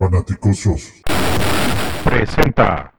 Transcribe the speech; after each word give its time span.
Fanaticosos. 0.00 0.94
Presenta. 2.02 2.90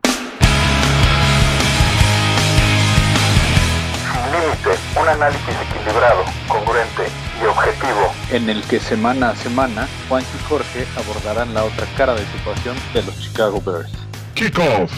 Sin 4.04 4.32
límite, 4.32 4.70
un 5.02 5.08
análisis 5.08 5.56
equilibrado, 5.68 6.24
congruente 6.48 7.02
y 7.42 7.46
objetivo. 7.48 8.14
en 8.30 8.52
el 8.52 8.62
que 8.68 8.80
semana 8.80 9.32
a 9.32 9.36
semana 9.36 9.90
Juan 10.08 10.22
y 10.22 10.44
Jorge 10.48 10.86
abordarán 10.96 11.56
la 11.56 11.64
otra 11.64 11.88
cara 11.98 12.14
de 12.14 12.24
situación 12.28 12.78
de 12.94 13.02
los 13.02 13.20
Chicago 13.20 13.60
Bears. 13.66 13.92
Kickoff. 14.36 14.94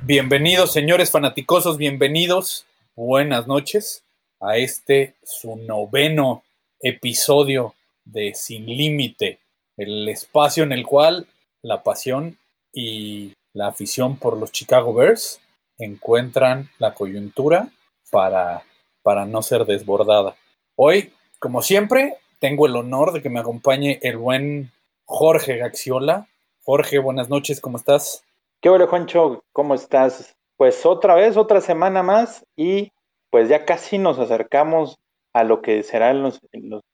Bienvenidos, 0.00 0.72
señores 0.72 1.10
fanaticosos, 1.10 1.76
bienvenidos. 1.76 2.64
Buenas 2.96 3.46
noches 3.46 4.02
a 4.40 4.56
este 4.56 5.12
su 5.22 5.56
noveno 5.56 6.42
episodio 6.80 7.74
de 8.06 8.32
Sin 8.34 8.64
Límite, 8.64 9.40
el 9.76 10.08
espacio 10.08 10.62
en 10.64 10.72
el 10.72 10.86
cual 10.86 11.26
la 11.64 11.82
pasión 11.82 12.38
y 12.72 13.32
la 13.54 13.68
afición 13.68 14.16
por 14.16 14.36
los 14.36 14.52
Chicago 14.52 14.92
Bears 14.92 15.40
encuentran 15.78 16.70
la 16.78 16.94
coyuntura 16.94 17.68
para, 18.10 18.62
para 19.02 19.24
no 19.24 19.42
ser 19.42 19.64
desbordada. 19.64 20.36
Hoy, 20.76 21.12
como 21.40 21.62
siempre, 21.62 22.18
tengo 22.38 22.66
el 22.66 22.76
honor 22.76 23.12
de 23.12 23.22
que 23.22 23.30
me 23.30 23.40
acompañe 23.40 23.98
el 24.02 24.18
buen 24.18 24.70
Jorge 25.06 25.56
Gaxiola. 25.56 26.28
Jorge, 26.62 26.98
buenas 26.98 27.28
noches, 27.28 27.60
¿cómo 27.60 27.78
estás? 27.78 28.24
¿Qué 28.60 28.68
hola, 28.68 28.86
Juancho? 28.86 29.42
¿Cómo 29.52 29.74
estás? 29.74 30.34
Pues 30.56 30.84
otra 30.84 31.14
vez, 31.14 31.36
otra 31.36 31.60
semana 31.60 32.02
más 32.02 32.44
y 32.56 32.90
pues 33.30 33.48
ya 33.48 33.64
casi 33.64 33.98
nos 33.98 34.18
acercamos 34.18 34.96
a 35.32 35.44
lo 35.44 35.62
que 35.62 35.82
será 35.82 36.10
el 36.10 36.22
los 36.22 36.40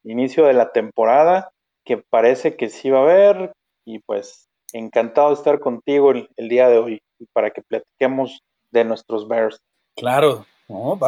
inicio 0.05 0.47
de 0.47 0.55
la 0.55 0.73
temporada, 0.73 1.51
que 1.85 1.99
parece 1.99 2.57
que 2.57 2.69
sí 2.69 2.89
va 2.89 3.01
a 3.01 3.03
haber 3.03 3.53
y 3.85 3.99
pues 4.01 4.50
encantado 4.73 5.29
de 5.29 5.35
estar 5.35 5.61
contigo 5.61 6.13
el, 6.13 6.49
día 6.49 6.69
de 6.69 6.79
hoy 6.79 7.03
para 7.33 7.51
que 7.51 7.63
platiquemos 7.63 8.43
de 8.71 8.85
nuestros 8.85 9.29
Bears. 9.29 9.61
Claro, 9.97 10.47
¿no? 10.69 10.99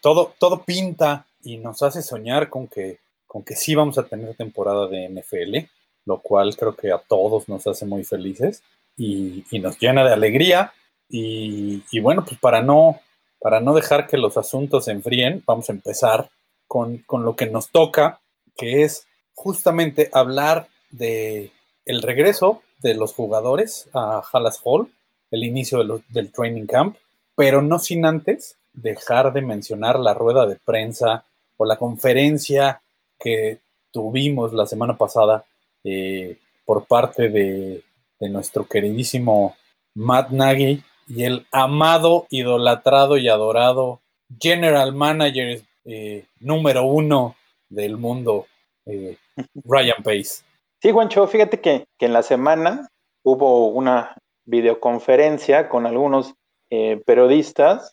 Todo, 0.00 0.34
todo 0.38 0.62
pinta 0.64 1.26
y 1.42 1.58
nos 1.58 1.82
hace 1.82 2.02
soñar 2.02 2.48
con 2.48 2.66
que, 2.66 2.98
con 3.26 3.44
que 3.44 3.54
sí 3.54 3.74
vamos 3.74 3.98
a 3.98 4.04
tener 4.04 4.34
temporada 4.34 4.86
de 4.88 5.08
NFL, 5.08 5.68
lo 6.06 6.20
cual 6.20 6.56
creo 6.56 6.74
que 6.74 6.92
a 6.92 6.98
todos 6.98 7.48
nos 7.48 7.66
hace 7.66 7.86
muy 7.86 8.04
felices 8.04 8.62
y, 8.96 9.44
y 9.50 9.58
nos 9.60 9.78
llena 9.78 10.04
de 10.04 10.12
alegría. 10.12 10.72
Y, 11.08 11.82
y 11.90 12.00
bueno, 12.00 12.24
pues 12.24 12.38
para 12.40 12.62
no, 12.62 13.00
para 13.38 13.60
no 13.60 13.74
dejar 13.74 14.06
que 14.06 14.16
los 14.16 14.36
asuntos 14.36 14.86
se 14.86 14.92
enfríen, 14.92 15.42
vamos 15.46 15.68
a 15.68 15.72
empezar 15.72 16.30
con, 16.66 16.98
con 16.98 17.24
lo 17.24 17.36
que 17.36 17.46
nos 17.46 17.70
toca, 17.70 18.20
que 18.56 18.82
es 18.82 19.06
justamente 19.34 20.10
hablar 20.12 20.68
de 20.90 21.50
el 21.84 22.02
regreso 22.02 22.62
de 22.78 22.94
los 22.94 23.14
jugadores 23.14 23.88
a 23.92 24.22
Hallas 24.32 24.60
Hall, 24.64 24.88
el 25.30 25.44
inicio 25.44 25.82
de 25.82 26.02
del 26.08 26.32
training 26.32 26.66
camp, 26.66 26.96
pero 27.34 27.62
no 27.62 27.78
sin 27.78 28.04
antes 28.04 28.56
dejar 28.72 29.32
de 29.32 29.42
mencionar 29.42 29.98
la 29.98 30.14
rueda 30.14 30.46
de 30.46 30.56
prensa 30.56 31.24
o 31.56 31.64
la 31.64 31.76
conferencia 31.76 32.82
que 33.18 33.60
tuvimos 33.90 34.52
la 34.52 34.66
semana 34.66 34.96
pasada 34.96 35.44
eh, 35.84 36.38
por 36.64 36.86
parte 36.86 37.28
de, 37.28 37.82
de 38.18 38.28
nuestro 38.28 38.66
queridísimo 38.66 39.56
Matt 39.94 40.30
Nagy 40.30 40.82
y 41.06 41.24
el 41.24 41.46
amado, 41.52 42.26
idolatrado 42.30 43.16
y 43.16 43.28
adorado 43.28 44.00
General 44.40 44.92
Manager 44.92 45.62
eh, 45.84 46.24
número 46.40 46.84
uno 46.84 47.36
del 47.68 47.96
mundo, 47.96 48.46
eh, 48.86 49.16
Ryan 49.64 50.02
Pace. 50.02 50.42
Sí, 50.84 50.92
Juancho, 50.92 51.26
fíjate 51.26 51.62
que, 51.62 51.86
en 51.98 52.12
la 52.12 52.22
semana 52.22 52.90
hubo 53.22 53.68
una 53.68 54.18
videoconferencia 54.44 55.70
con 55.70 55.86
algunos 55.86 56.34
eh, 56.68 57.02
periodistas, 57.06 57.90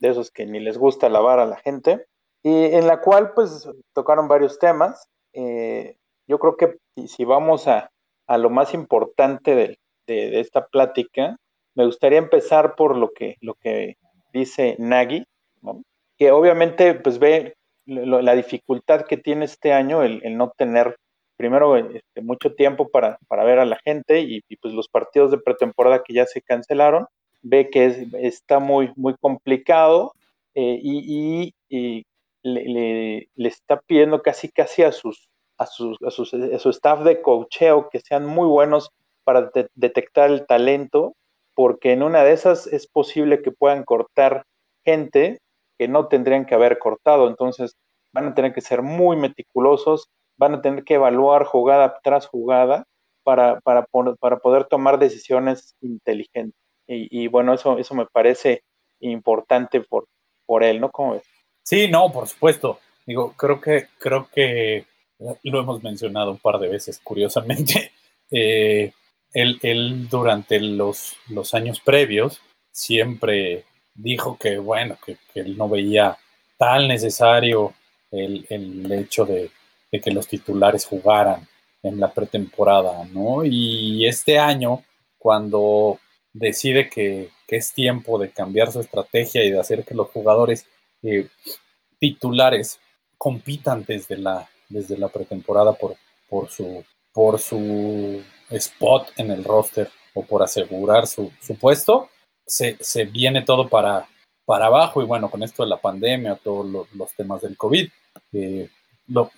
de 0.00 0.08
esos 0.08 0.32
que 0.32 0.44
ni 0.44 0.58
les 0.58 0.76
gusta 0.76 1.08
lavar 1.08 1.38
a 1.38 1.46
la 1.46 1.58
gente, 1.58 2.06
y 2.42 2.74
en 2.74 2.88
la 2.88 3.00
cual 3.00 3.34
pues 3.36 3.68
tocaron 3.92 4.26
varios 4.26 4.58
temas. 4.58 5.06
Eh, 5.32 5.94
yo 6.26 6.40
creo 6.40 6.56
que 6.56 6.76
si- 7.06 7.24
vamos 7.24 7.68
a, 7.68 7.92
a 8.26 8.36
lo 8.36 8.50
más 8.50 8.74
importante 8.74 9.54
de, 9.54 9.78
de 10.08 10.40
esta 10.40 10.66
plática, 10.66 11.36
me 11.76 11.86
gustaría 11.86 12.18
empezar 12.18 12.74
por 12.74 12.96
lo 12.96 13.12
que, 13.12 13.36
lo 13.42 13.54
que 13.54 13.96
dice 14.32 14.74
Nagy, 14.80 15.24
¿no? 15.62 15.84
que 16.18 16.32
obviamente 16.32 16.94
pues 16.94 17.20
ve 17.20 17.54
la 17.86 18.34
dificultad 18.34 19.02
que 19.02 19.18
tiene 19.18 19.44
este 19.44 19.72
año 19.72 20.02
el, 20.02 20.20
el 20.24 20.36
no 20.36 20.50
tener 20.50 20.96
primero 21.36 21.76
este, 21.76 22.20
mucho 22.22 22.54
tiempo 22.54 22.88
para, 22.90 23.18
para 23.28 23.44
ver 23.44 23.58
a 23.58 23.64
la 23.66 23.78
gente 23.84 24.20
y, 24.20 24.42
pues 24.60 24.74
los 24.74 24.88
partidos 24.88 25.30
de 25.30 25.38
pretemporada 25.38 26.02
que 26.04 26.14
ya 26.14 26.26
se 26.26 26.42
cancelaron, 26.42 27.06
ve 27.42 27.70
que 27.70 27.86
es- 27.86 28.14
está 28.14 28.58
muy, 28.60 28.92
muy 28.96 29.14
complicado 29.20 30.12
eh, 30.54 30.78
y, 30.82 31.54
le, 32.42 33.28
está 33.36 33.80
pidiendo 33.80 34.22
casi 34.22 34.48
casi 34.50 34.82
a 34.82 34.92
sus, 34.92 35.28
a 35.58 35.66
sus, 35.66 35.96
a 36.02 36.10
su 36.10 36.70
staff 36.70 37.02
de 37.04 37.22
cocheo 37.22 37.88
que 37.90 38.00
sean 38.00 38.26
muy 38.26 38.46
buenos 38.46 38.90
para 39.24 39.50
de- 39.54 39.68
detectar 39.74 40.30
el 40.30 40.46
talento, 40.46 41.14
porque 41.54 41.92
en 41.92 42.02
una 42.02 42.24
de 42.24 42.32
esas 42.32 42.66
es 42.66 42.86
posible 42.86 43.42
que 43.42 43.52
puedan 43.52 43.84
cortar 43.84 44.44
gente 44.84 45.38
que 45.78 45.88
no 45.88 46.08
tendrían 46.08 46.44
que 46.46 46.54
haber 46.54 46.78
cortado, 46.78 47.28
entonces 47.28 47.74
van 48.12 48.26
a 48.28 48.34
tener 48.34 48.52
que 48.52 48.60
ser 48.60 48.82
muy 48.82 49.16
meticulosos, 49.16 50.08
van 50.36 50.54
a 50.54 50.62
tener 50.62 50.84
que 50.84 50.94
evaluar 50.94 51.44
jugada 51.44 51.98
tras 52.02 52.26
jugada 52.26 52.86
para, 53.22 53.60
para, 53.60 53.86
para 54.20 54.38
poder 54.38 54.64
tomar 54.64 54.98
decisiones 54.98 55.74
inteligentes. 55.80 56.60
Y, 56.86 57.24
y 57.24 57.28
bueno, 57.28 57.54
eso, 57.54 57.78
eso 57.78 57.94
me 57.94 58.06
parece 58.06 58.62
importante 59.00 59.80
por, 59.80 60.06
por 60.46 60.62
él, 60.62 60.80
¿no? 60.80 60.90
¿Cómo 60.90 61.12
ves? 61.12 61.22
Sí, 61.62 61.88
no, 61.88 62.12
por 62.12 62.28
supuesto. 62.28 62.78
Digo, 63.06 63.32
creo 63.36 63.60
que, 63.60 63.88
creo 63.98 64.28
que 64.32 64.84
lo 65.42 65.60
hemos 65.60 65.82
mencionado 65.82 66.30
un 66.30 66.38
par 66.38 66.58
de 66.58 66.68
veces, 66.68 67.00
curiosamente. 67.02 67.92
Eh, 68.30 68.90
él, 69.34 69.60
él 69.62 70.08
durante 70.08 70.58
los, 70.58 71.14
los 71.28 71.52
años 71.52 71.78
previos 71.78 72.40
siempre 72.72 73.64
dijo 73.94 74.38
que, 74.38 74.58
bueno, 74.58 74.96
que, 75.04 75.18
que 75.32 75.40
él 75.40 75.56
no 75.58 75.68
veía 75.68 76.16
tan 76.56 76.88
necesario 76.88 77.74
el, 78.10 78.46
el 78.48 78.90
hecho 78.90 79.26
de, 79.26 79.50
de 79.94 80.00
que 80.00 80.10
los 80.10 80.26
titulares 80.26 80.86
jugaran 80.86 81.46
en 81.84 82.00
la 82.00 82.12
pretemporada, 82.12 83.04
¿no? 83.12 83.44
Y 83.44 84.06
este 84.08 84.38
año, 84.40 84.82
cuando 85.18 86.00
decide 86.32 86.88
que, 86.90 87.30
que 87.46 87.56
es 87.56 87.72
tiempo 87.72 88.18
de 88.18 88.30
cambiar 88.32 88.72
su 88.72 88.80
estrategia 88.80 89.44
y 89.44 89.50
de 89.52 89.60
hacer 89.60 89.84
que 89.84 89.94
los 89.94 90.08
jugadores 90.08 90.66
eh, 91.04 91.28
titulares 92.00 92.80
compitan 93.18 93.84
desde 93.86 94.16
la, 94.16 94.48
desde 94.68 94.98
la 94.98 95.08
pretemporada 95.08 95.72
por, 95.74 95.94
por, 96.28 96.48
su, 96.50 96.84
por 97.12 97.38
su 97.38 98.20
spot 98.50 99.12
en 99.16 99.30
el 99.30 99.44
roster 99.44 99.88
o 100.14 100.24
por 100.24 100.42
asegurar 100.42 101.06
su, 101.06 101.30
su 101.40 101.54
puesto, 101.56 102.08
se, 102.44 102.76
se 102.80 103.04
viene 103.04 103.42
todo 103.42 103.68
para, 103.68 104.08
para 104.44 104.66
abajo 104.66 105.02
y 105.02 105.06
bueno, 105.06 105.30
con 105.30 105.44
esto 105.44 105.62
de 105.62 105.68
la 105.68 105.80
pandemia, 105.80 106.34
todos 106.42 106.66
lo- 106.66 106.88
los 106.94 107.12
temas 107.14 107.42
del 107.42 107.56
COVID, 107.56 107.88
eh, 108.32 108.68
lo, 109.08 109.30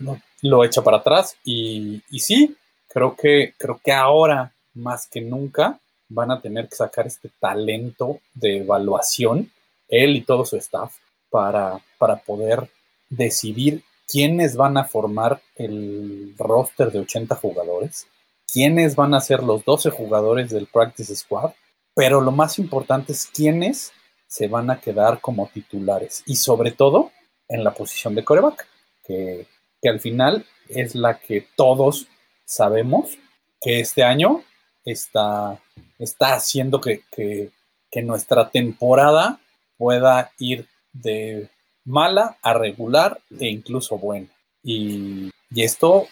lo- 0.43 0.65
echa 0.65 0.83
para 0.83 0.99
atrás 0.99 1.37
y, 1.45 2.03
y 2.11 2.21
sí, 2.21 2.57
creo 2.89 3.17
que, 3.17 3.55
creo 3.59 3.81
que 3.85 3.93
ahora 3.93 4.53
más 4.75 5.07
que 5.07 5.21
nunca 5.21 5.79
van 6.09 6.31
a 6.31 6.41
tener 6.41 6.69
que 6.69 6.77
sacar 6.77 7.07
este 7.07 7.31
talento 7.41 8.21
de 8.35 8.59
evaluación, 8.59 9.51
él 9.89 10.17
y 10.17 10.23
todo 10.23 10.45
su 10.45 10.57
staff, 10.57 10.95
para, 11.31 11.81
para 11.99 12.17
poder 12.17 12.71
decidir 13.09 13.83
quiénes 14.09 14.57
van 14.57 14.77
a 14.77 14.85
formar 14.85 15.41
el 15.57 16.35
roster 16.39 16.93
de 16.93 17.01
80 17.01 17.35
jugadores, 17.35 18.07
quiénes 18.53 18.95
van 18.95 19.15
a 19.15 19.21
ser 19.21 19.43
los 19.43 19.65
12 19.65 19.91
jugadores 19.91 20.51
del 20.51 20.67
Practice 20.69 21.15
Squad, 21.17 21.51
pero 21.95 22.21
lo 22.21 22.31
más 22.31 22.59
importante 22.59 23.13
es 23.13 23.27
quiénes 23.27 23.93
se 24.29 24.47
van 24.49 24.71
a 24.71 24.81
quedar 24.81 25.21
como 25.21 25.49
titulares 25.53 26.23
y 26.27 26.37
sobre 26.37 26.71
todo 26.71 27.11
en 27.49 27.65
la 27.65 27.75
posición 27.75 28.15
de 28.15 28.25
coreback, 28.25 28.67
que, 29.05 29.47
que 29.87 29.91
al 29.91 30.01
final 30.01 30.45
es 30.69 30.97
la 30.97 31.21
que 31.21 31.47
todos 31.55 32.09
sabemos 32.45 33.17
que 33.61 33.79
este 33.79 34.03
año 34.03 34.43
está, 34.85 35.61
está 35.97 36.35
haciendo 36.35 36.81
que, 36.81 37.03
que, 37.13 37.53
nuestra 38.03 38.51
temporada 38.51 39.39
pueda 39.79 40.33
ir 40.39 40.67
de 40.93 41.49
mala 41.85 42.37
a 42.43 42.53
regular 42.53 43.21
e 43.39 43.47
incluso 43.47 43.97
buena. 43.97 44.27
Y, 44.63 45.31
y 45.51 45.63
esto 45.63 46.09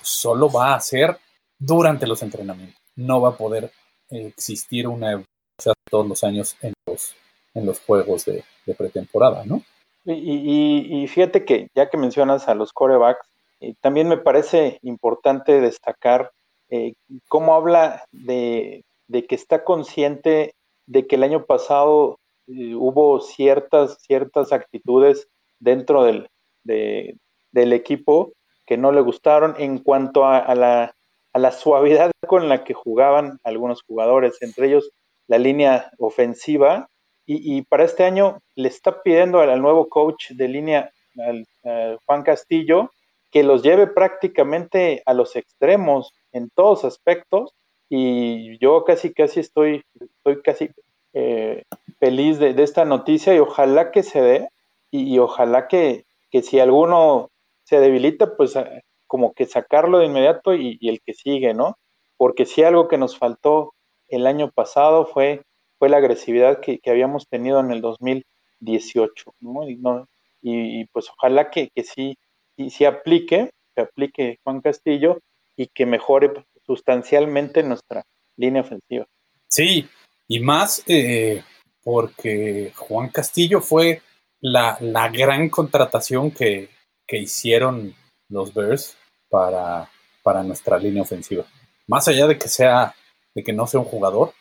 solo 0.00 0.48
va 0.48 0.74
a 0.74 0.80
ser 0.80 1.18
durante 1.58 2.06
los 2.06 2.22
entrenamientos. 2.22 2.80
No 2.94 3.20
va 3.20 3.30
a 3.30 3.36
poder 3.36 3.72
existir 4.08 4.86
una 4.86 5.10
evolución 5.10 5.74
todos 5.90 6.06
los 6.06 6.22
años 6.22 6.56
en 6.62 6.72
los, 6.86 7.14
en 7.54 7.66
los 7.66 7.80
juegos 7.80 8.24
de 8.24 8.44
pretemporada, 8.78 9.44
¿no? 9.44 9.62
Y, 10.04 10.12
y- 10.14 11.02
y 11.04 11.08
fíjate 11.08 11.44
que 11.44 11.68
ya 11.74 11.90
que 11.90 11.96
mencionas 11.98 12.48
a 12.48 12.54
los 12.54 12.72
corebacks, 12.72 13.28
eh, 13.60 13.74
también 13.80 14.08
me 14.08 14.16
parece 14.16 14.78
importante 14.82 15.60
destacar 15.60 16.30
eh, 16.70 16.94
cómo 17.28 17.54
habla 17.54 18.04
de, 18.12 18.84
que 19.28 19.34
está 19.34 19.64
consciente 19.64 20.54
de 20.86 21.06
que 21.06 21.16
el 21.16 21.22
año 21.24 21.44
pasado 21.44 22.18
eh, 22.46 22.74
hubo 22.74 23.20
ciertas, 23.20 23.98
ciertas 24.00 24.52
actitudes 24.52 25.28
dentro 25.58 26.04
del, 26.04 26.28
de, 26.64 27.16
del 27.52 27.72
equipo 27.72 28.32
que 28.66 28.76
no 28.78 28.92
le 28.92 29.00
gustaron 29.02 29.54
en 29.58 29.78
cuanto 29.78 30.24
a, 30.24 30.38
a, 30.38 30.54
la, 30.54 30.94
a 31.32 31.38
la 31.38 31.52
suavidad 31.52 32.12
con 32.26 32.48
la 32.48 32.64
que 32.64 32.72
jugaban 32.74 33.38
algunos 33.44 33.82
jugadores, 33.82 34.40
entre 34.42 34.68
ellos 34.68 34.90
la 35.26 35.38
línea 35.38 35.90
ofensiva, 35.98 36.88
y, 37.32 37.62
para 37.62 37.84
este 37.84 38.04
año 38.04 38.40
le 38.56 38.68
está 38.68 39.02
pidiendo 39.02 39.40
al, 39.40 39.62
nuevo 39.62 39.88
coach 39.88 40.30
de 40.30 40.48
línea, 40.48 40.90
al, 41.18 41.46
Juan 42.04 42.22
Castillo, 42.22 42.90
que 43.30 43.44
los 43.44 43.62
lleve 43.62 43.86
prácticamente 43.86 45.02
a 45.06 45.14
los 45.14 45.36
extremos 45.36 46.12
en 46.32 46.50
todos 46.50 46.84
aspectos, 46.84 47.54
y 47.88 48.58
yo 48.58 48.84
casi, 48.84 49.12
casi 49.12 49.40
estoy, 49.40 49.84
estoy 50.00 50.42
casi 50.42 50.70
eh, 51.12 51.64
feliz 51.98 52.38
de, 52.38 52.54
esta 52.62 52.84
noticia 52.84 53.34
y 53.34 53.38
ojalá 53.38 53.90
que 53.90 54.02
se 54.02 54.20
dé, 54.20 54.48
y, 54.90 55.18
ojalá 55.18 55.68
que, 55.68 56.04
que 56.30 56.42
si 56.42 56.58
alguno 56.58 57.30
se 57.62 57.78
debilita, 57.78 58.36
pues 58.36 58.56
como 59.06 59.32
que 59.32 59.46
sacarlo 59.46 59.98
de 59.98 60.06
inmediato 60.06 60.54
y, 60.54 60.78
el 60.82 61.00
que 61.00 61.14
sigue, 61.14 61.54
¿no? 61.54 61.78
Porque 62.16 62.46
si 62.46 62.62
algo 62.62 62.88
que 62.88 62.98
nos 62.98 63.16
faltó 63.16 63.74
el 64.08 64.26
año 64.26 64.50
pasado 64.50 65.06
fue, 65.06 65.42
fue 65.80 65.88
la 65.88 65.96
agresividad 65.96 66.60
que, 66.60 66.78
habíamos 66.86 67.26
tenido 67.26 67.58
en 67.58 67.70
el 67.70 67.80
2018, 67.80 69.34
¿no? 69.40 69.66
Y, 69.66 69.76
no, 69.76 70.06
y, 70.42 70.82
y 70.82 70.84
pues 70.92 71.06
ojalá 71.08 71.50
que, 71.50 71.70
sí, 71.74 72.18
sí, 72.54 72.68
sí, 72.68 72.84
aplique, 72.84 73.50
que 73.74 73.82
aplique 73.82 74.38
Juan 74.44 74.60
Castillo 74.60 75.20
y 75.56 75.68
que 75.68 75.86
mejore 75.86 76.32
sustancialmente 76.66 77.62
nuestra 77.62 78.04
línea 78.36 78.60
ofensiva. 78.60 79.06
Sí, 79.48 79.88
y 80.28 80.40
más 80.40 80.84
eh, 80.86 81.42
porque 81.82 82.72
Juan 82.76 83.08
Castillo 83.08 83.62
fue 83.62 84.02
la, 84.38 84.76
la 84.80 85.08
gran 85.08 85.48
contratación 85.48 86.30
que, 86.30 86.68
que 87.06 87.16
hicieron 87.16 87.94
los 88.28 88.52
Bears 88.52 88.98
para, 89.30 89.90
para 90.22 90.42
nuestra 90.42 90.78
línea 90.78 91.02
ofensiva. 91.02 91.46
Más 91.86 92.06
allá 92.06 92.26
de 92.26 92.36
que 92.36 92.48
sea, 92.48 92.94
de 93.34 93.42
que 93.42 93.54
no 93.54 93.66
sea 93.66 93.80
un 93.80 93.86
jugador, 93.86 94.34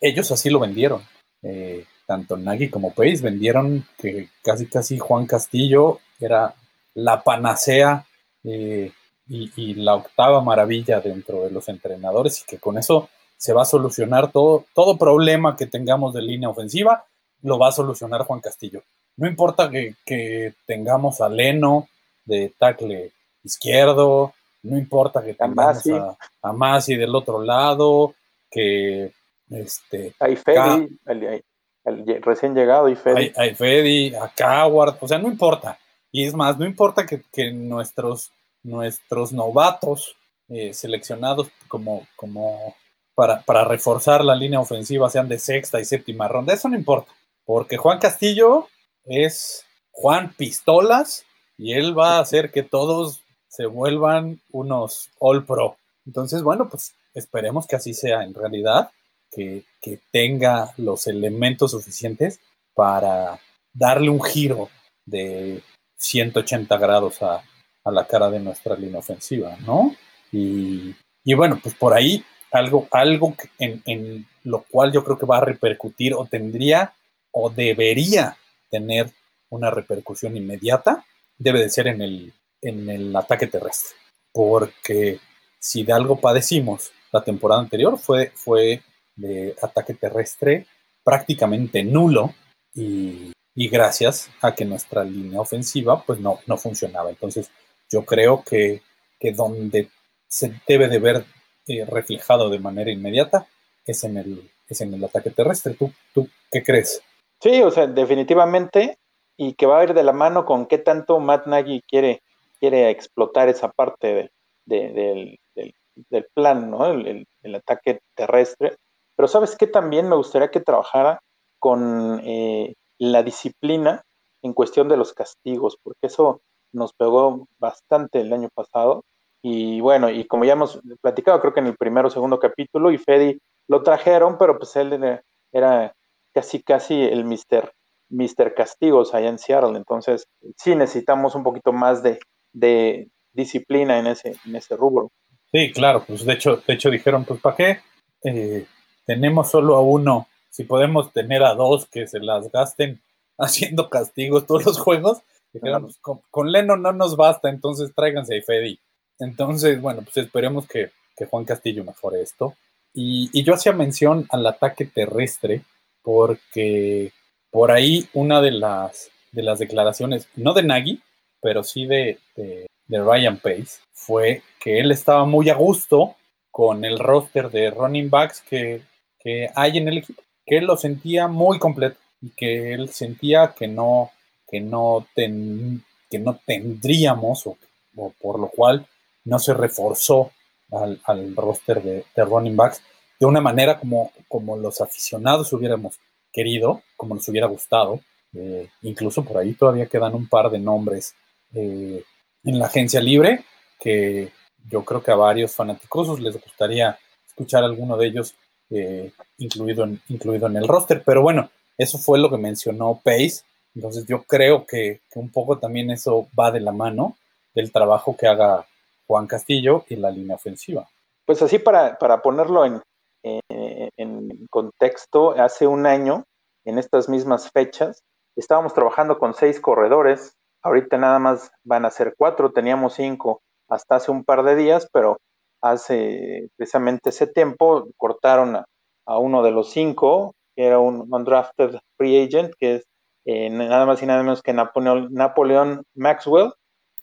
ellos 0.00 0.30
así 0.30 0.50
lo 0.50 0.60
vendieron. 0.60 1.02
Eh, 1.42 1.84
tanto 2.06 2.36
Nagy 2.36 2.68
como 2.70 2.92
Pace 2.92 3.18
vendieron 3.22 3.86
que 3.98 4.28
casi 4.42 4.66
casi 4.66 4.98
Juan 4.98 5.26
Castillo 5.26 6.00
era 6.20 6.54
la 6.94 7.22
panacea 7.22 8.06
eh, 8.44 8.92
y, 9.26 9.50
y, 9.56 9.74
la 9.74 9.94
octava 9.94 10.42
maravilla 10.42 11.00
dentro 11.00 11.44
de 11.44 11.50
los 11.50 11.68
entrenadores 11.68 12.42
y 12.42 12.44
que 12.44 12.58
con 12.58 12.76
eso 12.76 13.08
se 13.36 13.52
va 13.52 13.62
a 13.62 13.66
solucionar 13.66 14.32
todo, 14.32 14.64
todo 14.74 14.96
problema 14.96 15.56
que 15.56 15.66
tengamos 15.66 16.14
de 16.14 16.22
línea 16.22 16.48
ofensiva, 16.48 17.04
lo 17.42 17.58
va 17.58 17.68
a 17.68 17.72
solucionar 17.72 18.22
Juan 18.22 18.40
Castillo. 18.40 18.82
No 19.16 19.28
importa 19.28 19.70
que, 19.70 19.96
que 20.04 20.54
tengamos 20.66 21.20
a 21.20 21.28
Leno 21.28 21.88
de 22.24 22.52
tackle 22.58 23.12
izquierdo, 23.42 24.32
no 24.62 24.78
importa 24.78 25.22
que 25.22 25.34
tengamos 25.34 25.86
a, 25.88 26.16
a 26.42 26.52
Masi 26.52 26.96
del 26.96 27.14
otro 27.14 27.42
lado, 27.42 28.14
que 28.50 29.12
este 29.50 30.14
hay 30.18 30.36
Fedi, 30.36 30.98
el, 31.06 31.24
el, 31.24 31.44
el, 31.84 32.22
recién 32.22 32.54
llegado 32.54 32.94
Fedi. 32.96 33.16
Hay, 33.16 33.32
hay 33.36 33.54
Fedi, 33.54 34.14
a 34.14 34.32
Coward, 34.36 34.96
o 35.00 35.08
sea, 35.08 35.18
no 35.18 35.28
importa. 35.28 35.78
Y 36.10 36.24
es 36.24 36.34
más, 36.34 36.58
no 36.58 36.64
importa 36.64 37.06
que, 37.06 37.22
que 37.32 37.52
nuestros, 37.52 38.32
nuestros 38.62 39.32
novatos 39.32 40.16
eh, 40.48 40.72
seleccionados 40.72 41.48
como, 41.68 42.06
como 42.16 42.76
para, 43.14 43.42
para, 43.42 43.64
reforzar 43.64 44.24
la 44.24 44.34
línea 44.34 44.60
ofensiva 44.60 45.10
sean 45.10 45.28
de 45.28 45.38
sexta 45.38 45.80
y 45.80 45.84
séptima 45.84 46.28
ronda, 46.28 46.54
eso 46.54 46.68
no 46.68 46.76
importa. 46.76 47.12
Porque 47.44 47.76
Juan 47.76 47.98
Castillo 47.98 48.68
es 49.04 49.64
Juan 49.90 50.34
Pistolas 50.36 51.24
y 51.56 51.72
él 51.72 51.98
va 51.98 52.16
a 52.16 52.20
hacer 52.20 52.50
que 52.50 52.62
todos 52.62 53.22
se 53.48 53.66
vuelvan 53.66 54.40
unos 54.50 55.10
All 55.18 55.44
Pro. 55.44 55.76
Entonces, 56.06 56.42
bueno, 56.42 56.68
pues 56.68 56.94
esperemos 57.14 57.66
que 57.66 57.76
así 57.76 57.94
sea 57.94 58.22
en 58.24 58.34
realidad, 58.34 58.90
que, 59.34 59.64
tenga 60.10 60.72
los 60.78 61.06
elementos 61.06 61.72
suficientes 61.72 62.40
para 62.74 63.38
darle 63.74 64.08
un 64.08 64.22
giro 64.22 64.70
de 65.04 65.62
180 65.98 66.76
grados 66.78 67.22
a, 67.22 67.42
a 67.84 67.90
la 67.90 68.06
cara 68.06 68.30
de 68.30 68.40
nuestra 68.40 68.76
línea 68.76 69.00
ofensiva, 69.00 69.56
¿no? 69.66 69.94
Y, 70.32 70.94
y 71.22 71.34
bueno, 71.34 71.60
pues 71.62 71.74
por 71.74 71.92
ahí 71.92 72.24
algo, 72.50 72.88
algo 72.92 73.34
en, 73.58 73.82
en, 73.84 74.26
lo 74.44 74.64
cual 74.70 74.92
yo 74.92 75.04
creo 75.04 75.18
que 75.18 75.26
va 75.26 75.38
a 75.38 75.44
repercutir 75.44 76.14
o 76.14 76.24
tendría 76.26 76.94
o 77.32 77.50
debería 77.50 78.36
tener 78.70 79.10
una 79.50 79.70
repercusión 79.70 80.36
inmediata, 80.36 81.04
debe 81.36 81.60
de 81.60 81.70
ser 81.70 81.88
en 81.88 82.00
el, 82.00 82.32
en 82.62 82.88
el 82.88 83.14
ataque 83.14 83.46
terrestre. 83.46 83.96
Porque 84.32 85.18
si 85.58 85.82
de 85.82 85.92
algo 85.92 86.20
padecimos 86.20 86.92
la 87.12 87.22
temporada 87.22 87.60
anterior 87.60 87.98
fue, 87.98 88.32
fue 88.34 88.82
de 89.16 89.54
ataque 89.62 89.94
terrestre 89.94 90.66
prácticamente 91.02 91.84
nulo 91.84 92.34
y, 92.74 93.32
gracias 93.54 94.30
a 94.42 94.54
que 94.54 94.64
nuestra 94.64 95.04
línea 95.04 95.40
ofensiva 95.40 96.02
pues 96.04 96.18
no, 96.18 96.40
no 96.46 96.56
funcionaba. 96.56 97.10
Entonces 97.10 97.50
yo 97.90 98.04
creo 98.04 98.42
que, 98.42 98.82
que 99.20 99.32
donde 99.32 99.88
se 100.26 100.60
debe 100.66 100.88
de 100.88 100.98
ver 100.98 101.24
eh, 101.66 101.84
reflejado 101.84 102.50
de 102.50 102.58
manera 102.58 102.90
inmediata 102.90 103.46
es 103.86 104.02
en 104.04 104.16
el, 104.16 104.50
es 104.68 104.80
en 104.80 104.94
el 104.94 105.04
ataque 105.04 105.30
terrestre. 105.30 105.74
¿Tú, 105.74 105.92
¿Tú 106.12 106.28
qué 106.50 106.62
crees? 106.62 107.00
Sí, 107.40 107.62
o 107.62 107.70
sea, 107.70 107.86
definitivamente 107.86 108.98
y 109.36 109.54
que 109.54 109.66
va 109.66 109.80
a 109.80 109.84
ir 109.84 109.94
de 109.94 110.02
la 110.02 110.12
mano 110.12 110.44
con 110.44 110.66
qué 110.66 110.78
tanto 110.78 111.18
Matt 111.20 111.46
Nagy 111.46 111.82
quiere, 111.88 112.22
quiere 112.58 112.90
explotar 112.90 113.48
esa 113.48 113.70
parte 113.70 114.06
de, 114.06 114.30
de, 114.66 114.92
del, 114.92 115.38
del, 115.54 115.74
del, 116.10 116.26
plan, 116.34 116.70
¿no? 116.70 116.86
El, 116.86 117.26
el, 117.42 117.54
ataque 117.54 118.00
terrestre. 118.14 118.76
Pero 119.16 119.28
sabes 119.28 119.56
qué 119.56 119.66
también 119.66 120.08
me 120.08 120.16
gustaría 120.16 120.50
que 120.50 120.60
trabajara 120.60 121.20
con 121.58 122.20
eh, 122.24 122.74
la 122.98 123.22
disciplina 123.22 124.02
en 124.42 124.52
cuestión 124.52 124.88
de 124.88 124.96
los 124.96 125.12
castigos, 125.12 125.78
porque 125.82 126.06
eso 126.06 126.42
nos 126.72 126.92
pegó 126.92 127.46
bastante 127.58 128.20
el 128.20 128.32
año 128.32 128.48
pasado. 128.54 129.04
Y 129.42 129.80
bueno, 129.80 130.10
y 130.10 130.26
como 130.26 130.44
ya 130.44 130.54
hemos 130.54 130.80
platicado, 131.00 131.40
creo 131.40 131.54
que 131.54 131.60
en 131.60 131.66
el 131.66 131.76
primero 131.76 132.08
o 132.08 132.10
segundo 132.10 132.38
capítulo, 132.38 132.90
y 132.90 132.98
Fedi 132.98 133.38
lo 133.68 133.82
trajeron, 133.82 134.36
pero 134.38 134.58
pues 134.58 134.74
él 134.76 134.92
era, 134.92 135.22
era 135.52 135.94
casi, 136.32 136.62
casi 136.62 137.02
el 137.02 137.24
mister 137.24 137.72
Mr. 138.10 138.54
Castigos 138.54 139.14
allá 139.14 139.28
en 139.28 139.38
Seattle. 139.38 139.76
Entonces, 139.76 140.26
sí 140.56 140.74
necesitamos 140.74 141.34
un 141.34 141.42
poquito 141.42 141.72
más 141.72 142.02
de, 142.02 142.18
de 142.52 143.08
disciplina 143.32 143.98
en 143.98 144.06
ese, 144.06 144.36
en 144.46 144.56
ese 144.56 144.76
rubro. 144.76 145.10
Sí, 145.50 145.72
claro, 145.72 146.04
pues 146.06 146.24
de 146.24 146.32
hecho, 146.32 146.56
de 146.66 146.74
hecho 146.74 146.90
dijeron, 146.90 147.24
pues 147.24 147.40
¿para 147.40 147.56
qué? 147.56 147.78
Eh, 148.24 148.66
tenemos 149.06 149.50
solo 149.50 149.76
a 149.76 149.82
uno, 149.82 150.28
si 150.50 150.64
podemos 150.64 151.12
tener 151.12 151.42
a 151.42 151.54
dos 151.54 151.86
que 151.86 152.06
se 152.06 152.20
las 152.20 152.50
gasten 152.50 153.00
haciendo 153.38 153.90
castigos 153.90 154.46
todos 154.46 154.64
los 154.64 154.78
juegos, 154.78 155.18
pues, 155.60 155.96
con, 156.00 156.20
con, 156.30 156.50
Leno 156.50 156.76
no 156.76 156.92
nos 156.92 157.16
basta, 157.16 157.48
entonces 157.48 157.92
tráiganse 157.94 158.38
a 158.38 158.42
Fedi. 158.42 158.78
Entonces, 159.20 159.80
bueno, 159.80 160.02
pues 160.02 160.16
esperemos 160.16 160.66
que, 160.66 160.90
que 161.16 161.26
Juan 161.26 161.44
Castillo 161.44 161.84
mejore 161.84 162.22
esto. 162.22 162.56
Y, 162.92 163.30
y 163.32 163.44
yo 163.44 163.54
hacía 163.54 163.72
mención 163.72 164.26
al 164.30 164.46
ataque 164.46 164.84
terrestre 164.84 165.62
porque 166.02 167.12
por 167.50 167.70
ahí 167.70 168.08
una 168.12 168.40
de 168.40 168.50
las, 168.50 169.10
de 169.32 169.42
las 169.42 169.58
declaraciones, 169.58 170.28
no 170.36 170.54
de 170.54 170.62
Nagy, 170.62 171.00
pero 171.40 171.62
sí 171.62 171.86
de, 171.86 172.18
de, 172.36 172.66
de, 172.86 173.02
Ryan 173.02 173.38
Pace, 173.38 173.80
fue 173.92 174.42
que 174.60 174.80
él 174.80 174.90
estaba 174.90 175.24
muy 175.24 175.48
a 175.50 175.54
gusto 175.54 176.16
con 176.50 176.84
el 176.84 176.98
roster 176.98 177.50
de 177.50 177.70
running 177.70 178.10
backs 178.10 178.40
que, 178.42 178.82
que 179.24 179.48
hay 179.54 179.78
en 179.78 179.88
el 179.88 179.98
equipo, 179.98 180.22
que 180.44 180.58
él 180.58 180.66
lo 180.66 180.76
sentía 180.76 181.26
muy 181.26 181.58
completo 181.58 181.96
y 182.20 182.30
que 182.30 182.74
él 182.74 182.90
sentía 182.90 183.54
que 183.58 183.66
no, 183.66 184.10
que 184.48 184.60
no, 184.60 185.06
que 185.14 186.18
no 186.18 186.38
tendríamos, 186.46 187.46
o, 187.46 187.56
o, 187.96 188.12
por 188.20 188.38
lo 188.38 188.48
cual 188.48 188.86
no 189.24 189.38
se 189.38 189.54
reforzó 189.54 190.30
al, 190.70 191.00
al 191.04 191.34
roster 191.34 191.82
de, 191.82 192.04
de 192.14 192.24
running 192.24 192.56
backs 192.56 192.82
de 193.18 193.26
una 193.26 193.40
manera 193.40 193.78
como, 193.78 194.12
como 194.28 194.56
los 194.56 194.80
aficionados 194.80 195.52
hubiéramos 195.52 195.98
querido, 196.32 196.82
como 196.96 197.14
nos 197.14 197.26
hubiera 197.28 197.46
gustado. 197.46 198.00
Eh, 198.34 198.68
incluso 198.82 199.24
por 199.24 199.38
ahí 199.38 199.54
todavía 199.54 199.86
quedan 199.86 200.14
un 200.14 200.28
par 200.28 200.50
de 200.50 200.58
nombres 200.58 201.14
eh, 201.54 202.02
en 202.42 202.58
la 202.58 202.66
agencia 202.66 203.00
libre 203.00 203.44
que 203.78 204.32
yo 204.68 204.84
creo 204.84 205.02
que 205.02 205.12
a 205.12 205.16
varios 205.16 205.54
fanáticos 205.54 206.18
les 206.18 206.34
gustaría 206.34 206.98
escuchar 207.26 207.62
alguno 207.62 207.96
de 207.96 208.08
ellos 208.08 208.34
eh, 208.70 209.12
incluido, 209.38 209.84
en, 209.84 210.00
incluido 210.08 210.46
en 210.46 210.56
el 210.56 210.68
roster. 210.68 211.02
Pero 211.04 211.22
bueno, 211.22 211.50
eso 211.78 211.98
fue 211.98 212.18
lo 212.18 212.30
que 212.30 212.38
mencionó 212.38 213.00
Pace. 213.02 213.42
Entonces 213.74 214.06
yo 214.06 214.22
creo 214.22 214.66
que, 214.66 215.00
un 215.14 215.30
poco 215.30 215.58
también 215.58 215.90
eso 215.90 216.28
va 216.38 216.50
de 216.50 216.60
la 216.60 216.72
mano 216.72 217.16
del 217.54 217.72
trabajo 217.72 218.16
que 218.16 218.26
haga 218.26 218.66
Juan 219.06 219.26
Castillo 219.26 219.84
y 219.88 219.96
la 219.96 220.10
línea 220.10 220.36
ofensiva. 220.36 220.88
pues 221.24 221.42
así 221.42 221.58
para, 221.58 221.98
para 221.98 222.22
ponerlo 222.22 222.64
en, 222.64 222.80
en 223.22 224.46
contexto, 224.50 225.32
hace 225.32 225.66
un 225.66 225.86
año, 225.86 226.24
en 226.64 226.78
estas 226.78 227.08
mismas 227.08 227.50
fechas, 227.50 228.02
estábamos 228.36 228.74
trabajando 228.74 229.18
con 229.18 229.34
seis 229.34 229.60
corredores, 229.60 230.36
ahorita 230.62 230.98
nada 230.98 231.18
más 231.18 231.50
van 231.62 231.84
a 231.84 231.90
ser 231.90 232.14
cuatro, 232.16 232.52
teníamos 232.52 232.94
cinco 232.94 233.42
hasta 233.68 233.96
hace 233.96 234.10
un 234.10 234.24
par 234.24 234.42
de 234.42 234.56
días, 234.56 234.88
pero 234.92 235.18
hace 235.64 236.50
precisamente 236.56 237.08
ese 237.08 237.26
tiempo 237.26 237.88
cortaron 237.96 238.56
a, 238.56 239.18
uno 239.18 239.42
de 239.42 239.50
los 239.50 239.70
cinco, 239.70 240.34
que 240.54 240.66
era 240.66 240.78
un 240.78 241.06
undrafted 241.10 241.78
free 241.96 242.22
agent, 242.22 242.52
que 242.58 242.76
es 242.76 242.84
eh, 243.24 243.48
nada 243.48 243.86
más 243.86 244.02
y 244.02 244.06
nada 244.06 244.22
menos 244.22 244.42
que 244.42 244.52
Napoleón, 244.52 245.82
Maxwell, 245.94 246.52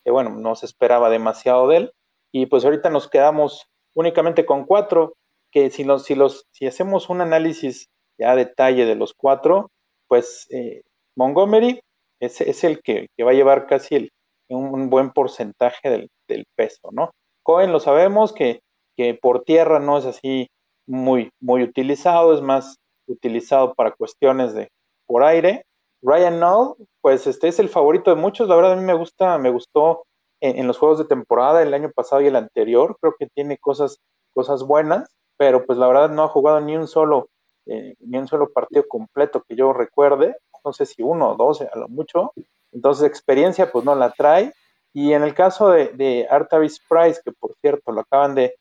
que 0.04 0.12
bueno, 0.12 0.30
no 0.30 0.56
se 0.56 0.68
esperaba 0.68 1.10
demasiado 1.10 1.68
de 1.68 1.78
él, 1.78 1.92
y 2.32 2.46
pues 2.46 2.64
ahorita 2.64 2.90
nos 2.92 3.10
quedamos 3.10 3.68
únicamente 3.96 4.46
con 4.46 4.66
cuatro, 4.66 5.14
que 5.52 5.72
si, 5.72 5.84
los, 5.84 6.06
si, 6.06 6.16
los, 6.16 6.46
si 6.52 6.68
hacemos 6.68 7.10
un 7.10 7.22
análisis 7.22 7.90
ya 8.18 8.32
a 8.32 8.36
detalle 8.36 8.86
de 8.86 8.96
los 8.96 9.14
cuatro, 9.16 9.72
pues 10.08 10.46
eh, 10.52 10.84
Montgomery 11.16 11.82
es, 12.20 12.64
el 12.64 12.82
que, 12.82 13.08
va 13.24 13.32
a 13.32 13.34
llevar 13.34 13.66
casi 13.66 14.10
un, 14.50 14.90
buen 14.90 15.12
porcentaje 15.12 15.90
del, 15.90 16.10
del, 16.28 16.46
peso, 16.56 16.90
¿no? 16.92 17.12
Cohen 17.44 17.72
lo 17.72 17.80
sabemos 17.80 18.34
que, 18.34 18.62
que, 18.96 19.14
por 19.14 19.44
tierra 19.44 19.80
no 19.80 19.98
es 19.98 20.06
así 20.06 20.50
muy, 20.88 21.32
muy 21.40 21.64
utilizado, 21.64 22.34
es 22.34 22.42
más 22.42 22.78
utilizado 23.08 23.74
para 23.74 23.92
cuestiones 23.92 24.54
de 24.54 24.70
por 25.06 25.24
aire. 25.24 25.66
Ryan 26.02 26.40
Null, 26.40 26.76
pues 27.02 27.28
este 27.28 27.48
es 27.48 27.60
el 27.60 27.70
favorito 27.70 28.10
de 28.10 28.20
muchos, 28.20 28.48
la 28.48 28.56
verdad 28.56 28.74
a 28.74 28.76
mí 28.76 28.84
me 28.84 28.94
gusta, 28.94 29.38
me 29.38 29.52
gustó 29.52 30.04
en, 30.42 30.66
los 30.66 30.78
juegos 30.78 30.98
de 30.98 31.06
temporada 31.06 31.62
el 31.62 31.74
año 31.74 31.92
pasado 31.94 32.22
y 32.22 32.28
el 32.28 32.36
anterior, 32.36 32.98
creo 33.00 33.16
que 33.18 33.28
tiene 33.28 33.58
cosas, 33.58 34.00
cosas 34.34 34.64
buenas, 34.64 35.10
pero 35.38 35.66
pues 35.66 35.78
la 35.78 35.88
verdad 35.88 36.10
no 36.10 36.24
ha 36.24 36.28
jugado 36.28 36.60
ni 36.62 36.76
un 36.76 36.88
solo, 36.88 37.30
eh, 37.68 37.94
ni 38.00 38.18
un 38.18 38.28
solo 38.28 38.52
partido 38.52 38.88
completo 38.88 39.44
que 39.48 39.56
yo 39.56 39.74
recuerde, 39.74 40.36
no 40.66 40.74
sé 40.74 40.88
si 40.88 41.04
uno 41.04 41.32
o 41.32 41.36
dos 41.36 41.62
a 41.62 41.78
lo 41.78 41.88
mucho, 41.88 42.34
entonces 42.72 43.08
experiencia 43.08 43.72
pues 43.72 43.86
no 43.86 43.94
la 43.96 44.12
trae, 44.12 44.54
y 44.94 45.14
en 45.14 45.24
el 45.24 45.34
caso 45.34 45.70
de, 45.70 46.28
Artavis 46.30 46.82
Price, 46.88 47.22
que 47.24 47.32
por 47.32 47.56
cierto 47.62 47.92
lo 47.92 48.02
acaban 48.02 48.36
de, 48.36 48.56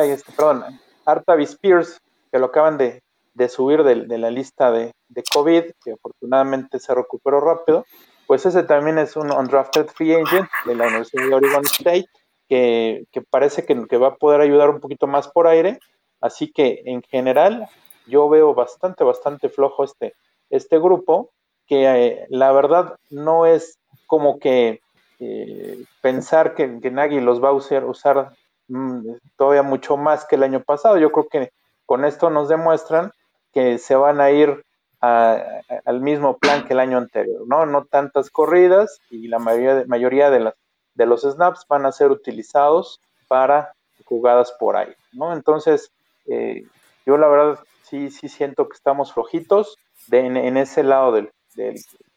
este, 0.00 0.32
perdón, 0.32 0.64
Artavis 1.04 1.56
Pierce, 1.56 1.98
que 2.32 2.38
lo 2.38 2.46
acaban 2.46 2.78
de, 2.78 3.02
subir 3.48 3.82
de, 3.82 4.18
la 4.18 4.30
lista 4.30 4.70
de, 4.70 4.92
COVID, 5.32 5.64
que 5.84 5.92
afortunadamente 5.92 6.78
se 6.78 6.94
recuperó 6.94 7.40
rápido, 7.40 7.84
pues 8.26 8.46
ese 8.46 8.62
también 8.62 8.98
es 8.98 9.16
un 9.16 9.30
undrafted 9.30 9.86
free 9.88 10.14
agent 10.14 10.48
de 10.64 10.74
la 10.74 10.86
Universidad 10.86 11.26
de 11.26 11.34
Oregon 11.34 11.64
State, 11.66 12.06
que, 12.48 13.06
parece 13.30 13.66
que, 13.66 13.86
que, 13.86 13.98
va 13.98 14.08
a 14.08 14.16
poder 14.16 14.40
ayudar 14.40 14.70
un 14.70 14.80
poquito 14.80 15.06
más 15.06 15.28
por 15.28 15.46
aire. 15.46 15.78
Así 16.20 16.50
que 16.50 16.82
en 16.86 17.02
general 17.02 17.68
yo 18.06 18.28
veo 18.30 18.54
bastante, 18.54 19.04
bastante 19.04 19.50
flojo 19.50 19.84
este, 19.84 20.14
este 20.48 20.78
grupo, 20.78 21.32
que 21.66 21.84
eh, 21.84 22.26
la 22.28 22.52
verdad 22.52 22.96
no 23.10 23.46
es 23.46 23.78
como 24.06 24.38
que 24.38 24.80
eh, 25.20 25.84
pensar 26.00 26.54
que, 26.54 26.80
que, 26.80 26.90
Nagy 26.90 27.20
los 27.20 27.42
va 27.42 27.50
a 27.50 27.52
usar, 27.52 28.32
mm, 28.68 29.08
todavía 29.36 29.62
mucho 29.62 29.96
más 29.96 30.24
que 30.26 30.36
el 30.36 30.42
año 30.42 30.60
pasado. 30.60 30.98
Yo 30.98 31.12
creo 31.12 31.28
que 31.28 31.52
con 31.86 32.04
esto 32.04 32.30
nos 32.30 32.48
demuestran 32.48 33.12
que 33.52 33.78
se 33.78 33.94
van 33.94 34.20
a 34.20 34.30
ir 34.30 34.64
al 35.00 36.00
mismo 36.00 36.38
plan 36.38 36.64
que 36.64 36.72
el 36.72 36.80
año 36.80 36.96
anterior, 36.96 37.42
¿no? 37.46 37.66
No 37.66 37.84
tantas 37.84 38.30
corridas 38.30 39.00
y 39.10 39.28
la 39.28 39.38
mayoría 39.38 39.74
de, 39.74 39.84
mayoría 39.84 40.30
de, 40.30 40.50
de 40.94 41.06
los 41.06 41.22
snaps 41.22 41.66
van 41.68 41.84
a 41.84 41.92
ser 41.92 42.10
utilizados 42.10 43.00
para 43.28 43.74
jugadas 44.06 44.54
por 44.58 44.76
ahí, 44.76 44.94
¿no? 45.12 45.34
Entonces, 45.34 45.90
eh, 46.26 46.64
yo 47.04 47.18
la 47.18 47.28
verdad 47.28 47.58
sí, 47.82 48.10
sí 48.10 48.28
siento 48.28 48.68
que 48.68 48.76
estamos 48.76 49.12
flojitos 49.12 49.76
en, 50.10 50.56
ese 50.56 50.82
lado 50.82 51.12
del, 51.12 51.30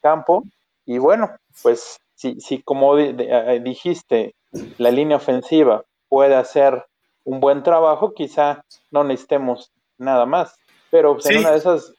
campo. 0.02 0.44
Y 0.86 0.98
bueno, 0.98 1.36
pues 1.62 2.00
si, 2.18 2.40
si 2.40 2.62
como 2.64 2.98
eh, 2.98 3.62
dijiste, 3.64 4.36
la 4.78 4.92
línea 4.92 5.18
ofensiva 5.18 5.84
puede 6.10 6.36
hacer 6.36 6.86
un 7.24 7.40
buen 7.40 7.64
trabajo, 7.64 8.14
quizá 8.14 8.64
no 8.92 9.04
necesitemos 9.04 9.72
nada 9.98 10.26
más. 10.26 10.56
Pero 10.90 11.14
pues, 11.14 11.28
en 11.28 11.40
una 11.40 11.52
de 11.52 11.58
esas 11.58 11.94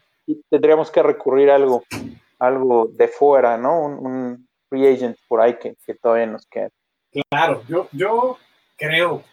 tendríamos 0.51 0.91
que 0.91 1.03
recurrir 1.03 1.51
a 1.51 1.57
algo, 1.57 1.85
algo 2.39 2.91
de 2.93 3.09
fuera, 3.09 3.57
¿no? 3.57 3.81
Un, 3.81 4.47
free 4.69 4.87
agent 4.87 5.17
por 5.29 5.41
ahí 5.41 5.57
que, 5.59 5.77
todavía 5.95 6.27
nos 6.27 6.45
queda. 6.47 6.69
Claro, 7.31 7.63
yo, 7.69 7.89
yo 7.93 8.37
creo 8.77 9.25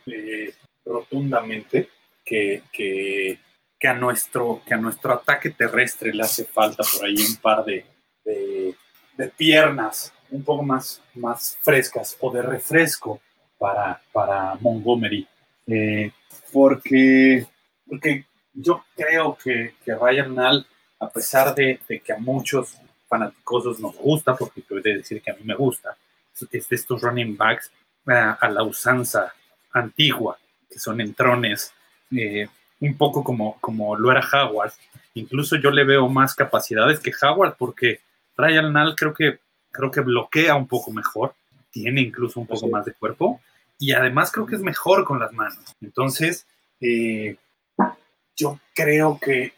rotundamente 0.86 1.90
que, 2.24 2.64
que 2.72 3.38
que 3.80 3.88
a 3.88 3.94
nuestro, 3.94 4.62
que 4.66 4.74
a 4.74 4.78
nuestro 4.78 5.14
ataque 5.14 5.50
terrestre 5.50 6.14
le 6.14 6.24
hace 6.24 6.46
falta 6.46 6.84
por 6.84 7.06
ahí 7.06 7.16
un 7.18 7.36
par 7.38 7.66
de, 7.66 7.86
de, 8.24 9.28
piernas 9.38 10.14
un 10.36 10.44
poco 10.44 10.64
más, 10.64 11.02
más 11.16 11.58
frescas 11.62 12.18
o 12.20 12.32
de 12.32 12.42
refresco 12.42 13.22
para, 13.58 14.02
para 14.12 14.56
Montgomery. 14.62 15.28
Eh, 15.68 16.12
porque, 16.52 17.46
porque 17.88 18.26
yo 18.54 18.84
creo 18.96 19.38
que, 19.42 19.76
que 19.84 19.96
Ryan 19.96 20.36
Nall, 20.36 20.68
a 21.00 21.10
pesar 21.10 21.56
de, 21.56 21.80
de, 21.88 22.00
que 22.00 22.14
a 22.14 22.18
muchos 22.18 22.78
fanáticos 23.08 23.80
nos 23.80 23.96
gusta, 23.96 24.36
porque 24.36 24.62
te 24.62 24.74
voy 24.74 24.84
a 24.92 24.98
decir 24.98 25.22
que 25.22 25.32
a 25.32 25.36
mí 25.36 25.42
me 25.44 25.56
gusta, 25.56 25.96
es 26.52 26.70
de 26.70 26.76
estos 26.76 27.02
running 27.02 27.38
backs 27.38 27.72
a 28.08 28.50
la 28.50 28.64
usanza 28.64 29.34
antigua, 29.74 30.38
que 30.70 30.80
son 30.80 31.02
entrones, 31.02 31.74
eh, 32.16 32.48
un 32.80 32.98
poco 32.98 33.24
como, 33.24 33.58
como 33.60 33.96
lo 33.96 34.12
era 34.12 34.24
Howard. 34.34 34.74
Incluso 35.14 35.56
yo 35.56 35.72
le 35.72 35.86
veo 35.86 36.08
más 36.10 36.36
capacidades 36.36 37.00
que 37.00 37.12
Howard 37.22 37.56
porque 37.58 38.02
Ryan 38.38 38.74
Nall 38.74 38.96
creo 38.96 39.14
que, 39.14 39.40
creo 39.76 39.92
que 39.92 40.02
bloquea 40.02 40.56
un 40.56 40.68
poco 40.68 40.92
mejor, 40.92 41.36
tiene 41.72 42.02
incluso 42.02 42.40
un 42.40 42.48
poco 42.48 42.68
más 42.68 42.86
de 42.86 42.94
cuerpo 42.94 43.42
y 43.78 43.92
además 43.92 44.32
creo 44.32 44.46
que 44.46 44.56
es 44.56 44.62
mejor 44.62 45.04
con 45.04 45.20
las 45.20 45.34
manos. 45.34 45.60
Entonces, 45.82 46.48
eh, 46.80 47.36
yo 48.36 48.60
creo 48.74 49.20
que, 49.20 49.54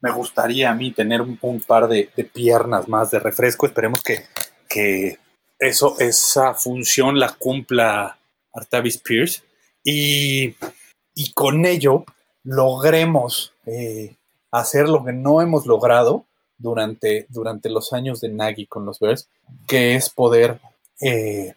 me 0.00 0.12
gustaría 0.12 0.70
a 0.70 0.74
mí 0.74 0.92
tener 0.92 1.20
un, 1.22 1.60
par 1.66 1.88
de, 1.88 2.10
piernas 2.32 2.88
más 2.88 3.10
de 3.10 3.18
refresco. 3.18 3.66
Esperemos 3.66 4.02
que, 4.02 4.24
que 4.68 5.18
eso, 5.58 5.96
esa 5.98 6.54
función 6.54 7.18
la 7.18 7.32
cumpla 7.32 8.16
Artavis 8.52 8.98
Pierce. 8.98 9.42
Y 9.82 10.54
y 11.18 11.32
con 11.32 11.66
ello 11.66 12.04
logremos 12.44 13.52
eh, 13.66 14.14
hacer 14.52 14.88
lo 14.88 15.04
que 15.04 15.12
no 15.12 15.42
hemos 15.42 15.66
logrado 15.66 16.26
durante, 16.58 17.26
durante 17.28 17.70
los 17.70 17.92
años 17.92 18.20
de 18.20 18.28
Nagy 18.28 18.66
con 18.66 18.84
los 18.84 18.98
Bears, 18.98 19.28
que 19.66 19.94
es 19.94 20.10
poder, 20.10 20.60
eh, 21.00 21.54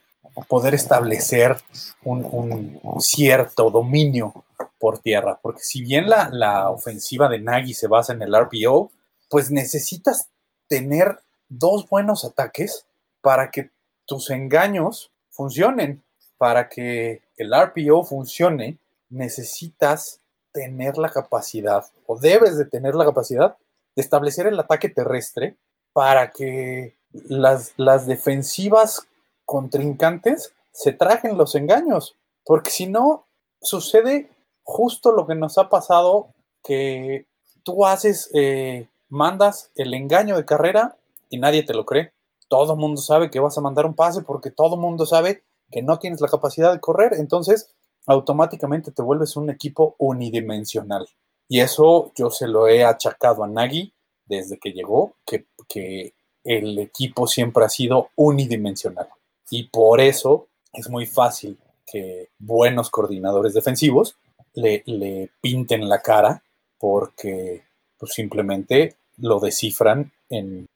poder 0.48 0.74
establecer 0.74 1.58
un, 2.04 2.80
cierto 3.00 3.70
dominio 3.72 4.46
por 4.80 5.00
tierra. 5.00 5.40
Porque 5.42 5.62
si 5.62 5.84
bien 5.84 6.10
la, 6.10 6.30
la 6.32 6.70
ofensiva 6.70 7.28
de 7.28 7.40
Nagy 7.40 7.74
se 7.74 7.88
basa 7.88 8.14
en 8.14 8.22
el 8.22 8.36
RPO, 8.36 8.92
pues 9.30 9.52
necesitas 9.52 10.30
tener 10.68 11.20
dos 11.50 11.90
buenos 11.90 12.24
ataques 12.24 12.86
para 13.22 13.52
que 13.52 13.72
tus 14.06 14.30
engaños 14.30 15.12
funcionen, 15.30 16.04
para 16.38 16.70
que 16.70 17.22
el 17.38 17.52
RPO 17.54 18.04
funcione 18.04 18.78
necesitas 19.10 20.20
tener 20.52 20.98
la 20.98 21.10
capacidad, 21.10 21.86
o 22.06 22.18
debes 22.20 22.58
de 22.58 22.66
tener 22.66 22.96
la 22.96 23.06
capacidad, 23.06 23.56
de 23.96 24.02
establecer 24.02 24.48
el 24.48 24.60
ataque 24.60 24.90
terrestre 24.90 25.58
para 25.94 26.32
que 26.32 26.98
las, 27.12 27.74
las 27.78 28.08
defensivas 28.08 29.08
contrincantes 29.46 30.54
se 30.72 30.94
trajen 30.94 31.38
los 31.38 31.56
engaños, 31.56 32.16
porque 32.46 32.72
si 32.72 32.88
no, 32.88 33.28
sucede 33.62 34.30
justo 34.64 35.12
lo 35.12 35.28
que 35.28 35.36
nos 35.36 35.58
ha 35.58 35.70
pasado, 35.70 36.34
que 36.64 37.28
tú 37.64 37.86
haces, 37.86 38.30
eh, 38.34 38.88
mandas 39.10 39.72
el 39.76 39.94
engaño 39.94 40.38
de 40.38 40.46
carrera 40.46 40.98
y 41.30 41.38
nadie 41.38 41.64
te 41.64 41.74
lo 41.74 41.86
cree. 41.86 42.14
Todo 42.48 42.74
el 42.74 42.80
mundo 42.80 43.02
sabe 43.02 43.30
que 43.30 43.40
vas 43.40 43.58
a 43.58 43.62
mandar 43.62 43.86
un 43.86 43.96
pase 43.96 44.22
porque 44.22 44.52
todo 44.52 44.76
el 44.76 44.82
mundo 44.82 45.06
sabe 45.06 45.44
que 45.70 45.82
no 45.82 46.00
tienes 46.00 46.22
la 46.22 46.28
capacidad 46.28 46.72
de 46.72 46.80
correr. 46.80 47.14
Entonces, 47.14 47.74
automáticamente 48.08 48.92
te 48.92 49.02
vuelves 49.02 49.36
un 49.36 49.50
equipo 49.50 49.96
unidimensional. 49.98 51.08
Y 51.52 51.60
eso 51.60 52.14
yo 52.16 52.30
se 52.30 52.48
lo 52.48 52.70
he 52.70 52.86
achacado 52.86 53.44
a 53.44 53.48
Nagy 53.48 53.94
desde 54.26 54.58
que 54.58 54.72
llegó, 54.72 55.18
que, 55.26 56.14
el 56.46 56.80
equipo 56.80 57.28
siempre 57.28 57.66
ha 57.66 57.70
sido 57.70 58.10
unidimensional. 58.16 59.10
Y 59.50 59.66
por 59.66 60.00
eso 60.00 60.48
es 60.72 60.90
muy 60.90 61.06
fácil 61.06 61.60
que 61.86 62.30
buenos 62.40 62.90
coordinadores 62.90 63.54
defensivos 63.54 64.16
le, 64.54 65.30
pinten 65.42 65.90
la 65.90 66.02
cara 66.02 66.42
porque 66.80 67.64
pues, 67.98 68.14
simplemente 68.14 68.96
lo 69.18 69.42
descifran 69.42 70.14
en, 70.30 70.70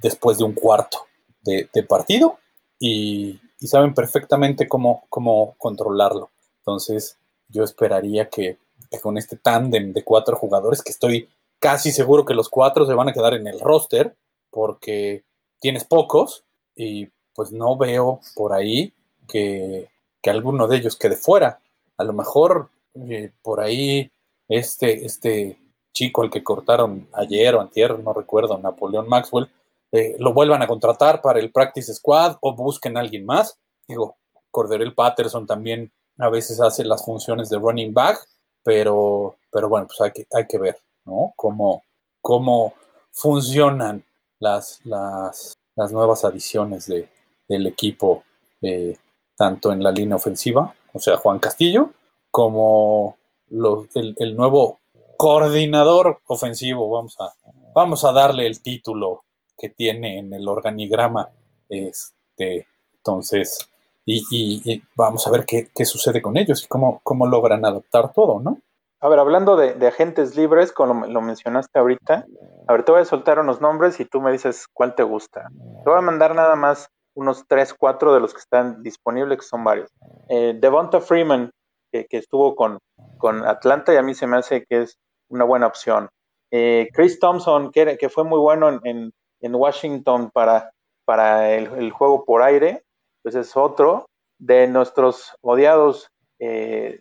después 0.00 0.38
de 0.38 0.44
un 0.44 0.52
cuarto 0.52 1.06
de, 1.42 1.68
partido 1.88 2.38
y, 2.78 3.40
saben 3.58 3.94
perfectamente 3.94 4.68
cómo, 4.68 5.02
cómo 5.08 5.56
controlarlo. 5.58 6.30
Entonces, 6.58 7.18
yo 7.48 7.64
esperaría 7.64 8.28
que, 8.28 8.58
que 8.69 8.69
con 9.02 9.18
este 9.18 9.36
tándem 9.36 9.92
de 9.92 10.04
cuatro 10.04 10.36
jugadores, 10.36 10.82
que 10.82 10.92
estoy 10.92 11.28
casi 11.58 11.92
seguro 11.92 12.24
que 12.24 12.34
los 12.34 12.48
cuatro 12.48 12.86
se 12.86 12.94
van 12.94 13.08
a 13.08 13.12
quedar 13.12 13.34
en 13.34 13.46
el 13.46 13.60
roster, 13.60 14.16
porque 14.50 15.24
tienes 15.60 15.84
pocos 15.84 16.44
y 16.74 17.08
pues 17.34 17.52
no 17.52 17.76
veo 17.76 18.20
por 18.34 18.52
ahí 18.52 18.92
que, 19.28 19.88
que 20.22 20.30
alguno 20.30 20.66
de 20.66 20.78
ellos 20.78 20.96
quede 20.96 21.16
fuera. 21.16 21.60
A 21.96 22.04
lo 22.04 22.12
mejor 22.12 22.70
eh, 22.94 23.32
por 23.42 23.60
ahí 23.60 24.10
este, 24.48 25.04
este 25.04 25.58
chico 25.92 26.22
al 26.22 26.30
que 26.30 26.42
cortaron 26.42 27.08
ayer 27.12 27.54
o 27.54 27.60
antier, 27.60 27.98
no 27.98 28.12
recuerdo, 28.12 28.58
Napoleón 28.58 29.08
Maxwell, 29.08 29.50
eh, 29.92 30.16
lo 30.18 30.32
vuelvan 30.32 30.62
a 30.62 30.66
contratar 30.66 31.20
para 31.20 31.40
el 31.40 31.52
practice 31.52 31.92
squad 31.94 32.36
o 32.40 32.54
busquen 32.54 32.96
a 32.96 33.00
alguien 33.00 33.24
más. 33.26 33.58
Digo, 33.86 34.16
Corderel 34.50 34.94
Patterson 34.94 35.46
también 35.46 35.92
a 36.18 36.28
veces 36.28 36.60
hace 36.60 36.84
las 36.84 37.04
funciones 37.04 37.48
de 37.48 37.58
running 37.58 37.92
back, 37.92 38.26
pero, 38.62 39.36
pero 39.50 39.68
bueno, 39.68 39.86
pues 39.86 40.00
hay 40.00 40.12
que, 40.12 40.26
hay 40.32 40.46
que 40.46 40.58
ver, 40.58 40.78
¿no? 41.04 41.32
Cómo, 41.36 41.84
cómo 42.20 42.74
funcionan 43.12 44.04
las, 44.38 44.80
las, 44.84 45.56
las 45.76 45.92
nuevas 45.92 46.24
adiciones 46.24 46.86
de, 46.86 47.08
del 47.48 47.66
equipo, 47.66 48.24
eh, 48.62 48.96
tanto 49.36 49.72
en 49.72 49.82
la 49.82 49.90
línea 49.90 50.16
ofensiva, 50.16 50.74
o 50.92 50.98
sea, 50.98 51.16
Juan 51.16 51.38
Castillo, 51.38 51.90
como 52.30 53.16
los, 53.48 53.88
el, 53.96 54.14
el 54.18 54.36
nuevo 54.36 54.80
coordinador 55.16 56.20
ofensivo, 56.28 56.88
vamos 56.88 57.16
a, 57.20 57.34
vamos 57.74 58.04
a 58.04 58.12
darle 58.12 58.46
el 58.46 58.62
título 58.62 59.24
que 59.58 59.68
tiene 59.68 60.18
en 60.18 60.32
el 60.32 60.48
organigrama. 60.48 61.28
Este, 61.68 62.66
entonces, 62.94 63.68
y, 64.04 64.24
y, 64.30 64.72
y 64.72 64.82
vamos 64.96 65.26
a 65.26 65.30
ver 65.30 65.44
qué, 65.46 65.68
qué, 65.74 65.84
sucede 65.84 66.22
con 66.22 66.36
ellos 66.36 66.64
y 66.64 66.68
cómo, 66.68 67.00
cómo 67.02 67.26
logran 67.26 67.64
adaptar 67.64 68.12
todo, 68.12 68.40
¿no? 68.40 68.58
A 69.02 69.08
ver, 69.08 69.18
hablando 69.18 69.56
de, 69.56 69.86
agentes 69.86 70.36
libres, 70.36 70.72
como 70.72 71.06
lo, 71.06 71.22
mencionaste 71.22 71.78
ahorita, 71.78 72.26
a 72.68 72.72
ver, 72.72 72.82
te 72.82 72.92
voy 72.92 73.00
a 73.00 73.06
soltar 73.06 73.38
unos 73.38 73.60
nombres 73.62 73.98
y 73.98 74.04
tú 74.04 74.20
me 74.20 74.30
dices 74.30 74.66
cuál 74.72 74.94
te 74.94 75.02
gusta. 75.02 75.48
Te 75.84 75.88
voy 75.88 75.98
a 75.98 76.02
mandar 76.02 76.34
nada 76.34 76.54
más 76.54 76.90
unos 77.14 77.44
3, 77.48 77.74
4 77.74 78.12
de 78.12 78.20
los 78.20 78.34
que 78.34 78.40
están 78.40 78.82
disponibles, 78.82 79.38
que 79.38 79.46
son 79.46 79.64
varios. 79.64 79.90
Eh, 80.28 80.54
Devonta 80.60 81.00
Freeman, 81.00 81.50
que, 81.90 82.06
que 82.06 82.18
estuvo 82.18 82.54
con, 82.54 82.78
con, 83.16 83.46
Atlanta 83.46 83.94
y 83.94 83.96
a 83.96 84.02
mí 84.02 84.14
se 84.14 84.26
me 84.26 84.36
hace 84.36 84.64
que 84.68 84.82
es 84.82 84.98
una 85.28 85.44
buena 85.44 85.66
opción. 85.66 86.10
Eh, 86.50 86.88
Chris 86.92 87.18
Thompson, 87.18 87.70
que, 87.70 87.96
que, 87.96 88.08
fue 88.08 88.24
muy 88.24 88.38
bueno 88.38 88.68
en, 88.84 89.12
en, 89.40 89.54
Washington 89.54 90.30
para, 90.30 90.72
para 91.04 91.54
el, 91.54 91.90
juego 91.90 92.24
por 92.24 92.42
aire, 92.42 92.82
pues 93.22 93.34
es 93.34 93.56
otro. 93.56 94.06
De 94.38 94.66
nuestros 94.66 95.34
odiados 95.42 96.10
eh, 96.38 96.98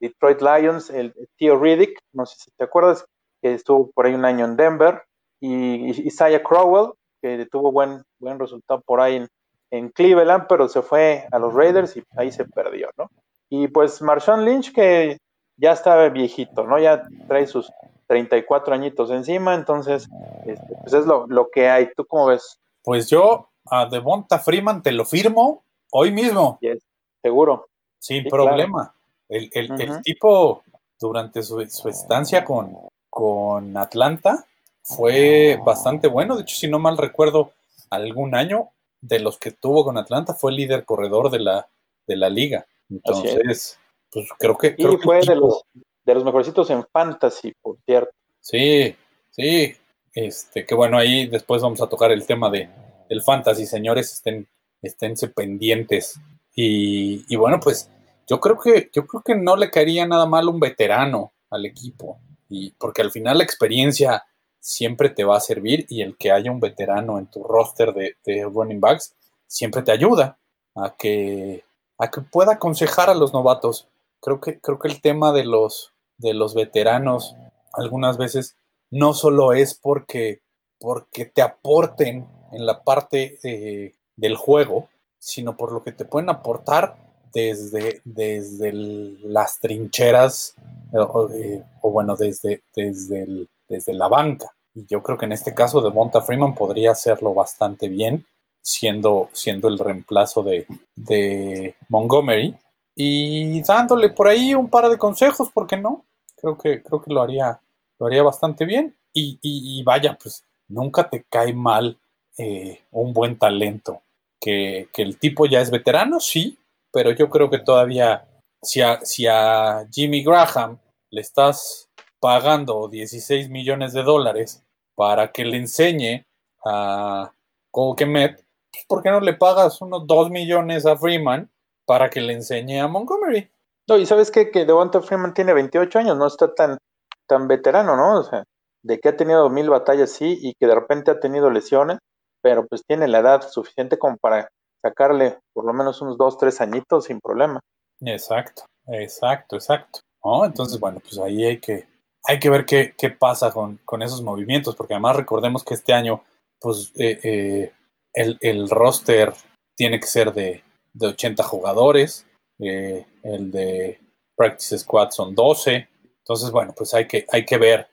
Detroit 0.00 0.40
Lions, 0.40 0.90
el 0.90 1.12
tío 1.36 1.58
Riddick, 1.58 1.98
no 2.12 2.24
sé 2.24 2.36
si 2.38 2.50
te 2.56 2.64
acuerdas, 2.64 3.04
que 3.42 3.54
estuvo 3.54 3.90
por 3.90 4.06
ahí 4.06 4.14
un 4.14 4.24
año 4.24 4.44
en 4.44 4.56
Denver, 4.56 5.02
y, 5.40 6.06
Isaiah 6.06 6.42
Crowell, 6.42 6.92
que 7.20 7.46
tuvo 7.50 7.72
buen, 7.72 8.02
buen 8.18 8.38
resultado 8.38 8.80
por 8.82 9.00
ahí 9.00 9.26
en, 9.70 9.90
Cleveland, 9.90 10.46
pero 10.48 10.68
se 10.68 10.80
fue 10.80 11.26
a 11.30 11.38
los 11.38 11.52
Raiders 11.52 11.96
y 11.96 12.02
ahí 12.16 12.32
se 12.32 12.44
perdió, 12.46 12.88
¿no? 12.96 13.10
Y 13.50 13.68
pues 13.68 14.00
Marshawn 14.00 14.44
Lynch, 14.44 14.72
que 14.72 15.18
ya 15.56 15.72
está 15.72 16.08
viejito, 16.08 16.64
¿no? 16.64 16.78
Ya 16.78 17.02
trae 17.28 17.46
sus 17.46 17.70
34 18.06 18.72
añitos 18.72 19.10
encima, 19.10 19.54
entonces, 19.54 20.08
este, 20.46 20.76
pues 20.80 20.94
es 20.94 21.04
lo, 21.04 21.26
lo, 21.26 21.50
que 21.50 21.68
hay. 21.68 21.90
¿Tú 21.94 22.06
cómo 22.06 22.26
ves? 22.26 22.58
Pues 22.82 23.10
yo 23.10 23.50
a 23.70 23.86
Devonta 23.86 24.38
Freeman 24.38 24.82
te 24.82 24.92
lo 24.92 25.04
firmo 25.04 25.62
hoy 25.90 26.12
mismo. 26.12 26.58
Yes, 26.60 26.82
seguro. 27.22 27.68
Sin 27.98 28.24
sí, 28.24 28.30
problema. 28.30 28.82
Claro. 28.82 28.96
El, 29.28 29.50
el, 29.52 29.72
uh 29.72 29.74
-huh. 29.74 29.96
el, 29.96 30.02
tipo, 30.02 30.62
durante 30.98 31.42
su, 31.42 31.64
su 31.68 31.88
estancia 31.88 32.44
con, 32.44 32.76
con, 33.10 33.76
Atlanta, 33.76 34.46
fue 34.82 35.58
bastante 35.64 36.08
bueno. 36.08 36.36
De 36.36 36.42
hecho, 36.42 36.56
si 36.56 36.68
no 36.68 36.78
mal 36.78 36.96
recuerdo, 36.96 37.52
algún 37.90 38.34
año 38.34 38.70
de 39.00 39.18
los 39.20 39.38
que 39.38 39.50
tuvo 39.50 39.84
con 39.84 39.98
Atlanta 39.98 40.34
fue 40.34 40.52
el 40.52 40.58
líder 40.58 40.84
corredor 40.84 41.30
de 41.30 41.40
la, 41.40 41.68
de 42.06 42.16
la 42.16 42.28
liga. 42.28 42.66
Entonces, 42.88 43.78
pues 44.10 44.28
creo 44.38 44.56
que. 44.56 44.76
Creo 44.76 44.92
y 44.92 44.96
que 44.96 45.02
fue 45.02 45.20
tipo... 45.20 45.32
de, 45.32 45.40
los, 45.40 45.62
de 46.04 46.14
los 46.14 46.24
mejorcitos 46.24 46.70
en 46.70 46.84
fantasy, 46.86 47.52
por 47.60 47.78
cierto. 47.84 48.12
Sí, 48.40 48.94
sí. 49.30 49.74
Este, 50.12 50.64
que 50.64 50.74
bueno, 50.74 50.96
ahí 50.96 51.26
después 51.26 51.60
vamos 51.60 51.82
a 51.82 51.88
tocar 51.88 52.10
el 52.10 52.24
tema 52.24 52.48
de, 52.48 52.70
del 53.08 53.22
fantasy, 53.22 53.66
señores, 53.66 54.12
estén, 54.12 54.48
esténse 54.82 55.28
pendientes. 55.28 56.18
Y, 56.54 57.24
y 57.28 57.36
bueno, 57.36 57.60
pues 57.60 57.90
yo 58.26 58.40
creo 58.40 58.58
que 58.58 58.90
yo 58.92 59.06
creo 59.06 59.22
que 59.22 59.34
no 59.34 59.56
le 59.56 59.70
caería 59.70 60.06
nada 60.06 60.26
mal 60.26 60.48
un 60.48 60.60
veterano 60.60 61.32
al 61.50 61.64
equipo 61.64 62.18
y 62.48 62.70
porque 62.72 63.02
al 63.02 63.10
final 63.10 63.38
la 63.38 63.44
experiencia 63.44 64.24
siempre 64.58 65.10
te 65.10 65.24
va 65.24 65.36
a 65.36 65.40
servir 65.40 65.86
y 65.88 66.02
el 66.02 66.16
que 66.16 66.32
haya 66.32 66.50
un 66.50 66.60
veterano 66.60 67.18
en 67.18 67.26
tu 67.26 67.44
roster 67.44 67.92
de, 67.94 68.16
de 68.24 68.44
running 68.44 68.80
backs 68.80 69.14
siempre 69.46 69.82
te 69.82 69.92
ayuda 69.92 70.38
a 70.74 70.94
que 70.96 71.64
a 71.98 72.10
que 72.10 72.20
pueda 72.20 72.54
aconsejar 72.54 73.10
a 73.10 73.14
los 73.14 73.32
novatos 73.32 73.88
creo 74.20 74.40
que 74.40 74.60
creo 74.60 74.78
que 74.78 74.88
el 74.88 75.00
tema 75.00 75.32
de 75.32 75.44
los 75.44 75.92
de 76.18 76.34
los 76.34 76.54
veteranos 76.54 77.36
algunas 77.72 78.18
veces 78.18 78.56
no 78.90 79.14
solo 79.14 79.52
es 79.52 79.74
porque 79.74 80.40
porque 80.78 81.26
te 81.26 81.42
aporten 81.42 82.26
en 82.52 82.66
la 82.66 82.82
parte 82.82 83.38
eh, 83.42 83.94
del 84.16 84.36
juego 84.36 84.88
sino 85.26 85.56
por 85.56 85.72
lo 85.72 85.82
que 85.82 85.90
te 85.90 86.04
pueden 86.04 86.30
aportar 86.30 86.96
desde, 87.32 88.00
desde 88.04 88.72
las 88.72 89.58
trincheras 89.58 90.54
o, 90.92 91.28
eh, 91.30 91.64
o, 91.82 91.90
bueno, 91.90 92.14
desde, 92.14 92.62
desde, 92.74 93.48
desde 93.68 93.92
la 93.92 94.06
banca. 94.06 94.46
Y 94.72 94.86
yo 94.86 95.02
creo 95.02 95.18
que 95.18 95.26
en 95.26 95.32
este 95.32 95.52
caso 95.52 95.80
de 95.80 95.90
Monta 95.90 96.20
Freeman 96.20 96.54
podría 96.54 96.92
hacerlo 96.92 97.34
bastante 97.34 97.88
bien, 97.88 98.24
siendo, 98.62 99.28
siendo 99.32 99.66
el 99.66 99.80
reemplazo 99.80 100.44
de, 100.44 100.64
de 100.94 101.74
Montgomery 101.88 102.54
y 102.94 103.60
dándole 103.62 104.10
por 104.10 104.28
ahí 104.28 104.54
un 104.54 104.70
par 104.70 104.88
de 104.88 104.96
consejos, 104.96 105.50
¿por 105.50 105.66
qué 105.66 105.76
no? 105.76 106.04
Creo 106.36 106.56
que, 106.56 106.84
creo 106.84 107.02
que 107.02 107.12
lo, 107.12 107.20
haría, 107.20 107.60
lo 107.98 108.06
haría 108.06 108.22
bastante 108.22 108.64
bien. 108.64 108.94
Y, 109.12 109.38
y 109.42 109.82
vaya, 109.82 110.16
pues 110.22 110.44
nunca 110.68 111.08
te 111.08 111.24
cae 111.24 111.52
mal 111.52 111.98
eh, 112.38 112.82
un 112.92 113.12
buen 113.12 113.38
talento. 113.38 114.02
Que, 114.40 114.88
que 114.92 115.02
el 115.02 115.18
tipo 115.18 115.46
ya 115.46 115.60
es 115.60 115.70
veterano, 115.70 116.20
sí, 116.20 116.58
pero 116.92 117.10
yo 117.10 117.30
creo 117.30 117.50
que 117.50 117.58
todavía, 117.58 118.28
si 118.62 118.80
a, 118.82 119.00
si 119.02 119.26
a 119.26 119.86
Jimmy 119.90 120.22
Graham 120.22 120.78
le 121.10 121.20
estás 121.20 121.88
pagando 122.20 122.88
16 122.88 123.48
millones 123.50 123.92
de 123.92 124.02
dólares 124.02 124.64
para 124.94 125.32
que 125.32 125.44
le 125.44 125.56
enseñe 125.56 126.26
a 126.64 127.32
Cole 127.70 127.96
Kemet, 127.96 128.44
¿por 128.88 129.02
qué 129.02 129.10
no 129.10 129.20
le 129.20 129.34
pagas 129.34 129.80
unos 129.80 130.06
2 130.06 130.30
millones 130.30 130.86
a 130.86 130.96
Freeman 130.96 131.50
para 131.84 132.10
que 132.10 132.20
le 132.20 132.34
enseñe 132.34 132.80
a 132.80 132.88
Montgomery? 132.88 133.50
No, 133.88 133.96
y 133.96 134.06
sabes 134.06 134.30
qué? 134.30 134.50
que 134.50 134.64
Devonta 134.64 135.00
Freeman 135.00 135.34
tiene 135.34 135.54
28 135.54 135.98
años, 135.98 136.16
no 136.16 136.26
está 136.26 136.54
tan, 136.54 136.78
tan 137.26 137.46
veterano, 137.46 137.96
¿no? 137.96 138.20
O 138.20 138.22
sea, 138.24 138.44
de 138.82 138.98
que 138.98 139.08
ha 139.08 139.16
tenido 139.16 139.48
mil 139.50 139.70
batallas, 139.70 140.10
sí, 140.10 140.38
y 140.40 140.54
que 140.54 140.66
de 140.66 140.74
repente 140.74 141.10
ha 141.10 141.20
tenido 141.20 141.50
lesiones, 141.50 141.98
pero 142.46 142.64
pues 142.64 142.84
tiene 142.86 143.08
la 143.08 143.18
edad 143.18 143.50
suficiente 143.50 143.98
como 143.98 144.16
para 144.18 144.48
sacarle 144.80 145.36
por 145.52 145.64
lo 145.64 145.72
menos 145.72 146.00
unos 146.00 146.16
dos, 146.16 146.38
tres 146.38 146.60
añitos 146.60 147.06
sin 147.06 147.18
problema. 147.18 147.58
Exacto, 148.00 148.62
exacto, 148.86 149.56
exacto. 149.56 149.98
Entonces, 150.44 150.78
bueno, 150.78 151.00
pues 151.00 151.18
ahí 151.18 151.44
hay 151.44 151.58
que, 151.58 151.88
hay 152.22 152.38
que 152.38 152.48
ver 152.48 152.64
qué, 152.64 152.94
qué 152.96 153.10
pasa 153.10 153.50
con, 153.50 153.80
con, 153.84 154.00
esos 154.00 154.22
movimientos, 154.22 154.76
porque 154.76 154.94
además 154.94 155.16
recordemos 155.16 155.64
que 155.64 155.74
este 155.74 155.92
año, 155.92 156.22
pues 156.60 156.92
eh, 156.94 157.18
eh, 157.24 157.72
el, 158.14 158.38
el, 158.40 158.70
roster 158.70 159.34
tiene 159.74 159.98
que 159.98 160.06
ser 160.06 160.32
de, 160.32 160.62
de 160.92 161.06
80 161.08 161.42
jugadores, 161.42 162.28
eh, 162.60 163.04
el 163.24 163.50
de 163.50 163.98
Practice 164.36 164.78
Squad 164.78 165.10
son 165.10 165.34
12, 165.34 165.88
entonces, 166.18 166.52
bueno, 166.52 166.72
pues 166.76 166.94
hay 166.94 167.08
que, 167.08 167.26
hay 167.32 167.44
que 167.44 167.58
ver 167.58 167.88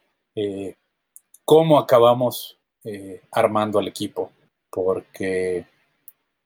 cómo 1.43 1.79
acabamos 1.79 2.59
armando 3.31 3.79
al 3.79 3.87
equipo, 3.87 4.31
porque 4.73 5.65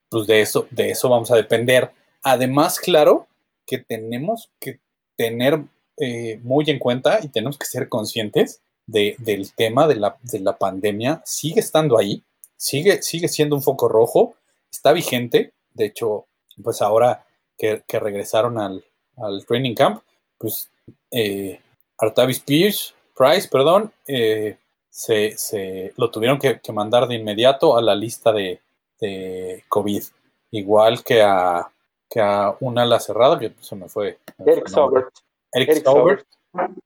pues 0.09 0.27
de 0.27 0.41
eso, 0.41 0.67
de 0.71 0.91
eso 0.91 1.09
vamos 1.09 1.31
a 1.31 1.35
depender. 1.35 1.91
Además, 2.23 2.79
claro, 2.79 3.27
que 3.65 3.77
tenemos 3.77 4.49
que 4.59 4.79
tener 5.15 5.63
eh, 5.97 6.39
muy 6.43 6.65
en 6.69 6.79
cuenta 6.79 7.19
y 7.21 7.29
tenemos 7.29 7.57
que 7.57 7.65
ser 7.65 7.89
conscientes 7.89 8.61
de, 8.85 9.15
del 9.19 9.53
tema 9.53 9.87
de 9.87 9.95
la, 9.95 10.17
de 10.21 10.39
la, 10.39 10.57
pandemia. 10.57 11.21
Sigue 11.25 11.59
estando 11.59 11.97
ahí, 11.97 12.23
sigue, 12.55 13.01
sigue 13.01 13.27
siendo 13.27 13.55
un 13.55 13.63
foco 13.63 13.89
rojo, 13.89 14.35
está 14.71 14.93
vigente. 14.93 15.53
De 15.73 15.85
hecho, 15.85 16.25
pues 16.63 16.81
ahora 16.81 17.25
que, 17.57 17.83
que 17.87 17.99
regresaron 17.99 18.57
al, 18.57 18.83
al, 19.17 19.45
training 19.45 19.75
camp, 19.75 20.01
pues 20.37 20.69
eh, 21.11 21.59
Artavis 21.97 22.39
Pierce, 22.39 22.93
Price, 23.15 23.47
perdón, 23.49 23.91
eh, 24.07 24.57
se, 24.97 25.37
se, 25.37 25.93
lo 25.95 26.09
tuvieron 26.09 26.39
que, 26.39 26.59
que 26.59 26.71
mandar 26.71 27.07
de 27.07 27.13
inmediato 27.13 27.77
a 27.77 27.83
la 27.83 27.93
lista 27.93 28.31
de, 28.31 28.59
de 28.99 29.63
COVID. 29.69 30.01
Igual 30.49 31.03
que 31.03 31.21
a, 31.21 31.69
que 32.09 32.19
a 32.19 32.55
una 32.61 32.81
ala 32.81 32.99
cerrada, 32.99 33.37
que 33.37 33.53
se 33.61 33.75
me 33.75 33.89
fue. 33.89 34.17
Eric 34.43 34.67
Sobert. 34.67 35.13
Eric, 35.53 35.69
Eric 35.69 35.83
Sauber. 35.83 36.25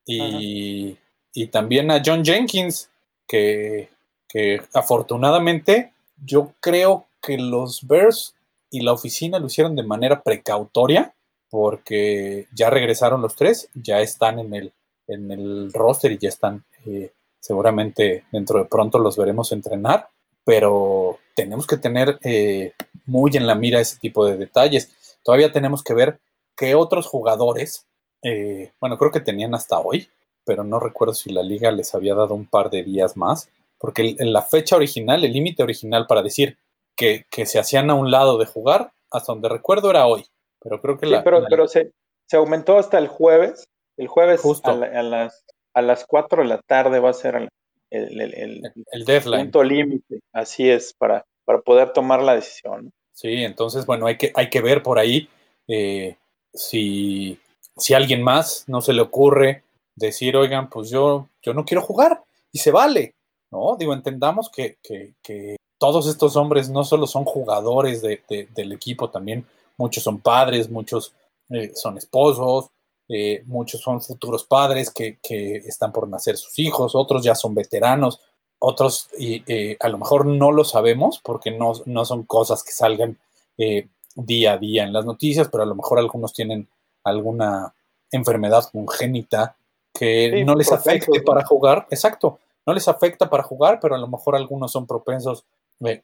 y, 0.06 0.98
y 1.34 1.48
también 1.48 1.90
a 1.90 2.02
John 2.06 2.26
Jenkins, 2.26 2.90
que, 3.26 3.88
que 4.28 4.62
afortunadamente 4.74 5.94
yo 6.22 6.52
creo 6.60 7.06
que 7.22 7.38
los 7.38 7.88
Bears 7.88 8.36
y 8.70 8.82
la 8.82 8.92
oficina 8.92 9.40
lo 9.40 9.46
hicieron 9.48 9.74
de 9.78 9.84
manera 9.84 10.22
precautoria, 10.22 11.14
porque 11.50 12.48
ya 12.54 12.70
regresaron 12.70 13.22
los 13.22 13.38
tres, 13.38 13.70
ya 13.74 14.02
están 14.02 14.38
en 14.38 14.54
el, 14.54 14.74
en 15.08 15.32
el 15.32 15.72
roster 15.72 16.12
y 16.12 16.18
ya 16.18 16.28
están, 16.28 16.66
eh, 16.86 17.14
seguramente 17.42 18.24
dentro 18.32 18.60
de 18.60 18.66
pronto 18.66 18.98
los 19.00 19.18
veremos 19.18 19.52
entrenar, 19.52 20.08
pero 20.46 21.18
tenemos 21.36 21.68
que 21.68 21.78
tener 21.78 22.18
eh, 22.24 22.74
muy 23.06 23.32
en 23.36 23.46
la 23.48 23.56
mira 23.56 23.80
ese 23.82 24.00
tipo 24.00 24.26
de 24.26 24.38
detalles. 24.38 25.18
Todavía 25.24 25.52
tenemos 25.52 25.84
que 25.84 25.94
ver 25.94 26.20
qué 26.56 26.76
otros 26.76 27.08
jugadores, 27.08 27.86
eh, 28.24 28.72
bueno, 28.80 28.98
creo 28.98 29.12
que 29.12 29.20
tenían 29.20 29.54
hasta 29.54 29.80
hoy, 29.80 30.10
pero 30.46 30.64
no 30.64 30.80
recuerdo 30.80 31.14
si 31.14 31.32
la 31.32 31.44
liga 31.44 31.72
les 31.72 31.94
había 31.94 32.16
dado 32.16 32.34
un 32.34 32.48
par 32.48 32.70
de 32.70 32.84
días 32.84 33.18
más, 33.18 33.50
porque 33.78 34.16
en 34.18 34.32
la 34.34 34.42
fecha 34.44 34.76
original, 34.76 35.24
el 35.26 35.34
límite 35.34 35.64
original 35.64 36.06
para 36.08 36.22
decir 36.24 36.58
que, 36.96 37.26
que 37.30 37.46
se 37.46 37.60
hacían 37.60 37.90
a 37.90 37.96
un 37.96 38.12
lado 38.12 38.38
de 38.38 38.46
jugar, 38.46 38.92
hasta 39.12 39.34
donde 39.34 39.50
recuerdo 39.50 39.90
era 39.90 40.06
hoy, 40.08 40.26
pero 40.60 40.80
creo 40.82 40.98
que 40.98 41.08
Sí, 41.08 41.12
la, 41.12 41.24
pero, 41.24 41.42
la- 41.42 41.48
pero 41.50 41.68
se, 41.68 41.92
se 42.28 42.38
aumentó 42.38 42.78
hasta 42.78 42.98
el 43.00 43.08
jueves. 43.08 43.64
El 43.98 44.08
jueves 44.08 44.42
Justo. 44.42 44.72
a, 44.72 44.76
la- 44.76 45.00
a 45.00 45.04
las, 45.04 45.44
a 45.74 45.82
las 45.82 46.06
4 46.06 46.44
de 46.44 46.50
la 46.50 46.62
tarde 46.62 47.00
va 47.00 47.10
a 47.10 47.14
ser 47.14 47.36
el, 47.36 47.50
el- 47.90 48.22
el- 48.34 48.74
el 48.92 49.06
deadline. 49.06 49.44
punto 49.46 49.64
límite. 49.64 50.20
Así 50.34 50.70
es, 50.70 50.94
para, 50.94 51.26
para 51.46 51.62
poder 51.62 51.94
tomar 51.94 52.22
la 52.22 52.36
decisión. 52.36 52.92
Sí, 53.14 53.44
entonces, 53.44 53.86
bueno, 53.86 54.08
hay 54.08 54.18
que, 54.18 54.32
hay 54.36 54.50
que 54.50 54.62
ver 54.62 54.82
por 54.84 54.98
ahí 55.00 55.30
eh, 55.68 56.18
si, 56.54 57.40
si 57.78 57.94
a 57.94 57.98
alguien 57.98 58.22
más 58.24 58.66
no 58.68 58.82
se 58.82 58.94
le 58.94 59.02
ocurre 59.02 59.64
decir, 59.96 60.36
oigan, 60.36 60.70
pues 60.70 60.90
yo, 60.90 61.28
yo 61.42 61.54
no 61.54 61.66
quiero 61.66 61.82
jugar 61.82 62.24
y 62.52 62.60
se 62.60 62.72
vale, 62.72 63.14
¿no? 63.52 63.76
Digo, 63.78 63.94
entendamos 63.94 64.50
que, 64.50 64.78
que- 64.84 65.14
que 65.22 65.58
todos 65.78 66.08
estos 66.08 66.36
hombres 66.36 66.70
no 66.70 66.84
solo 66.84 67.08
son 67.08 67.26
jugadores 67.26 68.02
de- 68.02 68.22
de- 68.30 68.48
del 68.56 68.72
equipo, 68.72 69.10
también 69.10 69.46
muchos 69.78 70.04
son 70.04 70.20
padres, 70.20 70.70
muchos 70.70 71.14
eh, 71.50 71.72
son 71.76 71.98
esposos, 71.98 72.70
eh, 73.14 73.44
muchos 73.46 73.82
son 73.82 74.00
futuros 74.02 74.46
padres 74.46 74.90
que, 74.90 75.20
que 75.22 75.58
están 75.58 75.92
por 75.92 76.08
nacer 76.08 76.38
sus 76.38 76.58
hijos, 76.60 76.96
otros 76.96 77.24
ya 77.24 77.36
son 77.36 77.54
veteranos, 77.54 78.22
otros 78.60 79.10
y, 79.18 79.44
eh, 79.52 79.76
a 79.82 79.90
lo 79.90 79.98
mejor 79.98 80.26
no 80.26 80.52
lo 80.52 80.64
sabemos 80.64 81.20
porque 81.22 81.52
no, 81.52 81.74
no 81.86 82.06
son 82.06 82.24
cosas 82.24 82.64
que 82.64 82.72
salgan 82.72 83.18
eh, 83.58 83.90
día 84.16 84.54
a 84.54 84.58
día 84.58 84.84
en 84.84 84.94
las 84.94 85.04
noticias, 85.04 85.50
pero 85.52 85.64
a 85.64 85.66
lo 85.66 85.76
mejor 85.76 86.00
algunos 86.00 86.32
tienen 86.34 86.70
alguna 87.04 87.74
enfermedad 88.12 88.64
congénita 88.72 89.58
que 89.94 90.32
Sí, 90.34 90.44
no 90.46 90.56
les 90.56 90.70
propensos, 90.70 90.88
afecte 91.10 91.22
para 91.22 91.46
jugar, 91.46 91.88
exacto, 91.90 92.40
no 92.66 92.74
les 92.74 92.88
afecta 92.88 93.30
para 93.30 93.44
jugar, 93.44 93.80
pero 93.82 93.96
a 93.96 93.98
lo 93.98 94.08
mejor 94.08 94.36
algunos 94.38 94.72
son 94.72 94.88
propensos, 94.88 95.44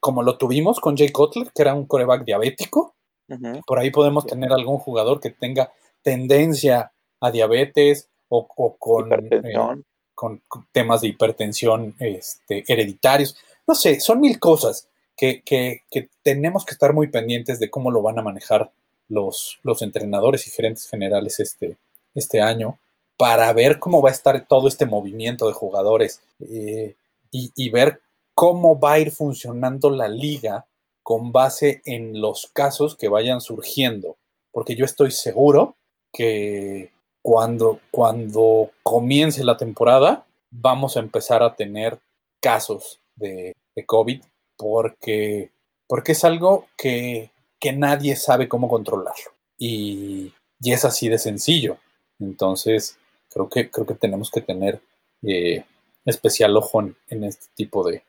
como 0.01 0.23
lo 0.23 0.37
tuvimos 0.37 0.79
con 0.81 0.97
Jay 0.97 1.09
Cutler, 1.09 1.51
que 1.53 1.61
era 1.61 1.73
un 1.73 1.85
coreback 1.85 2.25
diabético, 2.25 2.95
por 3.65 3.79
ahí 3.79 3.91
podemos 3.91 4.23
Sí. 4.23 4.31
tener 4.31 4.51
algún 4.51 4.77
jugador 4.79 5.19
que 5.21 5.29
tenga 5.29 5.71
tendencia 6.01 6.91
a 7.21 7.31
diabetes 7.31 8.09
o, 8.29 8.47
o 8.55 8.75
con, 8.77 9.11
eh, 9.13 9.41
con 10.15 10.41
con 10.47 10.67
temas 10.71 11.01
de 11.01 11.09
hipertensión 11.09 11.95
este, 11.99 12.63
hereditarios. 12.67 13.37
No 13.67 13.75
sé, 13.75 13.99
son 13.99 14.19
mil 14.21 14.39
cosas 14.39 14.87
que, 15.15 15.41
que- 15.43 15.81
que 15.91 16.09
tenemos 16.23 16.65
que 16.65 16.71
estar 16.73 16.93
muy 16.93 17.07
pendientes 17.07 17.59
de 17.59 17.69
cómo 17.69 17.91
lo 17.91 18.01
van 18.01 18.17
a 18.19 18.23
manejar 18.23 18.71
los, 19.09 19.59
los 19.63 19.81
entrenadores 19.81 20.47
y 20.47 20.51
gerentes 20.51 20.87
generales 20.89 21.39
este, 21.39 21.77
este 22.15 22.41
año 22.41 22.77
para 23.17 23.51
ver 23.53 23.79
cómo 23.79 24.01
va 24.01 24.09
a 24.09 24.13
estar 24.13 24.45
todo 24.47 24.67
este 24.67 24.85
movimiento 24.85 25.47
de 25.47 25.53
jugadores 25.53 26.21
eh, 26.39 26.95
y, 27.31 27.51
y 27.55 27.69
ver 27.69 28.01
cómo 28.35 28.79
va 28.79 28.93
a 28.93 28.99
ir 28.99 29.11
funcionando 29.11 29.89
la 29.89 30.07
liga 30.07 30.65
con 31.03 31.31
base 31.31 31.81
en 31.85 32.19
los 32.21 32.47
casos 32.53 32.95
que 32.95 33.07
vayan 33.07 33.41
surgiendo. 33.41 34.17
Porque 34.51 34.75
yo 34.75 34.85
estoy 34.85 35.11
seguro 35.11 35.75
que 36.13 36.91
cuando, 37.27 37.81
cuando 37.91 38.71
comience 38.83 39.43
la 39.43 39.57
temporada 39.57 40.25
vamos 40.49 40.95
a 40.95 41.01
empezar 41.01 41.43
a 41.43 41.57
tener 41.57 41.99
casos 42.41 43.01
de, 43.17 43.53
COVID 43.85 44.23
porque, 44.55 45.51
porque 45.89 46.13
es 46.13 46.23
algo 46.23 46.67
que, 46.77 47.31
que 47.59 47.73
nadie 47.73 48.15
sabe 48.15 48.47
cómo 48.47 48.69
controlarlo. 48.69 49.31
Y, 49.57 50.31
y 50.61 50.71
es 50.71 50.85
así 50.85 51.09
de 51.09 51.17
sencillo. 51.17 51.75
Entonces, 52.17 52.97
creo 53.29 53.49
que, 53.49 53.69
creo 53.69 53.85
que 53.85 53.95
tenemos 53.95 54.31
que 54.31 54.39
tener 54.39 54.79
eh, 55.23 55.65
especial 56.05 56.55
ojo 56.55 56.81
en, 57.09 57.23
este 57.25 57.47
tipo 57.55 57.85
de, 57.85 58.03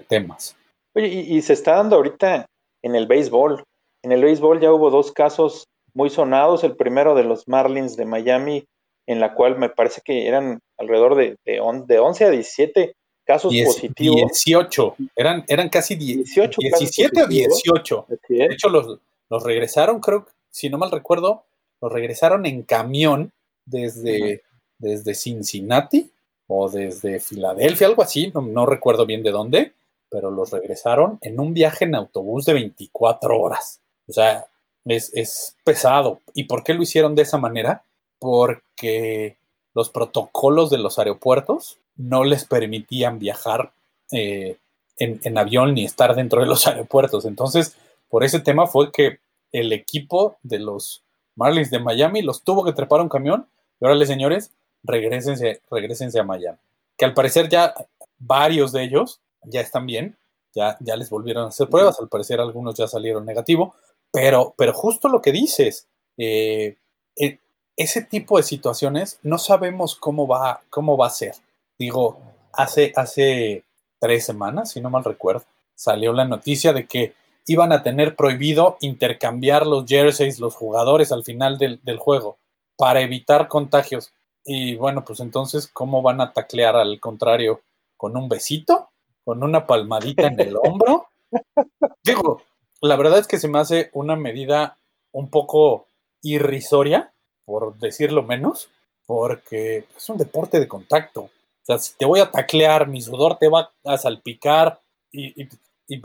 temas. 0.00 0.56
Oye, 0.96 1.06
y 1.06 1.40
se 1.42 1.52
está 1.52 1.76
dando 1.76 1.94
ahorita 1.94 2.46
en 2.82 2.96
el 2.96 3.06
béisbol. 3.06 3.62
En 4.02 4.10
el 4.10 4.24
béisbol 4.24 4.60
ya 4.60 4.72
hubo 4.72 4.90
dos 4.90 5.12
casos 5.12 5.68
muy 5.94 6.10
sonados. 6.10 6.64
El 6.64 6.76
primero 6.76 7.14
de 7.14 7.24
los 7.24 7.48
Marlins 7.48 7.96
de 7.96 8.04
Miami, 8.04 8.66
en 9.06 9.20
la 9.20 9.34
cual 9.34 9.58
me 9.58 9.68
parece 9.70 10.00
que 10.04 10.26
eran 10.28 10.60
alrededor 10.76 11.14
de, 11.14 11.36
de, 11.44 11.60
on- 11.60 11.86
de 11.86 11.98
11 11.98 12.24
a 12.24 12.30
17 12.30 12.94
casos 13.24 13.52
Diez- 13.52 13.66
positivos. 13.66 14.16
18, 14.16 14.96
eran, 15.16 15.44
eran 15.48 15.68
casi 15.68 15.94
die- 15.96 16.16
18 16.16 16.60
casos 16.70 16.78
17 16.80 17.22
o 17.22 17.24
positivos. 17.26 17.62
18. 17.64 18.06
Así 18.10 18.34
De 18.34 18.44
hecho, 18.46 18.68
los, 18.68 18.98
los 19.30 19.42
regresaron, 19.42 20.00
creo, 20.00 20.26
si 20.50 20.68
no 20.68 20.78
mal 20.78 20.90
recuerdo, 20.90 21.44
los 21.80 21.92
regresaron 21.92 22.44
en 22.46 22.62
camión 22.62 23.32
desde, 23.66 24.42
desde 24.78 25.14
Cincinnati 25.14 26.10
o 26.46 26.68
desde 26.68 27.20
Filadelfia, 27.20 27.86
algo 27.86 28.02
así, 28.02 28.30
no, 28.34 28.42
no 28.42 28.66
recuerdo 28.66 29.06
bien 29.06 29.22
de 29.22 29.30
dónde, 29.30 29.72
pero 30.10 30.30
los 30.30 30.50
regresaron 30.50 31.18
en 31.22 31.40
un 31.40 31.54
viaje 31.54 31.84
en 31.86 31.94
autobús 31.94 32.44
de 32.44 32.52
24 32.52 33.38
horas. 33.40 33.80
O 34.06 34.12
sea, 34.12 34.46
es, 34.84 35.10
es 35.14 35.56
pesado. 35.64 36.20
¿Y 36.34 36.44
por 36.44 36.64
qué 36.64 36.74
lo 36.74 36.82
hicieron 36.82 37.14
de 37.14 37.22
esa 37.22 37.38
manera? 37.38 37.82
Porque 38.18 39.36
los 39.74 39.90
protocolos 39.90 40.70
de 40.70 40.78
los 40.78 40.98
aeropuertos 40.98 41.78
no 41.96 42.24
les 42.24 42.44
permitían 42.44 43.18
viajar 43.18 43.72
eh, 44.12 44.56
en, 44.98 45.20
en 45.24 45.38
avión 45.38 45.74
ni 45.74 45.84
estar 45.84 46.14
dentro 46.14 46.40
de 46.40 46.46
los 46.46 46.66
aeropuertos. 46.66 47.24
Entonces, 47.24 47.76
por 48.08 48.24
ese 48.24 48.40
tema 48.40 48.66
fue 48.66 48.92
que 48.92 49.18
el 49.52 49.72
equipo 49.72 50.36
de 50.42 50.58
los 50.58 51.02
Marlins 51.36 51.70
de 51.70 51.78
Miami 51.78 52.22
los 52.22 52.42
tuvo 52.42 52.64
que 52.64 52.72
trepar 52.72 53.00
a 53.00 53.02
un 53.04 53.08
camión 53.08 53.46
y 53.80 53.84
órale, 53.84 54.06
señores, 54.06 54.52
regresense, 54.82 55.60
regresense 55.70 56.18
a 56.18 56.24
Miami. 56.24 56.58
Que 56.96 57.04
al 57.04 57.14
parecer 57.14 57.48
ya 57.48 57.74
varios 58.18 58.72
de 58.72 58.84
ellos 58.84 59.20
ya 59.42 59.60
están 59.60 59.86
bien, 59.86 60.16
ya, 60.54 60.76
ya 60.80 60.96
les 60.96 61.10
volvieron 61.10 61.44
a 61.44 61.48
hacer 61.48 61.68
pruebas, 61.68 61.98
al 61.98 62.08
parecer 62.08 62.40
algunos 62.40 62.74
ya 62.76 62.86
salieron 62.86 63.26
negativo, 63.26 63.74
pero, 64.14 64.54
pero 64.56 64.72
justo 64.72 65.08
lo 65.08 65.20
que 65.20 65.32
dices, 65.32 65.88
eh, 66.16 66.76
eh, 67.16 67.40
ese 67.76 68.00
tipo 68.00 68.36
de 68.36 68.44
situaciones 68.44 69.18
no 69.24 69.38
sabemos 69.38 69.96
cómo 69.96 70.28
va, 70.28 70.60
cómo 70.70 70.96
va 70.96 71.08
a 71.08 71.10
ser. 71.10 71.34
Digo, 71.80 72.20
hace, 72.52 72.92
hace 72.94 73.64
tres 73.98 74.24
semanas, 74.24 74.70
si 74.70 74.80
no 74.80 74.88
mal 74.88 75.02
recuerdo, 75.02 75.42
salió 75.74 76.12
la 76.12 76.26
noticia 76.26 76.72
de 76.72 76.86
que 76.86 77.14
iban 77.48 77.72
a 77.72 77.82
tener 77.82 78.14
prohibido 78.14 78.76
intercambiar 78.80 79.66
los 79.66 79.84
jerseys, 79.84 80.38
los 80.38 80.54
jugadores 80.54 81.10
al 81.10 81.24
final 81.24 81.58
del, 81.58 81.80
del 81.82 81.98
juego, 81.98 82.38
para 82.76 83.00
evitar 83.00 83.48
contagios. 83.48 84.12
Y 84.44 84.76
bueno, 84.76 85.04
pues 85.04 85.18
entonces, 85.18 85.66
¿cómo 85.66 86.02
van 86.02 86.20
a 86.20 86.32
taclear 86.32 86.76
al 86.76 87.00
contrario? 87.00 87.62
¿Con 87.96 88.16
un 88.16 88.28
besito? 88.28 88.90
¿Con 89.24 89.42
una 89.42 89.66
palmadita 89.66 90.28
en 90.28 90.38
el 90.38 90.54
hombro? 90.56 91.08
Digo, 92.04 92.42
la 92.88 92.96
verdad 92.96 93.18
es 93.18 93.26
que 93.26 93.38
se 93.38 93.48
me 93.48 93.58
hace 93.58 93.90
una 93.92 94.16
medida 94.16 94.78
un 95.12 95.30
poco 95.30 95.88
irrisoria, 96.22 97.12
por 97.44 97.78
decirlo 97.78 98.22
menos, 98.22 98.68
porque 99.06 99.86
es 99.96 100.08
un 100.08 100.18
deporte 100.18 100.60
de 100.60 100.68
contacto. 100.68 101.22
O 101.22 101.30
sea, 101.66 101.78
si 101.78 101.94
te 101.96 102.06
voy 102.06 102.20
a 102.20 102.30
taclear, 102.30 102.88
mi 102.88 103.00
sudor 103.00 103.38
te 103.38 103.48
va 103.48 103.72
a 103.84 103.98
salpicar 103.98 104.80
y, 105.12 105.42
y- 105.42 105.48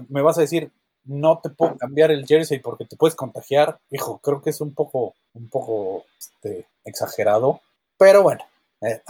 me 0.10 0.22
vas 0.22 0.38
a 0.38 0.42
decir, 0.42 0.72
no 1.06 1.40
te 1.40 1.50
puedo 1.50 1.78
cambiar 1.78 2.12
el 2.12 2.26
jersey 2.28 2.60
porque 2.60 2.84
te 2.86 2.98
puedes 2.98 3.16
contagiar. 3.16 3.80
Hijo, 3.90 4.20
creo 4.20 4.42
que 4.42 4.50
es 4.50 4.60
un 4.62 4.74
poco, 4.74 5.16
un 5.34 5.48
poco 5.50 6.04
este, 6.20 6.68
exagerado. 6.84 7.62
Pero 7.98 8.22
bueno, 8.24 8.44
eh, 8.82 9.02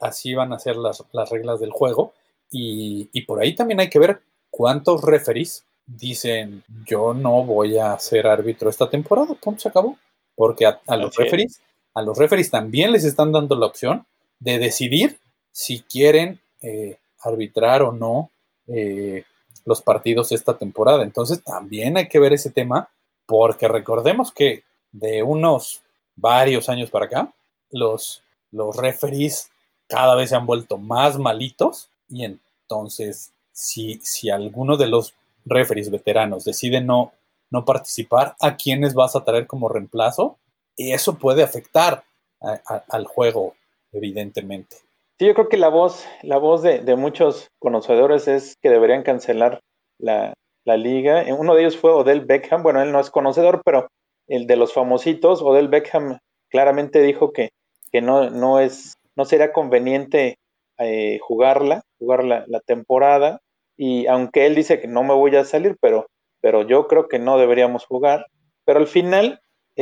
así 0.00 0.34
van 0.34 0.52
a 0.52 0.58
ser 0.58 0.76
las, 0.76 1.04
las 1.12 1.30
reglas 1.30 1.60
del 1.60 1.70
juego. 1.72 2.12
Y, 2.50 3.10
y 3.12 3.22
por 3.22 3.40
ahí 3.40 3.54
también 3.54 3.80
hay 3.80 3.90
que 3.90 3.98
ver 3.98 4.22
cuántos 4.50 5.02
referees 5.02 5.64
dicen, 5.86 6.64
yo 6.86 7.14
no 7.14 7.44
voy 7.44 7.78
a 7.78 7.98
ser 7.98 8.26
árbitro 8.26 8.70
esta 8.70 8.88
temporada, 8.88 9.34
punto, 9.34 9.60
se 9.60 9.68
acabó. 9.68 9.98
Porque 10.36 10.66
a, 10.66 10.80
a 10.86 10.96
los 10.96 11.14
referees, 11.14 11.60
a 11.94 12.02
los 12.02 12.18
referees 12.18 12.50
también 12.50 12.90
les 12.92 13.04
están 13.04 13.30
dando 13.30 13.54
la 13.54 13.66
opción 13.66 14.04
de 14.40 14.58
decidir 14.58 15.18
si 15.52 15.80
quieren 15.82 16.40
eh, 16.60 16.98
arbitrar 17.22 17.82
o 17.82 17.92
no 17.92 18.30
eh, 18.66 19.24
los 19.64 19.82
partidos 19.82 20.32
esta 20.32 20.58
temporada. 20.58 21.02
Entonces 21.02 21.42
también 21.42 21.96
hay 21.96 22.08
que 22.08 22.18
ver 22.18 22.32
ese 22.32 22.50
tema, 22.50 22.88
porque 23.26 23.68
recordemos 23.68 24.32
que 24.32 24.64
de 24.92 25.22
unos 25.22 25.80
varios 26.16 26.68
años 26.68 26.90
para 26.90 27.06
acá, 27.06 27.32
los, 27.70 28.22
los 28.50 28.76
referees 28.76 29.50
cada 29.88 30.14
vez 30.14 30.30
se 30.30 30.36
han 30.36 30.46
vuelto 30.46 30.78
más 30.78 31.18
malitos 31.18 31.88
y 32.08 32.24
entonces 32.24 33.32
si, 33.52 34.00
si 34.02 34.30
alguno 34.30 34.76
de 34.76 34.86
los 34.86 35.14
referees 35.44 35.90
veteranos 35.90 36.44
decide 36.44 36.80
no, 36.80 37.12
no 37.50 37.64
participar, 37.64 38.36
¿a 38.40 38.56
quiénes 38.56 38.94
vas 38.94 39.16
a 39.16 39.24
traer 39.24 39.46
como 39.46 39.68
reemplazo? 39.68 40.38
Y 40.76 40.92
eso 40.92 41.18
puede 41.18 41.42
afectar 41.42 42.04
a- 42.40 42.84
al 42.88 43.06
juego, 43.06 43.54
evidentemente. 43.92 44.76
Sí, 45.18 45.26
yo 45.26 45.34
creo 45.34 45.48
que 45.48 45.56
la 45.56 45.68
voz, 45.68 46.04
la 46.22 46.38
voz 46.38 46.62
de, 46.62 46.80
de 46.80 46.96
muchos 46.96 47.48
conocedores 47.60 48.26
es 48.28 48.56
que 48.60 48.68
deberían 48.68 49.02
cancelar 49.04 49.60
la, 49.98 50.34
la 50.64 50.76
liga. 50.76 51.24
Uno 51.36 51.54
de 51.54 51.62
ellos 51.62 51.76
fue 51.76 51.92
Odell 51.92 52.24
Beckham. 52.24 52.62
Bueno, 52.62 52.82
él 52.82 52.90
no 52.90 52.98
es 53.00 53.10
conocedor, 53.10 53.62
pero 53.64 53.88
el 54.26 54.46
de 54.46 54.56
los 54.56 54.72
famositos, 54.72 55.40
Odell 55.40 55.68
Beckham 55.68 56.18
claramente 56.50 57.00
dijo 57.00 57.32
que, 57.32 57.50
que 57.92 58.00
no, 58.00 58.30
no 58.30 58.58
es, 58.58 58.94
no 59.16 59.24
sería 59.24 59.52
conveniente 59.52 60.36
eh, 60.78 61.18
jugarla, 61.22 61.82
jugar 61.98 62.24
la, 62.24 62.44
la 62.48 62.60
temporada. 62.60 63.40
Y 63.76 64.06
aunque 64.06 64.46
él 64.46 64.54
dice 64.54 64.80
que 64.80 64.88
no 64.88 65.02
me 65.02 65.14
voy 65.14 65.34
a 65.36 65.44
salir, 65.44 65.76
pero, 65.80 66.06
pero 66.40 66.62
yo 66.62 66.86
creo 66.86 67.08
que 67.08 67.18
no 67.18 67.38
deberíamos 67.38 67.86
jugar. 67.86 68.26
Pero 68.64 68.78
al 68.78 68.86
final, 68.86 69.40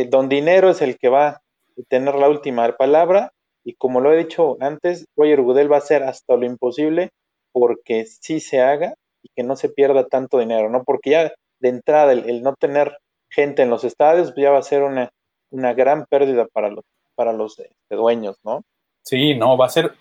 Don 0.08 0.28
Dinero 0.28 0.70
es 0.70 0.82
el 0.82 0.98
que 0.98 1.08
va 1.08 1.28
a 1.28 1.42
tener 1.88 2.14
la 2.14 2.28
última 2.28 2.70
palabra 2.76 3.32
y 3.64 3.74
como 3.74 4.00
lo 4.00 4.12
he 4.12 4.16
dicho 4.16 4.56
antes, 4.60 5.06
Roger 5.16 5.42
Goodell 5.42 5.70
va 5.70 5.76
a 5.76 5.80
hacer 5.80 6.02
hasta 6.02 6.36
lo 6.36 6.46
imposible 6.46 7.10
porque 7.52 8.06
sí 8.06 8.40
se 8.40 8.60
haga 8.60 8.94
y 9.22 9.28
que 9.34 9.42
no 9.42 9.56
se 9.56 9.68
pierda 9.68 10.06
tanto 10.06 10.38
dinero, 10.38 10.68
¿no? 10.68 10.82
Porque 10.84 11.10
ya 11.10 11.32
de 11.60 11.68
entrada 11.68 12.12
el, 12.12 12.42
no 12.42 12.54
tener 12.56 12.98
gente 13.30 13.62
en 13.62 13.70
los 13.70 13.84
estadios 13.84 14.34
ya 14.36 14.50
va 14.50 14.58
a 14.58 14.62
ser 14.62 14.82
una, 14.82 15.10
una 15.50 15.74
gran 15.74 16.06
pérdida 16.06 16.46
para 16.52 16.70
los, 16.70 16.84
para 17.14 17.32
los 17.32 17.58
este, 17.58 17.94
dueños, 17.94 18.36
¿no? 18.42 18.62
Sí, 19.02 19.34
no, 19.34 19.56
va 19.56 19.66
a 19.66 19.70
ser, 19.70 19.92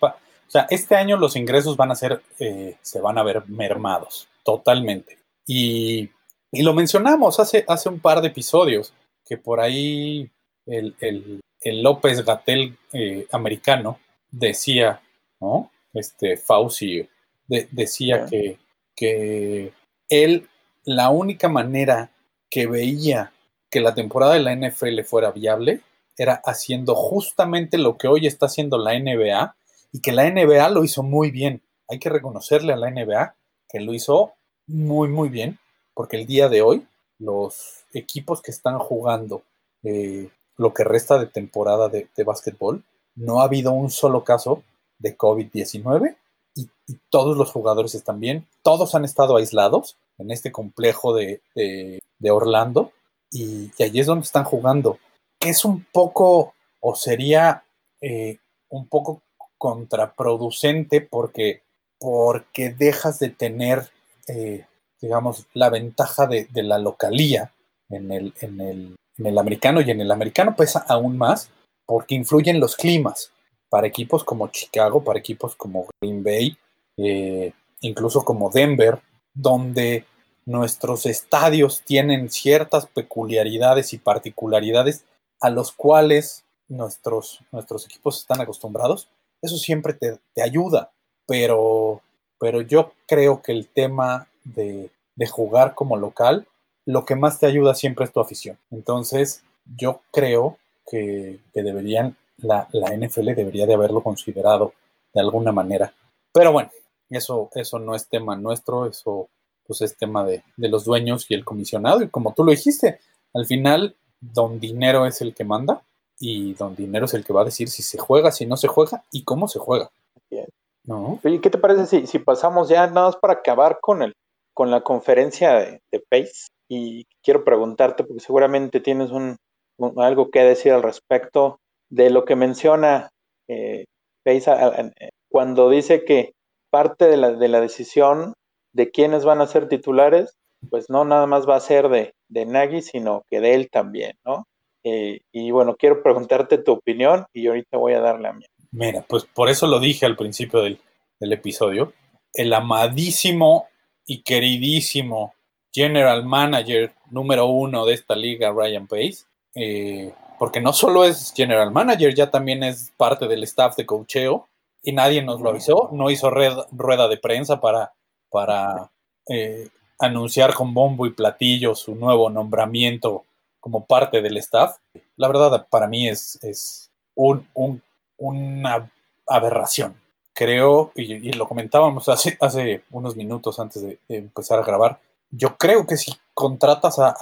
sea, 0.52 0.66
este 0.70 0.94
año 0.96 1.16
los 1.16 1.34
ingresos 1.36 1.76
van 1.76 1.90
a 1.90 1.94
ser, 1.94 2.22
eh, 2.38 2.76
se 2.82 3.00
van 3.00 3.18
a 3.18 3.22
ver 3.22 3.42
mermados, 3.48 4.28
totalmente. 4.44 5.18
Y, 5.46 6.10
y 6.50 6.62
lo 6.62 6.74
mencionamos 6.74 7.40
hace, 7.40 7.64
hace 7.68 7.88
un 7.88 8.00
par 8.00 8.20
de 8.20 8.28
episodios, 8.28 8.92
que 9.24 9.36
por 9.38 9.60
ahí 9.60 10.30
el, 10.66 10.94
el- 11.00 11.40
el 11.64 11.82
López 11.82 12.24
Gatel 12.24 12.76
eh, 12.92 13.26
americano 13.30 13.98
decía, 14.30 15.00
¿no? 15.40 15.70
Este 15.94 16.36
Fauci 16.36 17.08
de- 17.46 17.68
decía 17.70 18.26
que, 18.26 18.58
que 18.96 19.72
él, 20.08 20.48
la 20.84 21.10
única 21.10 21.48
manera 21.48 22.10
que 22.50 22.66
veía 22.66 23.32
que 23.70 23.80
la 23.80 23.94
temporada 23.94 24.34
de 24.34 24.40
la 24.40 24.54
NFL 24.56 25.02
fuera 25.04 25.30
viable 25.30 25.80
era 26.18 26.42
haciendo 26.44 26.94
justamente 26.96 27.78
lo 27.78 27.96
que 27.96 28.08
hoy 28.08 28.26
está 28.26 28.46
haciendo 28.46 28.76
la 28.76 28.98
NBA 28.98 29.54
y 29.92 30.00
que 30.00 30.12
la 30.12 30.28
NBA 30.28 30.68
lo 30.70 30.84
hizo 30.84 31.02
muy 31.02 31.30
bien. 31.30 31.62
Hay 31.88 31.98
que 31.98 32.08
reconocerle 32.08 32.72
a 32.72 32.76
la 32.76 32.90
NBA 32.90 33.34
que 33.68 33.80
lo 33.80 33.94
hizo 33.94 34.32
muy, 34.66 35.08
muy 35.08 35.28
bien, 35.28 35.58
porque 35.94 36.16
el 36.16 36.26
día 36.26 36.48
de 36.48 36.62
hoy 36.62 36.86
los 37.18 37.84
equipos 37.92 38.42
que 38.42 38.50
están 38.50 38.78
jugando 38.78 39.42
eh, 39.82 40.30
lo 40.56 40.72
que 40.74 40.84
resta 40.84 41.18
de 41.18 41.26
temporada 41.26 41.88
de, 41.88 42.08
de 42.16 42.24
básquetbol, 42.24 42.84
no 43.14 43.40
ha 43.40 43.44
habido 43.44 43.72
un 43.72 43.90
solo 43.90 44.24
caso 44.24 44.62
de 44.98 45.16
COVID-19 45.16 46.16
y, 46.54 46.68
todos 47.08 47.36
los 47.38 47.50
jugadores 47.50 47.94
están 47.94 48.20
bien, 48.20 48.46
todos 48.62 48.94
han 48.94 49.04
estado 49.04 49.36
aislados 49.36 49.96
en 50.18 50.30
este 50.30 50.52
complejo 50.52 51.14
de, 51.14 51.40
de- 51.54 52.30
Orlando 52.30 52.92
y, 53.30 53.70
y 53.76 53.82
allí 53.82 54.00
es 54.00 54.06
donde 54.06 54.24
están 54.24 54.44
jugando, 54.44 54.98
que 55.40 55.48
es 55.50 55.64
un 55.64 55.86
poco 55.90 56.54
o 56.80 56.94
sería 56.94 57.64
eh, 58.00 58.38
un 58.68 58.86
poco 58.88 59.22
contraproducente 59.62 61.00
porque, 61.00 61.62
porque 62.00 62.70
dejas 62.70 63.20
de 63.20 63.28
tener, 63.28 63.90
eh, 64.26 64.66
digamos, 65.00 65.46
la 65.54 65.70
ventaja 65.70 66.26
de, 66.26 66.46
de 66.46 66.64
la 66.64 66.80
localía 66.80 67.54
en 67.88 68.10
el, 68.10 68.34
en, 68.40 68.60
el, 68.60 68.96
en 69.18 69.26
el 69.26 69.38
americano 69.38 69.80
y 69.80 69.88
en 69.92 70.00
el 70.00 70.10
americano 70.10 70.56
pesa 70.56 70.84
aún 70.88 71.16
más 71.16 71.48
porque 71.86 72.16
influyen 72.16 72.58
los 72.58 72.74
climas. 72.74 73.30
Para 73.70 73.86
equipos 73.86 74.24
como 74.24 74.48
Chicago, 74.48 75.04
para 75.04 75.20
equipos 75.20 75.54
como 75.54 75.86
Green 76.00 76.24
Bay, 76.24 76.56
eh, 76.96 77.52
incluso 77.82 78.24
como 78.24 78.50
Denver, 78.50 79.00
donde 79.32 80.06
nuestros 80.44 81.06
estadios 81.06 81.82
tienen 81.84 82.30
ciertas 82.30 82.86
peculiaridades 82.86 83.92
y 83.92 83.98
particularidades 83.98 85.04
a 85.40 85.50
los 85.50 85.70
cuales 85.70 86.44
nuestros, 86.66 87.44
nuestros 87.52 87.84
equipos 87.86 88.18
están 88.18 88.40
acostumbrados, 88.40 89.08
eso 89.42 89.56
siempre 89.56 89.92
te, 89.92 90.18
te 90.34 90.42
ayuda, 90.42 90.92
pero, 91.26 92.00
pero 92.38 92.60
yo 92.62 92.92
creo 93.06 93.42
que 93.42 93.52
el 93.52 93.68
tema 93.68 94.28
de, 94.44 94.90
de 95.16 95.26
jugar 95.26 95.74
como 95.74 95.96
local, 95.96 96.46
lo 96.86 97.04
que 97.04 97.16
más 97.16 97.38
te 97.38 97.46
ayuda 97.46 97.74
siempre 97.74 98.04
es 98.04 98.12
tu 98.12 98.20
afición. 98.20 98.56
Entonces, 98.70 99.42
yo 99.76 100.00
creo 100.12 100.58
que, 100.88 101.40
que 101.52 101.62
deberían, 101.62 102.16
la, 102.38 102.68
la 102.72 102.96
NFL 102.96 103.34
debería 103.34 103.66
de 103.66 103.74
haberlo 103.74 104.02
considerado 104.02 104.72
de 105.12 105.20
alguna 105.20 105.52
manera. 105.52 105.92
Pero 106.32 106.52
bueno, 106.52 106.70
eso, 107.10 107.50
eso 107.54 107.78
no 107.78 107.94
es 107.94 108.08
tema 108.08 108.36
nuestro, 108.36 108.86
eso 108.86 109.28
pues 109.66 109.82
es 109.82 109.96
tema 109.96 110.24
de, 110.24 110.42
de 110.56 110.68
los 110.68 110.84
dueños 110.84 111.26
y 111.28 111.34
el 111.34 111.44
comisionado. 111.44 112.02
Y 112.02 112.08
como 112.08 112.32
tú 112.34 112.44
lo 112.44 112.50
dijiste, 112.50 113.00
al 113.34 113.46
final, 113.46 113.94
don 114.20 114.58
dinero 114.58 115.06
es 115.06 115.20
el 115.20 115.34
que 115.34 115.44
manda 115.44 115.82
y 116.24 116.54
don 116.54 116.76
dinero 116.76 117.06
es 117.06 117.14
el 117.14 117.24
que 117.24 117.32
va 117.32 117.42
a 117.42 117.44
decir 117.44 117.68
si 117.68 117.82
se 117.82 117.98
juega, 117.98 118.30
si 118.30 118.46
no 118.46 118.56
se 118.56 118.68
juega 118.68 119.02
y 119.10 119.24
cómo 119.24 119.48
se 119.48 119.58
juega. 119.58 119.90
Bien. 120.30 120.46
¿No? 120.84 121.18
Oye, 121.24 121.40
¿qué 121.40 121.50
te 121.50 121.58
parece 121.58 121.86
si, 121.86 122.06
si 122.06 122.18
pasamos 122.20 122.68
ya 122.68 122.86
nada 122.86 123.06
más 123.08 123.16
para 123.16 123.34
acabar 123.34 123.78
con 123.80 124.02
el 124.02 124.12
con 124.54 124.70
la 124.70 124.82
conferencia 124.82 125.54
de, 125.54 125.80
de 125.90 126.00
Pace? 126.08 126.46
Y 126.68 127.06
quiero 127.24 127.44
preguntarte, 127.44 128.04
porque 128.04 128.20
seguramente 128.20 128.78
tienes 128.80 129.10
un, 129.10 129.36
un- 129.78 130.00
algo 130.00 130.30
que 130.30 130.44
decir 130.44 130.72
al 130.72 130.82
respecto 130.82 131.58
de 131.90 132.10
lo 132.10 132.24
que 132.24 132.36
menciona 132.36 133.10
eh, 133.48 133.84
Pace 134.24 134.48
a- 134.50 134.54
a- 134.54 134.80
a- 134.80 134.90
cuando 135.28 135.70
dice 135.70 136.04
que 136.04 136.34
parte 136.70 137.08
de 137.08 137.16
la, 137.16 137.32
de 137.32 137.48
la 137.48 137.60
decisión 137.60 138.34
de 138.72 138.90
quiénes 138.92 139.24
van 139.24 139.40
a 139.40 139.46
ser 139.48 139.68
titulares, 139.68 140.34
pues 140.70 140.88
no 140.88 141.04
nada 141.04 141.26
más 141.26 141.48
va 141.48 141.56
a 141.56 141.60
ser 141.60 141.88
de, 141.88 142.12
de 142.28 142.46
Nagy, 142.46 142.82
sino 142.82 143.22
que 143.28 143.40
de 143.40 143.54
él 143.54 143.68
también, 143.70 144.12
¿no? 144.24 144.44
Eh, 144.84 145.20
y 145.30 145.50
bueno, 145.50 145.76
quiero 145.76 146.02
preguntarte 146.02 146.58
tu 146.58 146.72
opinión 146.72 147.26
y 147.32 147.46
ahorita 147.46 147.76
voy 147.76 147.92
a 147.94 148.00
dar 148.00 148.20
la 148.20 148.32
mía. 148.32 148.48
Mira, 148.72 149.04
pues 149.08 149.24
por 149.24 149.48
eso 149.48 149.66
lo 149.66 149.78
dije 149.78 150.06
al 150.06 150.16
principio 150.16 150.62
del, 150.62 150.78
episodio. 151.20 151.92
El 152.34 152.52
amadísimo 152.52 153.68
y 154.06 154.22
queridísimo 154.22 155.34
general 155.72 156.24
manager 156.24 156.92
número 157.10 157.46
uno 157.46 157.86
de 157.86 157.94
esta 157.94 158.16
liga, 158.16 158.50
Ryan 158.50 158.86
Pace, 158.88 159.24
eh, 159.54 160.12
porque 160.38 160.60
no 160.60 160.72
solo 160.72 161.04
es 161.04 161.32
general 161.36 161.70
manager, 161.70 162.14
ya 162.14 162.30
también 162.30 162.64
es 162.64 162.92
parte 162.96 163.28
del 163.28 163.44
staff 163.44 163.76
de 163.76 163.86
cocheo 163.86 164.48
y 164.82 164.92
nadie 164.92 165.22
nos 165.22 165.40
lo 165.40 165.50
avisó, 165.50 165.90
no 165.92 166.10
hizo 166.10 166.30
red- 166.30 166.66
rueda 166.72 167.06
de 167.06 167.18
prensa 167.18 167.60
para, 167.60 167.92
para 168.30 168.90
eh, 169.28 169.68
anunciar 170.00 170.54
con 170.54 170.74
bombo 170.74 171.06
y 171.06 171.10
platillo 171.10 171.76
su 171.76 171.94
nuevo 171.94 172.28
nombramiento 172.30 173.24
como 173.62 173.86
parte 173.86 174.20
del 174.20 174.36
staff. 174.38 174.76
La 175.16 175.28
verdad, 175.28 175.66
para 175.70 175.86
mí 175.86 176.08
es, 176.08 176.36
es 176.42 176.90
un, 177.14 177.46
un- 177.54 177.80
una 178.18 178.90
aberración. 179.26 179.94
Creo, 180.34 180.90
y, 180.96 181.32
lo 181.32 181.46
comentábamos 181.46 182.08
hace, 182.08 182.82
unos 182.90 183.14
minutos 183.16 183.60
antes 183.60 183.82
de, 183.82 183.98
empezar 184.08 184.58
a 184.58 184.64
grabar, 184.64 184.98
yo 185.30 185.56
creo 185.56 185.86
que 185.86 185.96
si 185.96 186.12
contratas 186.34 186.98
a, 186.98 187.14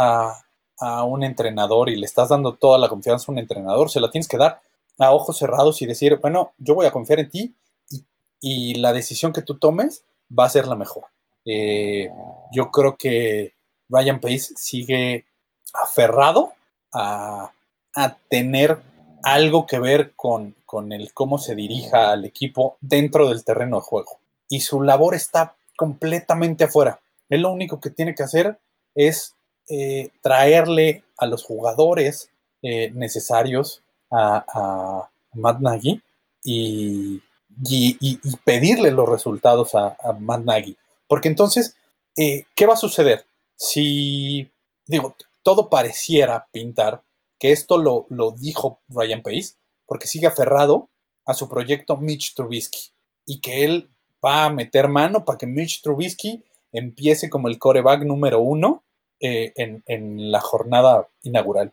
a- 0.79 1.05
un 1.05 1.23
entrenador 1.25 1.91
y 1.91 1.97
le 1.97 2.07
estás 2.07 2.31
dando 2.31 2.55
toda 2.55 2.79
la 2.79 2.89
confianza 2.89 3.27
a 3.29 3.33
un 3.33 3.39
entrenador, 3.39 3.91
se 3.91 4.01
la 4.01 4.11
tienes 4.11 4.27
que 4.29 4.39
dar 4.39 4.63
a 4.99 5.13
ojos 5.13 5.37
cerrados 5.37 5.83
y 5.83 5.87
decir, 5.87 6.19
bueno, 6.23 6.53
yo 6.57 6.75
voy 6.75 6.87
a 6.87 6.91
confiar 6.91 7.21
en 7.21 7.29
ti 7.29 7.55
y, 7.91 8.05
y 8.41 8.75
la 8.77 8.95
decisión 8.95 9.33
que 9.35 9.43
tú 9.43 9.59
tomes 9.59 10.05
va 10.37 10.47
a 10.47 10.51
ser 10.51 10.67
la 10.67 10.75
mejor. 10.77 11.05
Eh, 11.45 12.09
yo 12.53 12.71
creo 12.71 12.97
que 12.97 13.53
Ryan 13.91 14.21
Pace 14.21 14.55
sigue 14.57 15.27
aferrado 15.75 16.53
a, 16.93 17.53
a 17.95 18.17
tener 18.29 18.79
algo 19.23 19.67
que 19.67 19.79
ver 19.79 20.13
con, 20.17 20.55
con 20.65 20.93
el 20.93 21.13
cómo 21.13 21.39
se 21.39 21.55
dirija 21.55 22.11
al 22.11 22.25
equipo 22.25 22.77
dentro 22.81 23.29
del 23.29 23.45
terreno 23.45 23.77
de 23.77 23.83
juego. 23.83 24.19
Y 24.49 24.61
su 24.61 24.83
labor 24.83 25.15
está 25.15 25.55
completamente 25.77 26.65
afuera. 26.65 27.01
Él 27.29 27.43
lo 27.43 27.53
único 27.53 27.81
que 27.81 27.91
tiene 27.91 28.15
que 28.15 28.23
hacer 28.23 28.59
es 28.95 29.35
eh, 29.69 30.11
traerle 30.23 31.05
a 31.19 31.27
los 31.27 31.45
jugadores 31.45 32.31
eh, 32.63 32.91
necesarios 32.95 33.83
a, 34.11 34.45
a 34.53 35.11
Matt 35.35 35.61
Nagy 35.61 36.03
y, 36.43 37.23
y- 37.69 38.19
pedirle 38.45 38.91
los 38.91 39.09
resultados 39.09 39.75
a, 39.75 39.97
a 40.03 40.13
Matt 40.19 40.45
Nagy. 40.45 40.77
Porque 41.07 41.29
entonces, 41.29 41.77
eh, 42.17 42.45
¿qué 42.55 42.67
va 42.67 42.75
a 42.75 42.79
suceder? 42.79 43.27
Si, 43.57 44.51
digo, 44.87 45.15
todo 45.51 45.69
pareciera 45.69 46.47
pintar 46.53 47.03
que 47.37 47.51
esto 47.51 47.77
lo, 47.77 48.07
lo 48.09 48.31
dijo 48.31 48.83
Ryan 48.89 49.21
Pace, 49.21 49.55
porque 49.85 50.07
sigue 50.07 50.29
aferrado 50.29 50.91
a 51.27 51.35
su 51.35 51.49
proyecto 51.49 51.97
Mitch 51.97 52.35
Trubisky 52.35 52.93
y 53.27 53.41
que 53.41 53.65
él 53.65 53.91
va 54.25 54.45
a 54.45 54.51
meter 54.51 54.87
mano 54.87 55.25
para 55.25 55.39
que 55.39 55.49
Mitch 55.49 55.83
Trubisky 55.83 56.45
empiece 56.71 57.29
como 57.29 57.49
el 57.49 57.59
coreback 57.59 58.05
número 58.05 58.39
uno 58.39 58.85
eh, 59.19 59.53
en, 59.57 59.83
en, 59.87 60.31
la 60.31 60.41
jornada 60.41 61.09
inaugural. 61.25 61.73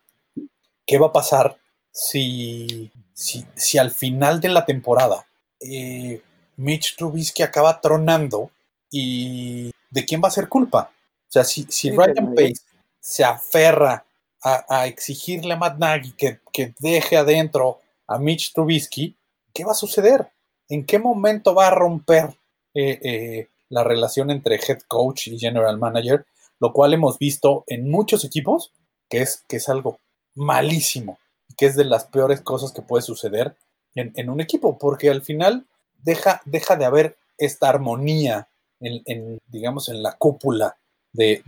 ¿Qué 0.84 0.98
va 0.98 1.08
a 1.08 1.14
pasar 1.14 1.60
si, 1.92 2.92
si, 3.14 3.46
si 3.54 3.78
al 3.78 3.92
final 3.92 4.42
de 4.42 4.50
la 4.50 4.66
temporada 4.66 5.28
eh, 5.60 6.20
Mitch 6.56 6.96
Trubisky 6.96 7.44
acaba 7.44 7.80
tronando 7.80 8.50
y 8.90 9.70
de 9.92 10.04
quién 10.04 10.20
va 10.24 10.30
a 10.30 10.32
ser 10.32 10.50
culpa? 10.50 10.92
O 11.30 11.32
sea, 11.32 11.44
si, 11.44 11.68
si 11.70 11.92
Ryan 11.92 12.34
Pace 12.34 12.64
se 13.08 13.24
aferra 13.24 14.06
a, 14.44 14.86
exigirle 14.86 15.54
a 15.54 15.58
Matt 15.58 15.78
Nagy 15.78 16.12
que, 16.12 16.42
que 16.52 16.74
deje 16.80 17.16
adentro 17.16 17.80
a 18.06 18.20
Mitch 18.20 18.52
Trubisky, 18.54 19.18
¿qué 19.54 19.64
va 19.64 19.72
a 19.72 19.76
suceder? 19.76 20.32
¿En 20.68 20.86
qué 20.86 21.00
momento 21.00 21.56
va 21.56 21.68
a 21.68 21.72
romper 21.72 22.38
eh, 22.74 23.00
eh, 23.02 23.48
la 23.70 23.86
relación 23.86 24.30
entre 24.30 24.56
head 24.56 24.80
coach 24.90 25.28
y 25.28 25.40
general 25.40 25.78
manager? 25.78 26.26
Lo 26.60 26.74
cual 26.74 26.94
hemos 26.94 27.18
visto 27.18 27.64
en 27.68 27.90
muchos 27.90 28.26
equipos, 28.26 28.74
que 29.10 29.22
es, 29.22 29.44
que 29.48 29.56
es 29.56 29.70
algo 29.70 30.00
malísimo, 30.36 31.18
que 31.58 31.68
es 31.68 31.78
de 31.78 31.86
las 31.86 32.06
peores 32.06 32.42
cosas 32.42 32.74
que 32.74 32.82
puede 32.82 33.04
suceder 33.04 33.56
en, 33.96 34.12
en 34.16 34.30
un 34.30 34.42
equipo, 34.42 34.78
porque 34.78 35.10
al 35.10 35.22
final 35.22 35.66
deja, 36.04 36.42
deja 36.44 36.76
de 36.76 36.86
haber 36.86 37.18
esta 37.38 37.70
armonía 37.70 38.50
en, 38.82 39.40
digamos, 39.48 39.88
en 39.90 40.04
la 40.04 40.14
cúpula 40.18 40.78
de, 41.14 41.42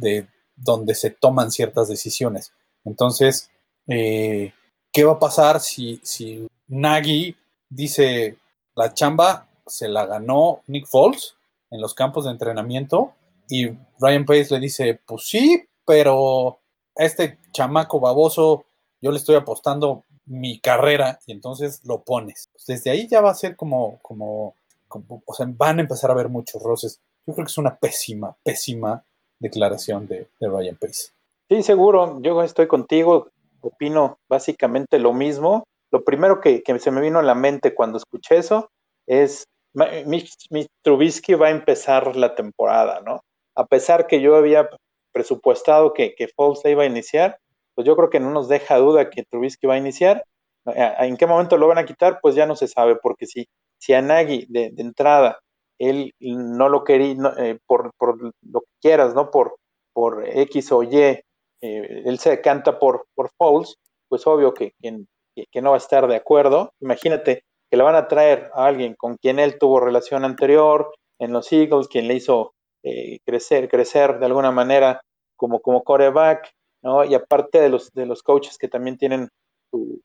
donde 0.60 0.96
se 0.96 1.10
toman 1.10 1.52
ciertas 1.52 1.88
decisiones. 1.88 2.54
Entonces, 2.86 3.50
eh, 3.88 4.54
¿qué 4.92 5.04
va 5.04 5.14
a 5.14 5.20
pasar 5.20 5.60
si, 5.60 6.00
si 6.04 6.48
Nagy 6.68 7.36
dice 7.70 8.38
la 8.76 8.94
chamba 8.94 9.48
se 9.68 9.88
la 9.88 10.06
ganó 10.06 10.62
Nick 10.68 10.88
Foles 10.88 11.36
en 11.70 11.82
los 11.82 11.94
campos 11.94 12.26
de 12.26 12.32
entrenamiento 12.32 13.14
y 13.48 13.68
Ryan 14.00 14.26
Pace 14.26 14.48
le 14.52 14.60
dice, 14.60 15.00
pues 15.06 15.28
sí, 15.28 15.68
pero 15.86 16.60
a 16.96 17.04
este 17.04 17.40
chamaco 17.52 18.00
baboso 18.00 18.66
yo 19.02 19.12
le 19.12 19.18
estoy 19.18 19.36
apostando 19.36 20.06
mi 20.26 20.60
carrera 20.60 21.20
y 21.26 21.32
entonces 21.32 21.82
lo 21.84 22.04
pones. 22.04 22.50
Pues 22.52 22.66
desde 22.68 22.92
ahí 22.92 23.08
ya 23.08 23.22
va 23.22 23.32
a 23.32 23.36
ser 23.36 23.56
como, 23.56 24.00
como, 24.02 24.56
como, 24.88 25.24
o 25.26 25.34
sea, 25.34 25.48
van 25.50 25.80
a 25.80 25.82
empezar 25.82 26.10
a 26.10 26.14
haber 26.14 26.30
muchos 26.30 26.62
roces. 26.62 27.02
Yo 27.26 27.34
creo 27.34 27.46
que 27.46 27.52
es 27.52 27.58
una 27.58 27.76
pésima, 27.76 28.38
pésima 28.44 29.04
declaración 29.40 30.08
de, 30.08 30.28
de 30.40 30.48
Ryan 30.48 30.76
Pace. 30.76 31.12
Sí, 31.50 31.64
seguro, 31.64 32.20
yo 32.22 32.42
estoy 32.44 32.68
contigo, 32.68 33.30
opino 33.62 34.20
básicamente 34.30 35.00
lo 35.00 35.14
mismo. 35.14 35.64
Lo 35.92 36.04
primero 36.04 36.40
que, 36.42 36.62
que 36.62 36.78
se 36.80 36.92
me 36.92 37.02
vino 37.02 37.20
a 37.20 37.24
la 37.24 37.36
mente 37.36 37.74
cuando 37.74 37.98
escuché 37.98 38.38
eso 38.38 38.70
es, 39.08 39.46
Mitch, 39.74 40.36
Trubisky 40.84 41.34
va 41.34 41.48
a 41.48 41.52
empezar 41.52 42.16
la 42.16 42.36
temporada, 42.36 43.02
¿no? 43.06 43.22
A 43.56 43.66
pesar 43.66 44.08
que 44.08 44.22
yo 44.22 44.36
había 44.36 44.70
presupuestado 45.12 45.94
que, 45.94 46.14
que 46.16 46.28
Foles 46.28 46.64
iba 46.66 46.84
a 46.84 46.88
iniciar, 46.88 47.40
pues 47.74 47.88
yo 47.88 47.96
creo 47.96 48.10
que 48.10 48.20
no 48.20 48.30
nos 48.32 48.48
deja 48.48 48.78
duda 48.78 49.10
que 49.10 49.24
Trubisky 49.24 49.66
va 49.66 49.76
a 49.76 49.80
iniciar. 49.80 50.24
¿En 50.66 51.18
qué 51.18 51.26
momento 51.26 51.58
lo 51.58 51.68
van 51.68 51.80
a 51.80 51.86
quitar? 51.86 52.20
Pues 52.22 52.36
ya 52.36 52.46
no 52.46 52.56
se 52.56 52.68
sabe, 52.68 52.96
porque 52.96 53.26
si, 53.26 53.48
si 53.80 53.94
a 53.94 54.02
Nagy 54.02 54.46
de, 54.50 54.70
de 54.72 54.82
entrada 54.84 55.40
él 55.80 56.14
no 56.20 56.70
lo 56.70 56.84
quería, 56.84 57.16
no, 57.16 57.38
eh, 57.38 57.58
por, 57.66 57.92
por, 57.98 58.22
lo 58.22 58.62
que 58.62 58.72
quieras, 58.82 59.16
¿no? 59.16 59.32
Por, 59.32 59.56
por 59.94 60.28
X 60.28 60.72
o 60.72 60.84
Y, 60.84 60.98
eh, 60.98 61.24
él 61.62 62.20
se 62.20 62.32
decanta 62.32 62.78
por, 62.78 63.08
por 63.16 63.32
pues 63.38 64.28
obvio 64.28 64.54
que, 64.54 64.74
que, 64.82 65.62
no 65.62 65.70
va 65.72 65.76
a 65.76 65.80
estar 65.80 66.08
de 66.08 66.18
acuerdo. 66.18 66.72
Imagínate 66.82 67.44
que 67.70 67.78
le 67.78 67.84
van 67.84 67.96
a 67.96 68.08
traer 68.08 68.50
a 68.54 68.66
alguien 68.66 68.96
con 68.96 69.16
quien 69.18 69.40
él 69.40 69.58
tuvo 69.58 69.80
relación 69.80 70.26
anterior 70.26 70.92
en 71.20 71.32
los 71.32 71.52
Eagles, 71.52 71.88
quien 71.88 72.08
le 72.08 72.16
hizo 72.16 72.54
eh, 72.84 73.20
crecer, 73.26 73.70
crecer 73.70 74.20
de 74.20 74.26
alguna 74.26 74.52
manera 74.52 75.02
como, 75.38 75.62
como 75.62 75.84
coreback, 75.84 76.52
¿no? 76.82 77.06
Y 77.06 77.14
aparte 77.14 77.62
de 77.62 77.70
los, 77.70 77.92
de 77.94 78.06
los 78.06 78.24
coaches 78.24 78.58
que 78.58 78.68
también 78.68 78.98
tienen 78.98 79.30
su 79.72 80.02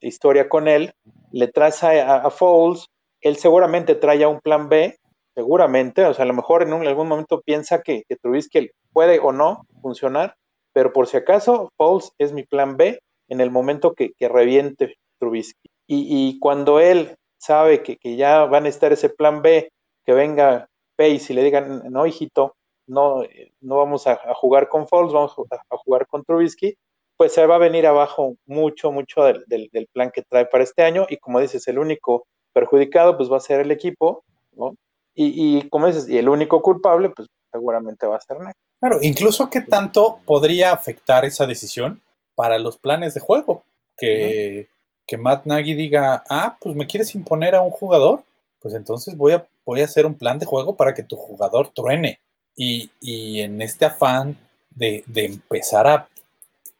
historia 0.00 0.48
con 0.48 0.66
él, 0.66 0.92
le 1.30 1.46
traes 1.46 1.84
a, 1.84 2.16
a, 2.16 2.30
Foles, 2.30 2.88
él 3.22 3.36
seguramente 3.36 3.94
trae 3.94 4.26
un 4.26 4.40
plan 4.40 4.68
B, 4.68 4.98
seguramente, 5.34 6.04
o 6.04 6.12
sea, 6.12 6.24
a 6.24 6.28
lo 6.28 6.34
mejor 6.34 6.62
en 6.62 6.72
algún 6.72 7.08
momento 7.08 7.40
piensa 7.40 7.80
que, 7.80 8.02
que 8.06 8.16
Trubisky 8.16 8.70
puede 8.92 9.18
o 9.18 9.32
no 9.32 9.62
funcionar, 9.80 10.36
pero 10.72 10.92
por 10.92 11.06
si 11.06 11.16
acaso, 11.16 11.70
Foles 11.76 12.12
es 12.18 12.32
mi 12.32 12.44
plan 12.44 12.76
B 12.76 13.00
en 13.28 13.40
el 13.40 13.50
momento 13.50 13.94
que, 13.94 14.12
reviente 14.20 14.96
Trubisky. 15.18 15.70
Y, 15.86 16.38
cuando 16.38 16.80
él 16.80 17.16
sabe 17.38 17.82
que, 17.82 17.98
ya 18.16 18.44
van 18.44 18.66
a 18.66 18.68
estar 18.68 18.92
ese 18.92 19.08
plan 19.08 19.42
B, 19.42 19.70
que 20.04 20.12
venga 20.12 20.68
Pace 20.96 21.26
y 21.32 21.34
le 21.34 21.44
digan, 21.44 21.82
no, 21.90 22.06
hijito, 22.06 22.54
no, 22.86 23.22
no 23.60 23.76
vamos 23.76 24.06
a, 24.06 24.16
jugar 24.34 24.68
con 24.68 24.88
Foles, 24.88 25.12
vamos 25.12 25.34
a, 25.50 25.76
jugar 25.76 26.06
con 26.06 26.24
Trubisky, 26.24 26.76
pues 27.16 27.32
se 27.32 27.46
va 27.46 27.56
a 27.56 27.58
venir 27.58 27.86
abajo 27.86 28.36
mucho, 28.46 28.90
mucho 28.90 29.24
del, 29.24 29.44
del, 29.46 29.86
plan 29.92 30.10
que 30.10 30.22
trae 30.22 30.46
para 30.46 30.64
este 30.64 30.82
año. 30.82 31.06
Y 31.08 31.18
como 31.18 31.40
dices, 31.40 31.68
el 31.68 31.78
único 31.78 32.26
perjudicado 32.52 33.16
pues 33.16 33.30
va 33.30 33.36
a 33.36 33.40
ser 33.40 33.60
el 33.60 33.70
equipo, 33.70 34.22
¿no? 34.56 34.74
Y, 35.14 35.58
y 35.58 35.68
como 35.68 35.86
dices, 35.86 36.08
y 36.08 36.18
el 36.18 36.28
único 36.28 36.62
culpable, 36.62 37.10
pues 37.10 37.28
seguramente 37.50 38.06
va 38.06 38.16
a 38.16 38.20
ser 38.20 38.40
Nagy. 38.40 38.54
Claro, 38.80 38.98
incluso 39.02 39.48
qué 39.50 39.60
tanto 39.60 40.18
podría 40.24 40.72
afectar 40.72 41.24
esa 41.24 41.46
decisión 41.46 42.00
para 42.34 42.58
los 42.58 42.78
planes 42.78 43.14
de 43.14 43.20
juego. 43.20 43.62
Que, 43.96 44.06
uh 44.06 44.62
-huh. 44.62 44.68
que 45.06 45.18
Matt 45.18 45.46
Nagy 45.46 45.74
diga, 45.74 46.24
ah, 46.28 46.56
pues 46.60 46.74
me 46.74 46.86
quieres 46.86 47.14
imponer 47.14 47.54
a 47.54 47.60
un 47.62 47.70
jugador, 47.70 48.24
pues 48.60 48.74
entonces 48.74 49.16
voy 49.16 49.32
a, 49.32 49.46
voy 49.64 49.82
a 49.82 49.84
hacer 49.84 50.06
un 50.06 50.14
plan 50.14 50.38
de 50.38 50.46
juego 50.46 50.74
para 50.76 50.94
que 50.94 51.02
tu 51.02 51.16
jugador 51.16 51.68
truene. 51.68 52.18
Y, 52.56 52.90
y 53.00 53.40
en 53.40 53.60
este 53.62 53.84
afán 53.84 54.36
de, 54.70 55.04
de 55.06 55.26
empezar 55.26 55.86
a, 55.86 56.08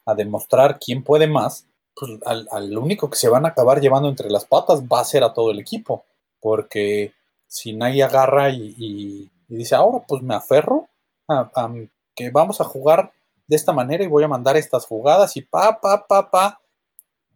a, 0.05 0.15
demostrar 0.15 0.79
quién 0.79 1.03
puede 1.03 1.27
más, 1.27 1.65
pues 1.95 2.11
al, 2.25 2.47
al, 2.51 2.77
único 2.77 3.09
que 3.09 3.17
se 3.17 3.29
van 3.29 3.45
a 3.45 3.49
acabar 3.49 3.79
llevando 3.79 4.09
entre 4.09 4.29
las 4.29 4.45
patas 4.45 4.83
va 4.83 4.99
a 4.99 5.05
ser 5.05 5.23
a 5.23 5.33
todo 5.33 5.51
el 5.51 5.59
equipo. 5.59 6.05
Porque 6.39 7.13
si 7.47 7.73
Nagy 7.73 8.01
agarra 8.01 8.49
y, 8.49 8.75
y, 8.77 9.31
dice, 9.47 9.75
ahora 9.75 10.03
pues 10.07 10.21
me 10.21 10.35
aferro 10.35 10.89
a, 11.27 11.51
a, 11.55 11.73
que 12.15 12.29
vamos 12.31 12.61
a 12.61 12.65
jugar 12.65 13.13
de 13.47 13.55
esta 13.55 13.73
manera 13.73 14.03
y 14.03 14.07
voy 14.07 14.23
a 14.23 14.27
mandar 14.27 14.57
estas 14.57 14.85
jugadas 14.85 15.37
y 15.37 15.41
pa, 15.41 15.79
pa, 15.79 16.05
pa, 16.07 16.29
pa. 16.29 16.59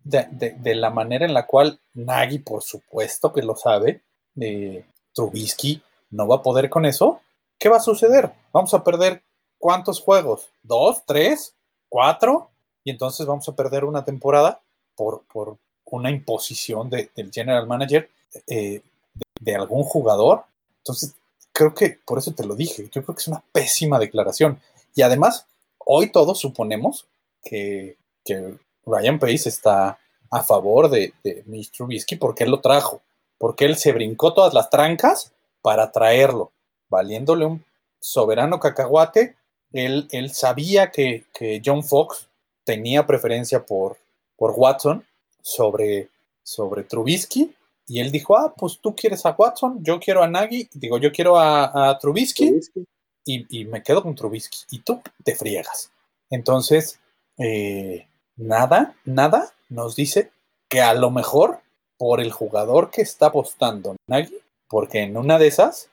De, 0.04 0.26
de, 0.32 0.52
de 0.52 0.76
la 0.76 0.90
manera 0.90 1.26
en 1.26 1.34
la 1.34 1.46
cual 1.46 1.82
Nagy, 1.94 2.40
por 2.40 2.64
supuesto 2.64 3.34
que 3.34 3.42
lo 3.42 3.58
sabe, 3.58 4.04
eh, 4.40 4.86
Trubisky 5.14 5.82
no 6.12 6.28
va 6.28 6.38
a 6.38 6.42
poder 6.42 6.70
con 6.70 6.86
eso. 6.86 7.20
¿Qué 7.60 7.70
va 7.70 7.78
a 7.78 7.82
suceder? 7.82 8.32
Vamos 8.54 8.74
a 8.74 8.84
perder 8.84 9.24
cuántos 9.58 10.00
juegos? 10.00 10.50
¿Dos? 10.64 11.04
¿Tres? 11.06 11.56
¿Cuatro? 11.90 12.52
Y 12.88 12.90
entonces 12.90 13.26
vamos 13.26 13.46
a 13.50 13.54
perder 13.54 13.84
una 13.84 14.06
temporada 14.06 14.62
por, 14.96 15.24
por 15.24 15.58
una 15.84 16.10
imposición 16.10 16.90
de, 16.90 17.10
del 17.18 17.34
general 17.34 17.68
manager 17.68 18.10
eh, 18.48 18.82
de, 19.42 19.56
algún 19.58 19.84
jugador. 19.84 20.46
Entonces, 20.78 21.14
creo 21.52 21.74
que 21.74 22.00
por 22.06 22.18
eso 22.18 22.32
te 22.32 22.46
lo 22.46 22.56
dije. 22.56 22.84
Yo 22.90 23.04
creo 23.04 23.14
que 23.14 23.20
es 23.20 23.28
una 23.28 23.44
pésima 23.52 24.00
declaración. 24.00 24.62
Y 24.96 25.02
además, 25.02 25.48
hoy 25.80 26.14
todos 26.14 26.40
suponemos 26.40 27.06
que, 27.44 27.98
que 28.24 28.58
Ryan 28.86 29.20
Pace 29.20 29.50
está 29.50 30.00
a 30.32 30.44
favor 30.44 30.90
de, 30.90 31.14
de 31.26 31.44
Mitch 31.46 31.72
Trubisky 31.72 32.16
porque 32.16 32.46
él 32.46 32.52
lo 32.52 32.62
trajo, 32.62 33.02
porque 33.38 33.66
él 33.66 33.76
se 33.76 33.92
brincó 33.92 34.34
todas 34.34 34.54
las 34.54 34.70
trancas 34.70 35.34
para 35.62 35.92
traerlo, 35.92 36.54
valiéndole 36.88 37.48
un 37.48 37.66
soberano 38.00 38.62
cacahuate. 38.62 39.36
Él, 39.74 40.08
él 40.12 40.34
sabía 40.34 40.90
que, 40.90 41.26
que, 41.34 41.62
John 41.66 41.84
Fox 41.84 42.30
tenía 42.68 43.06
preferencia 43.06 43.66
por, 43.66 43.98
por 44.36 44.52
Watson 44.52 45.06
sobre, 45.42 46.10
sobre 46.44 46.84
Trubisky. 46.84 47.56
Y 47.88 48.02
él 48.02 48.12
dijo, 48.12 48.38
ah, 48.38 48.54
pues 48.58 48.80
tú 48.82 48.94
quieres 48.94 49.26
a 49.26 49.32
Watson, 49.32 49.82
yo 49.82 50.02
quiero 50.02 50.22
a 50.22 50.28
Nagy, 50.28 50.68
digo, 50.74 50.98
yo 50.98 51.14
quiero 51.14 51.38
a, 51.38 51.90
a 51.90 51.98
Trubisky, 51.98 52.48
Trubisky. 52.48 52.86
Y, 53.26 53.62
y, 53.62 53.66
me 53.66 53.82
quedo 53.82 54.04
con 54.04 54.16
Trubisky. 54.16 54.58
Y 54.72 54.80
tú 54.80 55.02
te 55.24 55.36
friegas. 55.36 55.92
Entonces, 56.30 57.00
eh, 57.38 58.08
nada, 58.36 58.98
nada 59.06 59.54
nos 59.70 59.96
dice 59.96 60.32
que 60.70 60.82
a 60.82 60.94
lo 60.94 61.10
mejor 61.10 61.62
por 61.98 62.20
el 62.20 62.34
jugador 62.34 62.92
que 62.92 63.02
está 63.02 63.28
apostando 63.28 63.96
Nagy, 64.08 64.38
porque 64.68 65.04
en 65.04 65.16
una 65.16 65.40
de 65.40 65.48
esas 65.48 65.90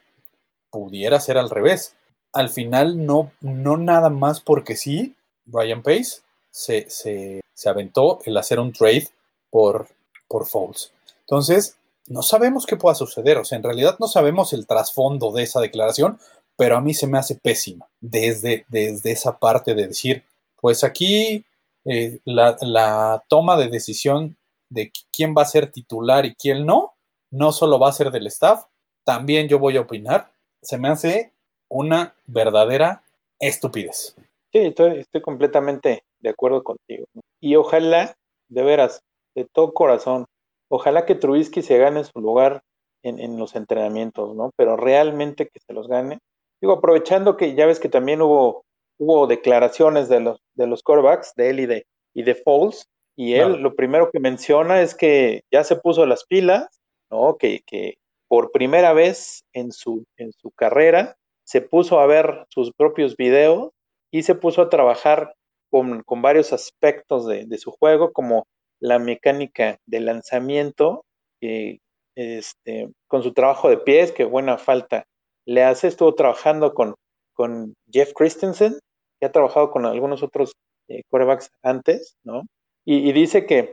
pudiera 0.70 1.20
ser 1.20 1.38
al 1.38 1.50
revés. 1.50 1.94
Al 2.32 2.48
final, 2.48 3.06
no, 3.06 3.30
no 3.40 3.76
nada 3.76 4.10
más 4.10 4.40
porque 4.40 4.74
sí, 4.74 5.14
Brian 5.44 5.82
Pace 5.82 6.23
se, 6.54 6.88
se, 6.88 7.68
aventó 7.68 8.20
el 8.24 8.36
hacer 8.36 8.60
un 8.60 8.72
trade 8.72 9.08
por, 9.50 9.88
por. 10.28 10.46
Entonces, 11.20 11.76
no 12.06 12.22
sabemos 12.22 12.64
qué 12.64 12.76
pueda 12.76 12.94
suceder. 12.94 13.38
O 13.38 13.44
sea, 13.44 13.58
en 13.58 13.64
realidad 13.64 13.96
no 13.98 14.06
sabemos 14.06 14.52
el 14.52 14.66
trasfondo 14.66 15.32
de 15.32 15.42
esa 15.42 15.60
declaración, 15.60 16.18
pero 16.56 16.76
a 16.76 16.80
mí 16.80 16.94
se 16.94 17.08
me 17.08 17.18
hace 17.18 17.34
pésima 17.34 17.88
desde, 18.00 18.66
desde 18.68 19.10
esa 19.10 19.38
parte 19.38 19.74
de 19.74 19.88
decir, 19.88 20.22
pues 20.60 20.84
aquí 20.84 21.44
eh, 21.84 22.20
la, 22.24 22.56
la, 22.60 23.24
toma 23.28 23.56
de 23.56 23.68
decisión 23.68 24.36
de 24.70 24.92
quién 25.12 25.34
va 25.36 25.42
a 25.42 25.46
ser 25.46 25.72
titular 25.72 26.24
y 26.24 26.36
quién 26.36 26.64
no, 26.64 26.94
no 27.32 27.50
solo 27.50 27.80
va 27.80 27.88
a 27.88 27.92
ser 27.92 28.12
del 28.12 28.28
staff, 28.28 28.66
también 29.02 29.48
yo 29.48 29.58
voy 29.58 29.76
a 29.76 29.80
opinar. 29.80 30.30
Se 30.62 30.78
me 30.78 30.88
hace 30.88 31.32
una 31.68 32.14
verdadera 32.26 33.02
estupidez. 33.40 34.14
Sí, 34.52 34.60
estoy 34.60 35.20
completamente 35.20 36.04
de 36.24 36.30
acuerdo 36.30 36.64
contigo. 36.64 37.04
Y 37.40 37.54
ojalá, 37.54 38.14
de 38.48 38.64
veras, 38.64 39.02
de 39.36 39.46
todo 39.52 39.74
corazón, 39.74 40.24
ojalá 40.68 41.04
que 41.04 41.14
Trubisky 41.14 41.62
se 41.62 41.78
gane 41.78 42.02
su 42.02 42.18
lugar 42.20 42.62
en, 43.04 43.20
en, 43.20 43.38
los 43.38 43.54
entrenamientos, 43.54 44.34
¿no? 44.34 44.50
Pero 44.56 44.76
realmente 44.76 45.46
que 45.46 45.60
se 45.60 45.74
los 45.74 45.86
gane. 45.86 46.18
Digo, 46.60 46.72
aprovechando 46.72 47.36
que 47.36 47.54
ya 47.54 47.66
ves 47.66 47.78
que 47.78 47.90
también 47.90 48.22
hubo, 48.22 48.64
hubo 48.98 49.26
declaraciones 49.26 50.08
de 50.08 50.20
los, 50.20 50.38
de 50.54 50.66
los 50.66 50.82
corebacks, 50.82 51.34
de 51.36 51.50
él 51.50 51.60
y 51.60 51.66
de, 51.66 51.86
y 52.14 52.22
de 52.22 52.34
Foles, 52.34 52.86
y 53.16 53.34
él 53.34 53.58
lo 53.62 53.76
primero 53.76 54.10
que 54.10 54.18
menciona 54.18 54.82
es 54.82 54.94
que 54.94 55.42
ya 55.52 55.62
se 55.62 55.76
puso 55.76 56.04
las 56.06 56.24
pilas, 56.24 56.66
¿no? 57.10 57.36
Que, 57.36 57.60
que 57.66 57.98
por 58.28 58.50
primera 58.50 58.92
vez 58.94 59.44
en 59.52 59.70
su, 59.70 60.04
en 60.16 60.32
su 60.32 60.50
carrera 60.50 61.16
se 61.44 61.60
puso 61.60 62.00
a 62.00 62.06
ver 62.06 62.46
sus 62.48 62.72
propios 62.72 63.16
videos 63.16 63.70
y 64.10 64.22
se 64.22 64.34
puso 64.34 64.62
a 64.62 64.70
trabajar 64.70 65.34
con, 66.06 66.22
varios 66.22 66.52
aspectos 66.52 67.26
de, 67.26 67.46
de, 67.46 67.58
su 67.58 67.72
juego, 67.72 68.12
como 68.12 68.46
la 68.80 69.00
mecánica 69.00 69.78
de 69.86 69.98
lanzamiento, 69.98 71.04
este, 72.16 72.90
con 73.08 73.24
su 73.24 73.32
trabajo 73.32 73.68
de 73.68 73.78
pies, 73.78 74.12
que 74.12 74.24
buena 74.24 74.56
falta 74.56 75.04
le 75.46 75.64
hace. 75.64 75.88
Estuvo 75.88 76.14
trabajando 76.14 76.74
con, 76.74 76.94
Jeff 77.90 78.12
Christensen, 78.14 78.78
que 79.18 79.26
ha 79.26 79.32
trabajado 79.32 79.72
con 79.72 79.84
algunos 79.84 80.22
otros 80.22 80.52
eh, 80.88 81.02
corebacks 81.10 81.50
antes, 81.62 82.14
¿no? 82.22 82.42
Y, 82.84 83.10
dice 83.12 83.44
que, 83.44 83.72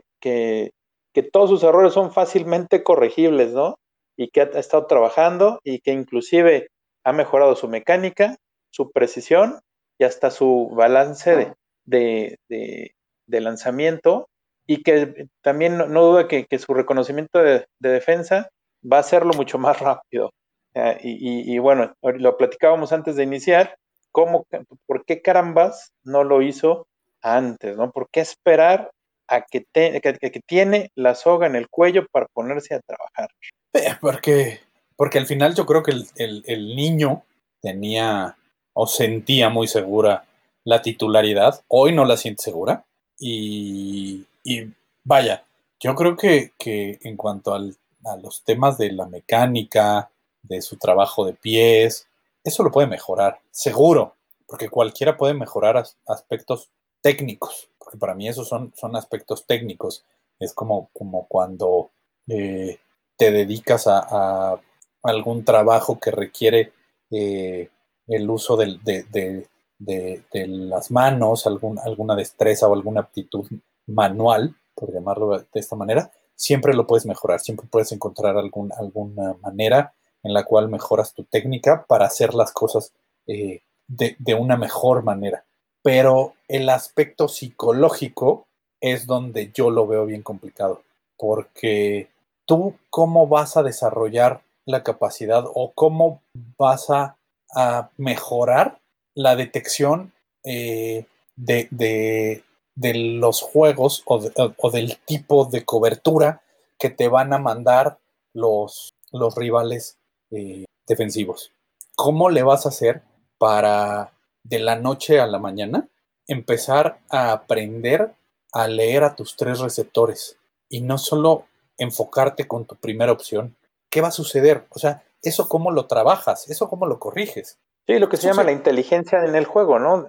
todos 1.30 1.50
sus 1.50 1.62
errores 1.62 1.92
son 1.92 2.12
fácilmente 2.12 2.82
corregibles, 2.82 3.52
¿no? 3.52 3.76
Y 4.16 4.28
que 4.30 4.40
ha, 4.40 4.50
ha 4.52 4.58
estado 4.58 4.86
trabajando 4.86 5.60
y 5.62 5.78
que 5.78 5.92
inclusive 5.92 6.66
ha 7.04 7.12
mejorado 7.12 7.54
su 7.54 7.68
mecánica, 7.68 8.36
su 8.70 8.90
precisión 8.90 9.60
y 9.98 10.04
hasta 10.04 10.30
su 10.30 10.70
balance 10.74 11.36
de, 11.36 11.54
de, 11.84 12.38
de, 12.48 13.40
lanzamiento 13.40 14.28
y 14.66 14.82
que 14.82 15.26
también 15.42 15.78
no, 15.78 15.86
duda 15.86 16.28
que, 16.28 16.46
que, 16.46 16.58
su 16.58 16.74
reconocimiento 16.74 17.38
de, 17.42 17.66
defensa 17.80 18.48
va 18.90 18.98
a 18.98 19.00
hacerlo 19.00 19.32
mucho 19.34 19.58
más 19.58 19.80
rápido. 19.80 20.30
Uh, 20.74 20.96
y, 21.02 21.54
y, 21.54 21.58
bueno, 21.58 21.92
lo 22.02 22.36
platicábamos 22.38 22.92
antes 22.92 23.16
de 23.16 23.24
iniciar, 23.24 23.76
¿cómo, 24.10 24.46
¿por 24.86 25.04
qué 25.04 25.20
carambas 25.20 25.92
no 26.02 26.24
lo 26.24 26.40
hizo 26.40 26.86
antes? 27.20 27.76
¿no? 27.76 27.90
¿Por 27.90 28.08
qué 28.10 28.20
esperar 28.20 28.90
a 29.28 29.42
que, 29.42 29.64
te, 29.72 30.00
que, 30.00 30.14
que 30.18 30.40
tiene 30.46 30.90
la 30.94 31.14
soga 31.14 31.46
en 31.46 31.56
el 31.56 31.68
cuello 31.68 32.06
para 32.10 32.26
ponerse 32.32 32.74
a 32.74 32.80
trabajar? 32.80 33.28
Eh, 33.74 33.96
porque, 34.00 34.60
porque 34.96 35.18
al 35.18 35.26
final 35.26 35.54
yo 35.54 35.66
creo 35.66 35.82
que 35.82 35.92
el, 35.92 36.42
el 36.46 36.74
niño 36.74 37.24
tenía 37.60 38.36
o 38.74 38.86
sentía 38.86 39.48
muy 39.50 39.68
segura 39.68 40.24
la 40.64 40.82
titularidad, 40.82 41.62
hoy 41.68 41.92
no 41.92 42.04
la 42.04 42.16
siente 42.16 42.42
segura 42.42 42.84
y, 43.18 44.24
y 44.44 44.72
vaya, 45.04 45.44
yo 45.80 45.94
creo 45.94 46.16
que, 46.16 46.52
que 46.58 46.98
en 47.02 47.16
cuanto 47.16 47.54
al, 47.54 47.76
a 48.04 48.16
los 48.16 48.42
temas 48.42 48.78
de 48.78 48.92
la 48.92 49.06
mecánica, 49.06 50.10
de 50.42 50.60
su 50.62 50.76
trabajo 50.76 51.24
de 51.24 51.34
pies, 51.34 52.08
eso 52.44 52.62
lo 52.62 52.70
puede 52.70 52.86
mejorar, 52.88 53.40
seguro, 53.50 54.14
porque 54.46 54.68
cualquiera 54.68 55.16
puede 55.16 55.34
mejorar 55.34 55.76
as, 55.76 55.96
aspectos 56.06 56.70
técnicos, 57.00 57.68
porque 57.78 57.98
para 57.98 58.14
mí 58.14 58.28
esos 58.28 58.48
son, 58.48 58.72
son 58.76 58.96
aspectos 58.96 59.46
técnicos. 59.46 60.04
Es 60.38 60.52
como, 60.52 60.90
como 60.92 61.26
cuando 61.28 61.90
eh, 62.28 62.78
te 63.16 63.30
dedicas 63.30 63.86
a, 63.86 64.60
algún 65.04 65.44
trabajo 65.44 65.98
que 65.98 66.12
requiere 66.12 66.72
eh, 67.10 67.68
el 68.06 68.30
uso 68.30 68.56
de, 68.56 68.78
de, 68.84 69.48
de, 69.84 70.24
las 70.46 70.90
manos, 70.90 71.46
alguna 71.46 72.14
destreza 72.14 72.68
o 72.68 72.74
alguna 72.74 73.00
aptitud 73.00 73.46
manual, 73.86 74.54
por 74.74 74.92
llamarlo 74.92 75.38
de 75.38 75.46
esta 75.54 75.76
manera, 75.76 76.10
siempre 76.34 76.74
lo 76.74 76.86
puedes 76.86 77.06
mejorar, 77.06 77.40
siempre 77.40 77.66
puedes 77.70 77.92
encontrar 77.92 78.36
algún, 78.36 78.72
alguna 78.78 79.34
manera 79.42 79.94
en 80.22 80.32
la 80.32 80.44
cual 80.44 80.68
mejoras 80.68 81.14
tu 81.14 81.24
técnica 81.24 81.84
para 81.86 82.06
hacer 82.06 82.34
las 82.34 82.52
cosas 82.52 82.92
eh, 83.26 83.62
de, 83.88 84.16
de, 84.18 84.34
una 84.34 84.56
mejor 84.56 85.02
manera. 85.02 85.44
Pero 85.82 86.34
el 86.48 86.68
aspecto 86.68 87.28
psicológico 87.28 88.46
es 88.80 89.06
donde 89.06 89.50
yo 89.52 89.70
lo 89.70 89.86
veo 89.86 90.06
bien 90.06 90.22
complicado, 90.22 90.82
porque 91.16 92.08
tú 92.46 92.74
cómo 92.88 93.26
vas 93.26 93.56
a 93.56 93.62
desarrollar 93.62 94.42
la 94.64 94.82
capacidad 94.82 95.44
o 95.46 95.72
cómo 95.72 96.22
vas 96.56 96.88
a, 96.90 97.16
a 97.54 97.90
mejorar 97.96 98.78
la 99.14 99.36
detección 99.36 100.12
eh, 100.44 101.06
de, 101.36 101.68
de, 101.70 102.44
de, 102.74 102.94
los 102.94 103.40
juegos 103.40 104.02
o, 104.06 104.18
de, 104.18 104.32
o, 104.56 104.70
del 104.70 104.98
tipo 104.98 105.44
de 105.44 105.64
cobertura 105.64 106.42
que 106.78 106.90
te 106.90 107.08
van 107.08 107.32
a 107.32 107.38
mandar 107.38 107.98
los, 108.32 108.92
los 109.12 109.34
rivales 109.36 109.98
eh, 110.30 110.64
defensivos. 110.86 111.52
¿Cómo 111.94 112.30
le 112.30 112.42
vas 112.42 112.66
a 112.66 112.70
hacer 112.70 113.02
para 113.38 114.12
de 114.44 114.58
la 114.58 114.76
noche 114.76 115.20
a 115.20 115.26
la 115.26 115.38
mañana 115.38 115.88
empezar 116.26 117.00
a 117.08 117.32
aprender 117.32 118.14
a 118.52 118.68
leer 118.68 119.04
a 119.04 119.14
tus 119.14 119.36
tres 119.36 119.60
receptores 119.60 120.36
y 120.68 120.80
no 120.80 120.98
solo 120.98 121.46
enfocarte 121.78 122.48
con 122.48 122.64
tu 122.64 122.76
primera 122.76 123.12
opción? 123.12 123.56
¿Qué 123.90 124.00
va 124.00 124.08
a 124.08 124.12
suceder? 124.12 124.64
O 124.70 124.78
sea, 124.78 125.04
¿eso 125.22 125.48
cómo 125.48 125.70
lo 125.70 125.86
trabajas? 125.86 126.48
¿Eso 126.48 126.68
cómo 126.68 126.86
lo 126.86 126.98
corriges? 126.98 127.58
Sí, 127.86 127.98
lo 127.98 128.08
que 128.08 128.16
se 128.16 128.28
llama 128.28 128.44
la 128.44 128.52
inteligencia 128.52 129.24
en 129.24 129.34
el 129.34 129.44
juego, 129.44 129.78
¿no? 129.78 130.06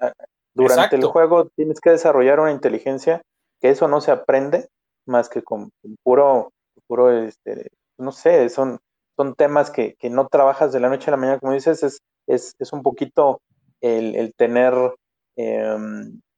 Durante 0.53 0.84
Exacto. 0.86 0.95
el 0.95 1.05
juego 1.05 1.49
tienes 1.55 1.80
que 1.80 1.89
desarrollar 1.89 2.39
una 2.39 2.51
inteligencia 2.51 3.21
que 3.59 3.69
eso 3.69 3.88
no 3.88 4.01
se 4.01 4.11
aprende 4.11 4.67
más 5.05 5.30
que 5.30 5.41
con 5.41 5.71
puro, 6.03 6.51
puro 6.88 7.11
este, 7.11 7.69
no 7.97 8.11
sé, 8.11 8.49
son, 8.49 8.80
son 9.17 9.36
temas 9.36 9.71
que, 9.71 9.95
que, 9.95 10.09
no 10.09 10.28
trabajas 10.28 10.71
de 10.71 10.80
la 10.80 10.89
noche 10.89 11.09
a 11.09 11.11
la 11.11 11.17
mañana, 11.17 11.39
como 11.39 11.53
dices, 11.53 11.84
es, 11.84 11.99
es, 12.28 12.55
es 12.59 12.74
un 12.74 12.84
poquito 12.84 13.41
el, 13.82 14.15
el 14.15 14.34
tener, 14.36 14.74
eh, 15.36 15.76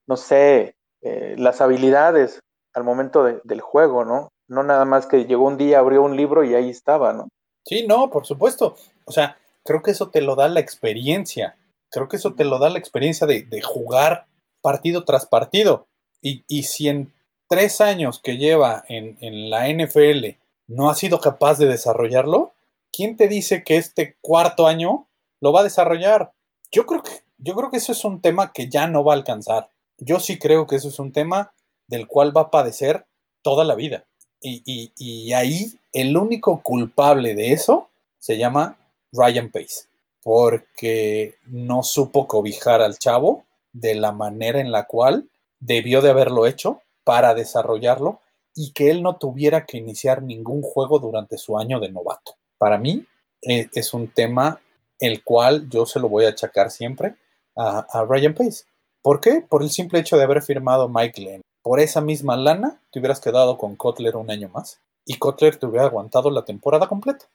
no 0.08 0.18
sé, 0.18 0.76
eh, 1.02 1.36
las 1.38 1.62
habilidades 1.62 2.40
al 2.74 2.84
momento 2.84 3.24
de, 3.24 3.40
del 3.44 3.62
juego, 3.62 4.06
¿no? 4.06 4.30
No 4.48 4.64
nada 4.64 4.86
más 4.86 5.08
que 5.08 5.26
llegó 5.26 5.46
un 5.46 5.58
día, 5.58 5.80
abrió 5.80 6.02
un 6.02 6.16
libro 6.16 6.44
y 6.44 6.56
ahí 6.56 6.70
estaba, 6.70 7.14
¿no? 7.14 7.28
Sí, 7.64 7.86
no, 7.88 8.10
por 8.10 8.26
supuesto. 8.26 8.76
O 9.06 9.12
sea, 9.12 9.38
creo 9.66 9.82
que 9.82 9.92
eso 9.92 10.10
te 10.10 10.22
lo 10.22 10.36
da 10.36 10.48
la 10.48 10.62
experiencia. 10.62 11.58
Creo 11.90 12.08
que 12.08 12.18
eso 12.18 12.34
te 12.36 12.46
lo 12.46 12.60
da 12.60 12.70
la 12.70 12.80
experiencia 12.80 13.28
de, 13.28 13.44
de 13.44 13.62
jugar 13.62 14.28
partido 14.62 15.04
tras 15.04 15.26
partido. 15.26 15.88
Y, 16.22 16.44
y, 16.48 16.64
si 16.64 16.88
en 16.88 17.14
tres 17.50 17.82
años 17.82 18.20
que 18.24 18.38
lleva 18.38 18.84
en, 18.88 19.18
en, 19.22 19.50
la 19.50 19.68
NFL 19.68 20.38
no 20.68 20.90
ha 20.90 20.96
sido 20.96 21.20
capaz 21.20 21.58
de 21.58 21.68
desarrollarlo, 21.68 22.54
¿quién 22.92 23.18
te 23.18 23.28
dice 23.28 23.64
que 23.64 23.78
este 23.78 24.18
cuarto 24.22 24.66
año 24.68 25.08
lo 25.42 25.52
va 25.52 25.60
a 25.60 25.66
desarrollar? 25.66 26.32
Yo 26.72 26.86
creo 26.86 27.04
que, 27.04 27.12
yo 27.38 27.54
creo 27.56 27.70
que 27.70 27.78
eso 27.78 27.92
es 27.92 28.04
un 28.06 28.22
tema 28.22 28.54
que 28.54 28.70
ya 28.70 28.88
no 28.88 29.04
va 29.04 29.14
a 29.14 29.18
alcanzar. 29.18 29.70
Yo 29.98 30.20
sí 30.20 30.40
creo 30.40 30.68
que 30.68 30.78
eso 30.78 30.90
es 30.90 31.00
un 31.00 31.12
tema 31.12 31.54
del 31.88 32.08
cual 32.08 32.36
va 32.36 32.42
a 32.42 32.52
padecer 32.52 33.06
toda 33.44 33.64
la 33.64 33.76
vida. 33.76 34.06
Y, 34.42 34.62
y, 34.66 34.92
y 34.98 35.34
ahí 35.34 35.80
el 35.94 36.18
único 36.18 36.62
culpable 36.62 37.36
de 37.36 37.54
eso 37.54 37.90
se 38.20 38.38
llama 38.38 38.78
Ryan 39.16 39.50
Pace, 39.50 39.88
porque 40.24 41.36
no 41.46 41.84
supo 41.84 42.28
cobijar 42.28 42.82
al 42.82 42.98
chavo 42.98 43.46
de 43.74 43.96
la 43.96 44.12
manera 44.12 44.60
en 44.60 44.72
la 44.72 44.86
cual 44.86 45.30
debió 45.60 46.02
de 46.02 46.10
haberlo 46.10 46.46
hecho 46.46 46.82
para 47.04 47.34
desarrollarlo 47.34 48.20
y 48.56 48.72
que 48.72 48.90
él 48.90 49.04
no 49.04 49.18
tuviera 49.18 49.66
que 49.66 49.78
iniciar 49.78 50.24
ningún 50.24 50.62
juego 50.62 51.00
durante 51.00 51.38
su 51.38 51.58
año 51.58 51.80
de 51.80 51.92
novato. 51.92 52.36
Para 52.58 52.78
mí 52.78 53.06
eh, 53.42 53.70
es 53.74 53.94
un 53.94 54.08
tema 54.08 54.60
el 55.00 55.24
cual 55.24 55.70
yo 55.70 55.86
se 55.86 56.00
lo 56.00 56.08
voy 56.08 56.26
a 56.26 56.30
achacar 56.30 56.72
siempre 56.72 57.16
a, 57.58 58.06
Ryan 58.08 58.34
Pace. 58.34 58.64
¿Por 59.02 59.20
qué? 59.20 59.46
Por 59.48 59.62
el 59.62 59.70
simple 59.70 60.00
hecho 60.00 60.18
de 60.18 60.24
haber 60.24 60.42
firmado 60.42 60.90
Mike 60.90 61.22
Glenn. 61.22 61.42
Por 61.62 61.80
esa 61.80 62.02
misma 62.02 62.38
lana 62.38 62.82
te 62.92 63.00
hubieras 63.00 63.20
quedado 63.20 63.58
con 63.58 63.76
Kotler 63.76 64.16
un 64.16 64.32
año 64.32 64.50
más 64.50 64.80
y 65.06 65.18
Kotler 65.18 65.58
te 65.58 65.66
hubiera 65.66 65.86
aguantado 65.86 66.32
la 66.32 66.46
temporada 66.46 66.88
completa. 66.88 67.26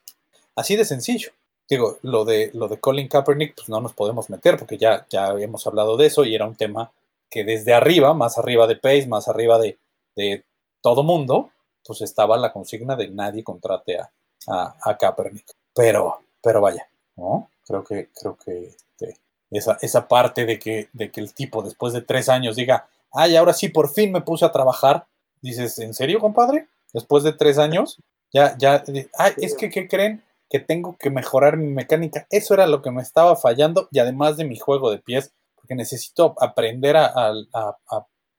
Así 0.57 0.77
de 0.77 0.85
sencillo 0.85 1.33
digo, 1.71 1.99
lo 2.03 2.25
de, 2.25 2.51
lo 2.53 2.69
de 2.69 2.79
Colin 2.81 3.09
Kaepernick, 3.09 3.55
pues 3.55 3.69
no 3.69 3.81
nos 3.81 3.95
podemos 3.95 4.29
meter 4.29 4.59
porque 4.59 4.77
ya, 4.77 5.07
ya 5.09 5.27
habíamos 5.27 5.67
hablado 5.67 5.97
de 5.97 6.07
eso 6.07 6.25
y 6.25 6.35
era 6.35 6.47
un 6.47 6.57
tema 6.57 6.91
que 7.31 7.45
desde 7.45 7.73
arriba, 7.73 8.13
más 8.13 8.37
arriba 8.39 8.67
de 8.67 8.77
Pace, 8.77 9.07
más 9.07 9.29
arriba 9.29 9.59
de, 9.59 9.79
de 10.17 10.45
todo 10.83 11.05
mundo, 11.05 11.51
pues 11.87 12.03
estaba 12.03 12.37
la 12.37 12.53
consigna 12.53 12.97
de 12.97 13.09
nadie 13.09 13.45
contrate 13.45 13.99
a, 13.99 14.11
a, 14.49 14.75
a 14.83 14.99
Kaepernick. 14.99 15.47
Pero, 15.75 16.21
pero 16.43 16.61
vaya, 16.61 16.89
¿no? 17.17 17.49
Creo 17.67 17.85
que, 17.85 18.09
creo 18.21 18.37
que 18.45 18.65
este, 18.65 19.17
esa, 19.53 19.79
esa 19.81 20.09
parte 20.09 20.45
de 20.45 20.59
que, 20.59 20.89
de 20.93 21.11
que 21.13 21.21
el 21.21 21.33
tipo 21.33 21.63
después 21.63 21.93
de 21.93 22.03
tres 22.03 22.29
años 22.29 22.57
diga, 22.57 22.89
ay, 23.13 23.37
ahora 23.37 23.53
sí, 23.53 23.69
por 23.69 23.91
fin 23.93 24.11
me 24.11 24.23
puse 24.23 24.45
a 24.45 24.53
trabajar, 24.53 25.07
dices, 25.41 25.79
¿en 25.79 25.95
serio, 25.95 26.19
compadre? 26.19 26.67
Después 26.93 27.23
de 27.23 27.33
tres 27.33 27.59
años, 27.59 27.99
Ya, 28.33 28.57
ya, 28.59 28.85
ay, 29.19 29.33
es 29.39 29.57
que, 29.57 29.71
¿qué 29.71 29.89
creen? 29.89 30.23
Que 30.51 30.59
tengo 30.59 30.97
que 30.99 31.11
mejorar 31.11 31.57
mi 31.57 31.69
mecánica. 31.73 32.27
Eso 32.29 32.55
era 32.55 32.67
lo 32.67 32.83
que 32.83 32.91
me 32.91 33.03
estaba 33.03 33.37
fallando 33.37 33.89
y 33.91 34.01
además 34.01 34.37
de 34.37 34.45
mi 34.45 34.59
juego 34.59 34.91
de 34.91 34.99
pies, 34.99 35.33
porque 35.55 35.75
necesito 35.75 36.35
aprender 36.41 36.97
a, 36.97 37.33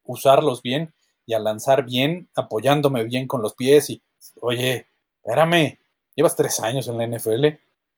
usarlos 0.04 0.62
bien 0.62 0.94
y 1.26 1.34
a 1.34 1.40
lanzar 1.40 1.86
bien, 1.86 2.30
apoyándome 2.36 3.06
bien 3.06 3.28
con 3.28 3.42
los 3.42 3.54
pies 3.54 3.90
y, 3.90 4.02
oye, 4.42 4.88
espérame, 5.24 5.78
llevas 6.16 6.36
tres 6.36 6.60
años 6.60 6.88
en 6.88 6.98
la 6.98 7.08
NFL 7.08 7.46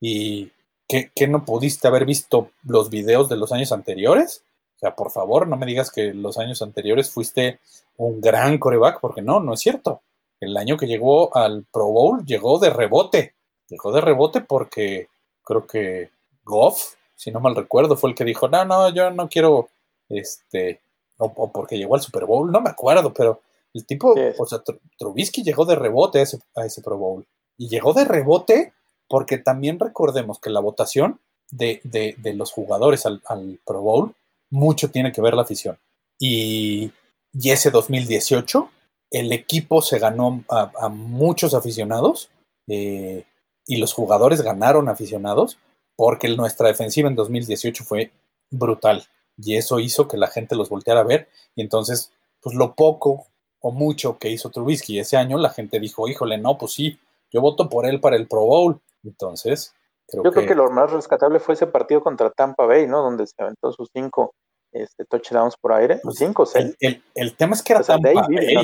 y 0.00 0.52
¿qué, 0.86 1.10
qué 1.14 1.26
no 1.26 1.44
pudiste 1.44 1.88
haber 1.88 2.04
visto 2.04 2.50
los 2.62 2.90
videos 2.90 3.28
de 3.28 3.36
los 3.36 3.50
años 3.52 3.72
anteriores? 3.72 4.44
O 4.76 4.78
sea, 4.78 4.94
por 4.94 5.10
favor, 5.10 5.48
no 5.48 5.56
me 5.56 5.66
digas 5.66 5.90
que 5.90 6.12
los 6.14 6.38
años 6.38 6.62
anteriores 6.62 7.10
fuiste 7.10 7.58
un 7.96 8.20
gran 8.20 8.58
coreback, 8.58 9.00
porque 9.00 9.22
no, 9.22 9.40
no 9.40 9.54
es 9.54 9.60
cierto. 9.60 10.02
El 10.40 10.56
año 10.56 10.76
que 10.76 10.86
llegó 10.86 11.34
al 11.36 11.64
Pro 11.70 11.86
Bowl 11.86 12.24
llegó 12.24 12.58
de 12.58 12.70
rebote. 12.70 13.33
Llegó 13.68 13.92
de 13.92 14.00
rebote 14.00 14.40
porque 14.40 15.08
creo 15.42 15.66
que 15.66 16.10
Goff, 16.44 16.94
si 17.14 17.30
no 17.30 17.40
mal 17.40 17.54
recuerdo, 17.54 17.96
fue 17.96 18.10
el 18.10 18.16
que 18.16 18.24
dijo, 18.24 18.48
no, 18.48 18.64
no, 18.64 18.88
yo 18.90 19.10
no 19.10 19.28
quiero, 19.28 19.68
este, 20.08 20.80
o, 21.18 21.26
o 21.36 21.52
porque 21.52 21.76
llegó 21.78 21.94
al 21.94 22.02
Super 22.02 22.24
Bowl, 22.26 22.50
no 22.52 22.60
me 22.60 22.70
acuerdo, 22.70 23.12
pero 23.12 23.40
el 23.72 23.86
tipo, 23.86 24.14
o 24.38 24.46
sea, 24.46 24.58
Tr- 24.62 24.78
Trubisky 24.98 25.42
llegó 25.42 25.64
de 25.64 25.74
rebote 25.76 26.18
a 26.20 26.22
ese, 26.22 26.38
a 26.54 26.64
ese 26.66 26.82
Pro 26.82 26.96
Bowl. 26.98 27.26
Y 27.56 27.68
llegó 27.68 27.92
de 27.92 28.04
rebote 28.04 28.72
porque 29.08 29.38
también 29.38 29.78
recordemos 29.78 30.38
que 30.40 30.50
la 30.50 30.60
votación 30.60 31.20
de, 31.50 31.80
de- 31.84 32.14
de 32.18 32.34
los 32.34 32.52
jugadores 32.52 33.06
al, 33.06 33.22
al 33.26 33.58
Pro 33.64 33.80
Bowl, 33.82 34.14
mucho 34.50 34.90
tiene 34.90 35.12
que 35.12 35.20
ver 35.20 35.34
la 35.34 35.42
afición. 35.42 35.78
Y, 36.18 36.92
y 37.32 37.50
ese 37.50 37.70
2018, 37.70 38.70
el 39.10 39.32
equipo 39.32 39.82
se 39.82 39.98
ganó 39.98 40.44
a, 40.48 40.70
a 40.80 40.88
muchos 40.88 41.54
aficionados 41.54 42.30
eh, 42.68 43.24
y 43.66 43.76
los 43.78 43.92
jugadores 43.92 44.42
ganaron 44.42 44.88
aficionados 44.88 45.58
porque 45.96 46.28
nuestra 46.28 46.68
defensiva 46.68 47.08
en 47.08 47.14
2018 47.14 47.84
fue 47.84 48.10
brutal. 48.50 49.04
Y 49.36 49.56
eso 49.56 49.80
hizo 49.80 50.06
que 50.08 50.16
la 50.16 50.28
gente 50.28 50.54
los 50.56 50.68
volteara 50.68 51.00
a 51.00 51.04
ver. 51.04 51.28
Y 51.54 51.62
entonces, 51.62 52.12
pues 52.40 52.54
lo 52.56 52.74
poco 52.74 53.26
o 53.60 53.70
mucho 53.72 54.18
que 54.18 54.28
hizo 54.30 54.50
Trubisky 54.50 54.98
ese 54.98 55.16
año, 55.16 55.38
la 55.38 55.50
gente 55.50 55.80
dijo, 55.80 56.06
híjole, 56.08 56.36
no, 56.38 56.58
pues 56.58 56.72
sí, 56.72 56.98
yo 57.32 57.40
voto 57.40 57.68
por 57.68 57.86
él 57.86 58.00
para 58.00 58.16
el 58.16 58.28
Pro 58.28 58.44
Bowl. 58.44 58.80
Entonces, 59.02 59.74
creo 60.06 60.22
Yo 60.24 60.30
que, 60.30 60.34
creo 60.36 60.48
que 60.48 60.54
lo 60.54 60.70
más 60.70 60.90
rescatable 60.92 61.40
fue 61.40 61.54
ese 61.54 61.66
partido 61.66 62.02
contra 62.02 62.30
Tampa 62.30 62.66
Bay, 62.66 62.86
¿no? 62.86 63.02
Donde 63.02 63.26
se 63.26 63.34
aventó 63.38 63.72
sus 63.72 63.88
cinco 63.92 64.34
este, 64.72 65.04
touchdowns 65.04 65.56
por 65.56 65.72
aire. 65.72 66.00
Pues, 66.02 66.16
cinco 66.16 66.42
o 66.42 66.46
seis. 66.46 66.76
el, 66.80 66.90
el- 66.94 67.02
el 67.14 67.36
tema 67.36 67.54
es 67.54 67.62
que 67.62 67.72
era 67.72 67.82
Tampa 67.82 68.10
Bay. 68.12 68.54
¿no? 68.54 68.62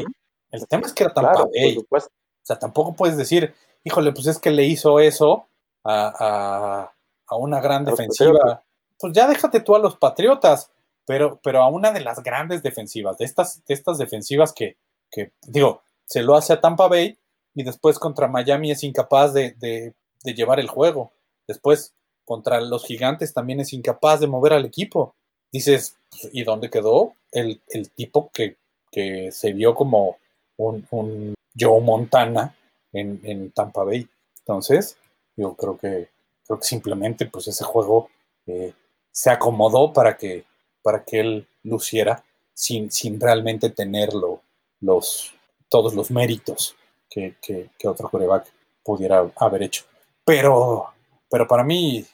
El 0.50 0.66
tema 0.68 0.86
es 0.86 0.92
que 0.92 1.04
era 1.04 1.14
Tampa 1.14 1.30
Claro, 1.32 1.44
por 1.46 1.54
Bay. 1.54 1.74
supuesto. 1.74 2.10
O 2.12 2.46
sea, 2.46 2.58
tampoco 2.58 2.94
puedes 2.94 3.16
decir, 3.16 3.54
híjole, 3.84 4.12
pues 4.12 4.26
es 4.26 4.38
que 4.38 4.50
le 4.50 4.64
hizo 4.64 5.00
eso 5.00 5.46
a, 5.84 6.12
a- 6.18 6.92
a 7.26 7.36
una 7.36 7.60
gran 7.60 7.86
A 7.86 7.90
defensiva. 7.90 8.62
Pues 8.98 9.12
ya 9.12 9.26
déjate 9.28 9.60
tú 9.60 9.74
a 9.74 9.78
los 9.78 9.96
Patriotas, 9.96 10.70
pero, 11.06 11.40
pero 11.42 11.62
a 11.62 11.68
una 11.68 11.90
de 11.92 12.00
las 12.00 12.22
grandes 12.22 12.62
defensivas, 12.62 13.16
de 13.18 13.24
estas, 13.24 13.64
de 13.64 13.74
estas 13.74 13.98
defensivas 13.98 14.52
que, 14.52 14.76
que, 15.10 15.32
digo, 15.46 15.82
se 16.06 16.22
lo 16.22 16.36
hace 16.36 16.52
a 16.52 16.60
Tampa 16.60 16.88
Bay 16.88 17.16
y 17.54 17.62
después 17.62 17.98
contra 17.98 18.28
Miami 18.28 18.70
es 18.72 18.82
incapaz 18.84 19.32
de, 19.32 19.52
de- 19.52 19.94
de 20.22 20.34
llevar 20.34 20.60
el 20.60 20.68
juego. 20.68 21.12
Después 21.48 21.94
contra 22.26 22.60
los 22.60 22.84
gigantes 22.84 23.32
también 23.32 23.60
es 23.60 23.72
incapaz 23.72 24.20
de 24.20 24.26
mover 24.26 24.52
al 24.52 24.64
equipo. 24.66 25.14
Dices, 25.50 25.96
pues, 26.10 26.28
¿y 26.32 26.44
dónde 26.44 26.68
quedó 26.70 27.14
el, 27.32 27.60
el 27.68 27.90
tipo 27.90 28.30
que, 28.32 28.56
que 28.92 29.32
se 29.32 29.52
vio 29.52 29.74
como 29.74 30.18
un, 30.58 30.86
un 30.90 31.34
Joe 31.58 31.80
Montana 31.80 32.54
en, 32.92 33.20
en 33.24 33.50
Tampa 33.50 33.84
Bay? 33.84 34.08
Entonces, 34.40 34.96
yo 35.36 35.54
creo 35.54 35.78
que, 35.78 36.08
creo 36.46 36.58
que 36.58 36.66
simplemente 36.66 37.26
pues 37.26 37.48
ese 37.48 37.64
juego 37.64 38.10
eh, 38.46 38.72
se 39.10 39.30
acomodó 39.30 39.92
para 39.92 40.16
que, 40.16 40.44
para 40.82 41.04
que 41.04 41.20
él 41.20 41.48
luciera 41.62 42.24
sin, 42.54 42.90
sin 42.90 43.20
realmente 43.20 43.70
tenerlo 43.70 44.42
los, 44.80 45.32
todos 45.68 45.94
los 45.94 46.10
méritos 46.10 46.76
que, 47.08 47.36
que, 47.40 47.70
que 47.78 47.88
otro 47.88 48.08
coreback 48.08 48.46
pudiera 48.84 49.30
haber 49.36 49.62
hecho. 49.62 49.84
Pero, 50.24 50.88
pero 51.30 51.46
para 51.46 51.64
mí, 51.64 52.04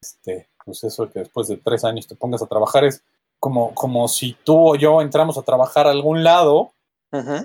este, 0.00 0.48
pues 0.64 0.84
eso 0.84 1.10
que 1.10 1.20
después 1.20 1.48
de 1.48 1.56
tres 1.56 1.84
años 1.84 2.06
te 2.06 2.14
pongas 2.14 2.42
a 2.42 2.46
trabajar 2.46 2.84
es 2.84 3.02
como, 3.38 3.74
como 3.74 4.08
si 4.08 4.36
tú 4.44 4.70
o 4.70 4.74
yo 4.76 5.00
entramos 5.00 5.36
a 5.36 5.42
trabajar 5.42 5.86
a 5.86 5.90
algún 5.90 6.24
lado 6.24 6.72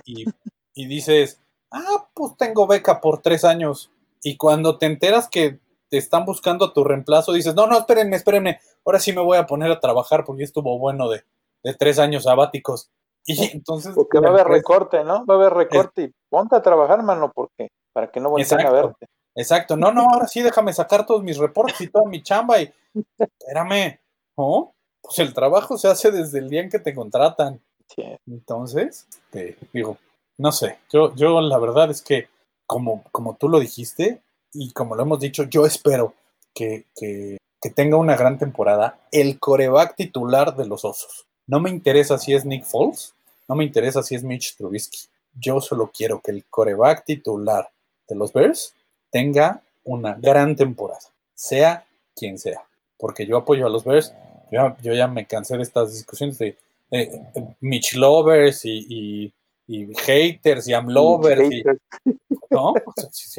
y, 0.05 0.25
y 0.73 0.87
dices, 0.87 1.39
ah, 1.71 2.07
pues 2.13 2.35
tengo 2.37 2.67
beca 2.67 3.01
por 3.01 3.21
tres 3.21 3.43
años. 3.43 3.91
Y 4.21 4.37
cuando 4.37 4.77
te 4.77 4.85
enteras 4.85 5.29
que 5.29 5.59
te 5.89 5.97
están 5.97 6.25
buscando 6.25 6.65
a 6.65 6.73
tu 6.73 6.83
reemplazo, 6.83 7.33
dices, 7.33 7.55
no, 7.55 7.67
no, 7.67 7.77
espérenme, 7.77 8.15
espérenme, 8.15 8.59
ahora 8.85 8.99
sí 8.99 9.13
me 9.13 9.21
voy 9.21 9.37
a 9.37 9.47
poner 9.47 9.71
a 9.71 9.79
trabajar 9.79 10.23
porque 10.25 10.43
estuvo 10.43 10.77
bueno 10.77 11.09
de, 11.09 11.23
de 11.63 11.73
tres 11.73 11.99
años 11.99 12.23
sabáticos. 12.23 12.91
Y 13.25 13.33
entonces... 13.55 13.93
Porque 13.95 14.19
va 14.19 14.29
a 14.29 14.31
haber 14.31 14.47
recorte, 14.47 15.03
¿no? 15.03 15.25
Va 15.25 15.35
a 15.35 15.37
haber 15.37 15.53
recorte 15.53 16.03
y 16.03 16.13
ponte 16.29 16.55
a 16.55 16.61
trabajar, 16.61 17.03
mano, 17.03 17.31
porque 17.33 17.69
para 17.93 18.11
que 18.11 18.19
no 18.19 18.29
volteen 18.29 18.65
a 18.65 18.71
verte. 18.71 19.07
Exacto, 19.35 19.77
no, 19.77 19.91
no, 19.91 20.01
ahora 20.11 20.27
sí 20.27 20.41
déjame 20.41 20.73
sacar 20.73 21.05
todos 21.05 21.23
mis 21.23 21.37
reportes 21.37 21.79
y 21.81 21.87
toda 21.87 22.09
mi 22.09 22.21
chamba 22.21 22.61
y 22.61 22.73
espérame, 23.17 23.99
¿no? 24.37 24.73
Pues 25.01 25.19
el 25.19 25.33
trabajo 25.33 25.77
se 25.77 25.87
hace 25.87 26.11
desde 26.11 26.39
el 26.39 26.49
día 26.49 26.61
en 26.61 26.69
que 26.69 26.79
te 26.79 26.93
contratan. 26.93 27.61
Sí. 27.87 28.03
Entonces, 28.27 29.07
te 29.31 29.57
digo, 29.73 29.97
no 30.39 30.53
sé, 30.53 30.77
yo, 30.91 31.13
yo 31.15 31.41
la 31.41 31.59
verdad 31.59 31.91
es 31.91 32.01
que 32.01 32.29
como, 32.65 33.03
como 33.11 33.35
tú 33.35 33.49
lo 33.49 33.59
dijiste 33.59 34.21
y 34.53 34.71
como 34.71 34.95
lo 34.95 35.03
hemos 35.03 35.19
dicho, 35.19 35.43
yo 35.43 35.65
espero 35.65 36.13
que, 36.55 36.85
que, 36.95 37.37
tenga 37.75 37.97
una 37.97 38.15
gran 38.15 38.39
temporada 38.39 38.99
el 39.11 39.37
coreback 39.37 39.95
titular 39.95 40.55
de 40.55 40.65
los 40.65 40.85
Osos. 40.85 41.25
No 41.45 41.59
me 41.59 41.69
interesa 41.69 42.17
si 42.17 42.33
es 42.33 42.45
Nick 42.45 42.63
Foles, 42.63 43.13
no 43.47 43.55
me 43.55 43.65
interesa 43.65 44.01
si 44.01 44.15
es 44.15 44.23
Mitch 44.23 44.55
Trubisky. 44.55 45.09
Yo 45.37 45.59
solo 45.59 45.91
quiero 45.93 46.21
que 46.21 46.31
el 46.31 46.45
coreback 46.45 47.03
titular 47.03 47.69
de 48.07 48.15
los 48.15 48.31
Bears 48.31 48.73
tenga 49.11 49.61
una 49.83 50.13
gran 50.13 50.55
temporada, 50.55 51.01
sea 51.35 51.85
quien 52.15 52.39
sea, 52.39 52.63
porque 52.97 53.25
yo 53.25 53.37
apoyo 53.37 53.67
a 53.67 53.69
los 53.69 53.83
Bears. 53.83 54.13
Yo, 54.51 54.75
yo 54.81 54.93
ya 54.93 55.07
me 55.07 55.27
cansé 55.27 55.57
de 55.57 55.63
estas 55.63 55.93
discusiones 55.93 56.37
de 56.39 56.57
Mitch 57.59 57.95
Lovers 57.95 58.61
y, 58.63 59.33
y 59.71 59.93
haters 59.95 60.67
y 60.67 60.73
Am 60.73 60.87
Lovers, 60.89 61.51
y. 61.51 61.63
¿no? 62.49 62.73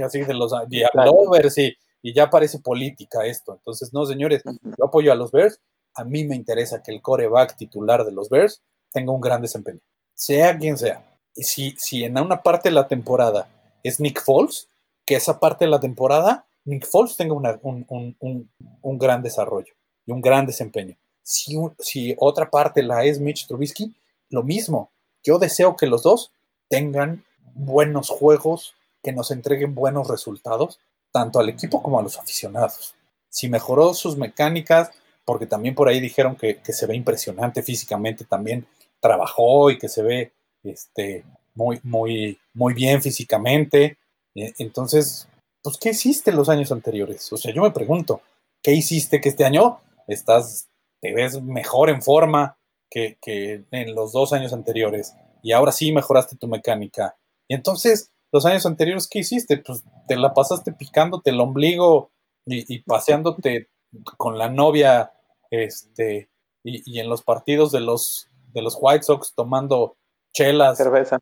Así 0.05 0.21
de 0.23 0.35
los 0.35 0.53
y 0.71 0.83
Am 0.85 0.91
Lovers 1.07 1.59
y, 1.59 1.75
y 2.03 2.15
ya 2.15 2.31
parece 2.31 2.61
política 2.61 3.27
esto. 3.27 3.55
Entonces, 3.55 3.93
no, 3.93 4.07
señores, 4.07 4.43
yo 4.79 4.85
apoyo 4.85 5.11
a 5.13 5.17
los 5.17 5.33
Bears. 5.33 5.59
A 5.95 6.05
mí 6.05 6.25
me 6.25 6.37
interesa 6.37 6.83
que 6.83 6.93
el 6.93 7.03
coreback 7.03 7.57
titular 7.57 8.05
de 8.05 8.13
los 8.13 8.29
Bears 8.29 8.63
tenga 8.93 9.13
un 9.13 9.21
gran 9.21 9.43
desempeño, 9.43 9.81
sea 10.15 10.57
quien 10.57 10.79
sea. 10.79 11.05
Y 11.35 11.43
si, 11.43 11.75
si 11.79 12.05
en 12.05 12.17
una 12.19 12.43
parte 12.43 12.69
de 12.69 12.75
la 12.77 12.87
temporada 12.87 13.49
es 13.83 13.99
Nick 13.99 14.23
Foles, 14.23 14.69
que 15.05 15.17
esa 15.17 15.41
parte 15.41 15.65
de 15.65 15.71
la 15.73 15.81
temporada 15.81 16.47
Nick 16.65 16.87
Foles 16.87 17.17
tenga 17.17 17.35
una- 17.35 17.59
un, 17.63 17.85
un- 17.89 18.17
un- 18.21 18.51
un 18.83 18.99
gran 18.99 19.23
desarrollo 19.23 19.73
y 20.07 20.13
un 20.13 20.21
gran 20.21 20.47
desempeño. 20.47 20.97
Si, 21.23 21.57
si 21.81 22.15
otra 22.19 22.49
parte 22.51 22.83
la 22.85 23.05
es 23.05 23.19
Mitch 23.19 23.47
Trubisky, 23.49 23.93
lo 24.29 24.43
mismo. 24.45 24.93
Yo 25.23 25.39
deseo 25.39 25.77
que 25.77 25.87
los 25.87 26.03
dos 26.03 26.33
tengan 26.69 27.25
buenos 27.55 28.09
juegos, 28.09 28.75
que 29.03 29.13
nos 29.13 29.31
entreguen 29.31 29.75
buenos 29.75 30.09
resultados, 30.09 30.79
tanto 31.13 31.41
al 31.41 31.49
equipo 31.49 31.83
como 31.83 31.99
a 31.99 32.03
los 32.03 32.19
aficionados. 32.19 32.95
Si 33.29 33.49
mejoró 33.49 33.95
sus 33.95 34.17
mecánicas, 34.17 34.91
porque 35.25 35.47
también 35.47 35.75
por 35.75 35.89
ahí 35.89 36.01
dijeron 36.01 36.37
que, 36.37 36.61
se 36.65 36.87
ve 36.87 36.97
impresionante 36.97 37.63
físicamente, 37.63 38.25
también 38.25 38.67
trabajó 39.01 39.71
y 39.71 39.79
que 39.79 39.89
se 39.89 40.03
ve 40.03 40.33
este, 40.65 41.25
muy, 41.55 41.81
muy, 41.83 42.39
muy 42.55 42.75
bien 42.75 43.03
físicamente. 43.03 43.99
Eh, 44.35 44.53
Entonces, 44.59 45.29
pues, 45.63 45.77
¿qué 45.79 45.91
hiciste 45.91 46.33
los 46.33 46.49
años 46.49 46.73
anteriores? 46.73 47.33
O 47.33 47.37
sea, 47.37 47.53
yo 47.53 47.63
me 47.63 47.71
pregunto, 47.71 48.23
¿qué 48.63 48.73
hiciste 48.73 49.21
que 49.21 49.29
este 49.29 49.45
año 49.45 49.81
estás, 50.07 50.69
te 51.01 51.13
ves 51.13 51.41
mejor 51.43 51.91
en 51.91 52.03
forma 52.03 52.57
que, 52.91 53.19
que 53.23 53.65
en 53.71 53.95
los 53.95 54.13
dos 54.13 54.33
años 54.33 54.53
anteriores? 54.53 55.15
Y 55.43 55.53
ahora 55.53 55.73
sí 55.73 55.93
mejoraste 55.93 56.37
tu 56.37 56.49
mecánica. 56.49 57.17
Y 57.49 57.55
entonces, 57.55 58.13
los 58.33 58.45
años 58.47 58.67
anteriores, 58.67 59.09
¿qué 59.09 59.21
hiciste? 59.21 59.57
Pues 59.59 59.83
te 60.09 60.17
la 60.17 60.35
pasaste 60.35 60.73
picándote 60.73 61.31
el 61.31 61.41
ombligo 61.41 62.11
y, 62.47 62.73
y 62.75 62.81
paseándote 62.83 63.69
con 64.17 64.39
la 64.39 64.49
novia, 64.49 65.13
este, 65.51 66.31
y, 66.63 66.83
y 66.97 67.01
en 67.01 67.09
los 67.09 67.23
partidos 67.23 67.73
de 67.73 67.81
los, 67.81 68.29
de 68.53 68.63
los 68.63 68.77
White 68.81 69.03
Sox 69.05 69.35
tomando 69.35 69.97
chelas 70.33 70.77
Cerveza. 70.79 71.19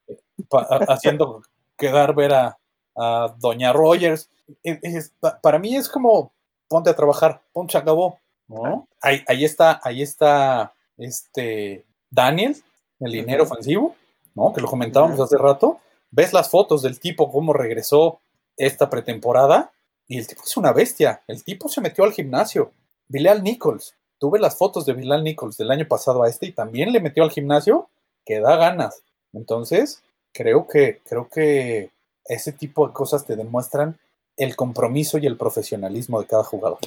pa- 0.49 0.67
haciendo 0.89 1.43
quedar 1.77 2.15
ver 2.15 2.35
a, 2.35 2.59
a 2.97 3.35
Doña 3.39 3.73
Rogers. 3.73 4.31
Es- 4.63 4.79
es- 4.83 5.13
pa- 5.21 5.41
para 5.41 5.59
mí 5.59 5.77
es 5.77 5.89
como 5.89 6.33
ponte 6.69 6.91
a 6.91 6.97
trabajar, 6.97 7.43
ponte 7.53 7.79
acabó. 7.79 8.19
¿no? 8.49 8.89
Ahí, 9.01 9.23
ahí 9.29 9.45
está, 9.45 9.81
ahí 9.83 10.03
está 10.03 10.75
este 10.99 11.87
Daniel, 12.11 12.57
el 13.01 13.13
dinero 13.13 13.45
ofensivo, 13.45 13.95
¿no? 14.35 14.53
Que 14.53 14.61
lo 14.61 14.69
comentábamos 14.69 15.19
hace 15.21 15.39
rato. 15.39 15.79
Ves 16.11 16.33
las 16.33 16.51
fotos 16.51 16.83
del 16.83 17.01
tipo, 17.01 17.31
cómo 17.31 17.53
regresó 17.53 18.21
esta 18.57 18.91
pretemporada 18.91 19.73
y 20.07 20.19
el 20.19 20.27
tipo 20.27 20.43
es 20.45 20.57
una 20.57 20.73
bestia. 20.73 21.23
El 21.27 21.45
tipo 21.45 21.69
se 21.69 21.81
metió 21.81 22.05
al 22.05 22.13
gimnasio. 22.13 22.73
Bilal 23.09 23.43
Nichols. 23.43 23.95
Tuve 24.19 24.41
las 24.41 24.57
fotos 24.57 24.85
de 24.85 24.95
Bilal 24.95 25.23
Nichols 25.23 25.57
del 25.57 25.71
año 25.71 25.87
pasado 25.87 26.23
a 26.23 26.29
este 26.29 26.47
y 26.47 26.53
también 26.53 26.93
le 26.93 27.01
metió 27.01 27.23
al 27.23 27.31
gimnasio 27.31 27.89
que 28.25 28.41
da 28.41 28.57
ganas. 28.57 29.03
Entonces, 29.33 30.03
creo 30.33 30.67
que, 30.67 31.01
creo 31.09 31.29
que 31.29 31.91
ese 32.25 32.53
tipo 32.53 32.87
de 32.87 32.93
cosas 32.93 33.25
te 33.27 33.37
demuestran 33.37 33.99
el 34.37 34.57
compromiso 34.57 35.19
y 35.19 35.27
el 35.27 35.37
profesionalismo 35.37 36.21
de 36.21 36.27
cada 36.27 36.45
jugador. 36.45 36.79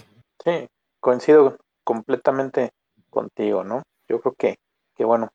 Sí, 0.43 0.67
coincido 0.99 1.57
completamente 1.83 2.71
contigo, 3.09 3.63
¿no? 3.63 3.83
Yo 4.11 4.19
creo 4.19 4.35
que, 4.37 4.55
que 4.95 5.05
bueno, 5.05 5.29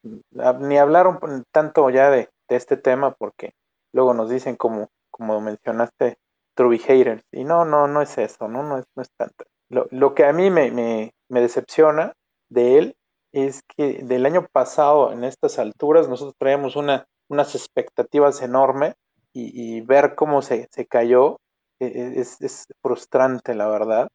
ni 0.60 0.78
hablaron 0.78 1.18
tanto 1.50 1.88
ya 1.90 2.10
de, 2.10 2.28
este 2.48 2.76
tema 2.76 3.12
porque 3.12 3.54
luego 3.92 4.14
nos 4.14 4.30
dicen 4.30 4.54
como, 4.54 4.88
como 5.10 5.40
mencionaste, 5.40 6.18
true 6.54 6.78
haters. 6.78 7.24
Y 7.32 7.44
no, 7.44 7.64
no, 7.64 7.88
no 7.88 8.02
es 8.02 8.18
eso, 8.18 8.46
no, 8.48 8.62
no 8.62 8.78
es, 8.78 8.84
no 8.94 9.02
es 9.02 9.10
tanto. 9.16 9.44
Lo, 9.68 9.86
lo 9.90 10.14
que 10.14 10.24
a 10.24 10.32
mí 10.32 10.50
me, 10.50 10.70
me, 10.70 11.40
decepciona 11.40 12.12
de 12.48 12.78
él 12.78 12.96
es 13.32 13.62
que 13.76 14.04
del 14.04 14.26
año 14.26 14.46
pasado, 14.52 15.12
en 15.12 15.24
estas 15.24 15.58
alturas, 15.58 16.08
nosotros 16.08 16.36
traíamos 16.38 16.76
una, 16.76 17.06
unas 17.28 17.54
expectativas 17.54 18.42
enormes 18.42 18.94
y, 19.32 19.76
y 19.76 19.80
ver 19.80 20.14
cómo 20.14 20.40
se, 20.40 20.68
se 20.70 20.86
cayó 20.86 21.38
e, 21.80 21.86
e, 21.86 22.20
es, 22.20 22.40
es, 22.40 22.66
frustrante, 22.80 23.54
la 23.54 23.68
verdad. 23.68 24.08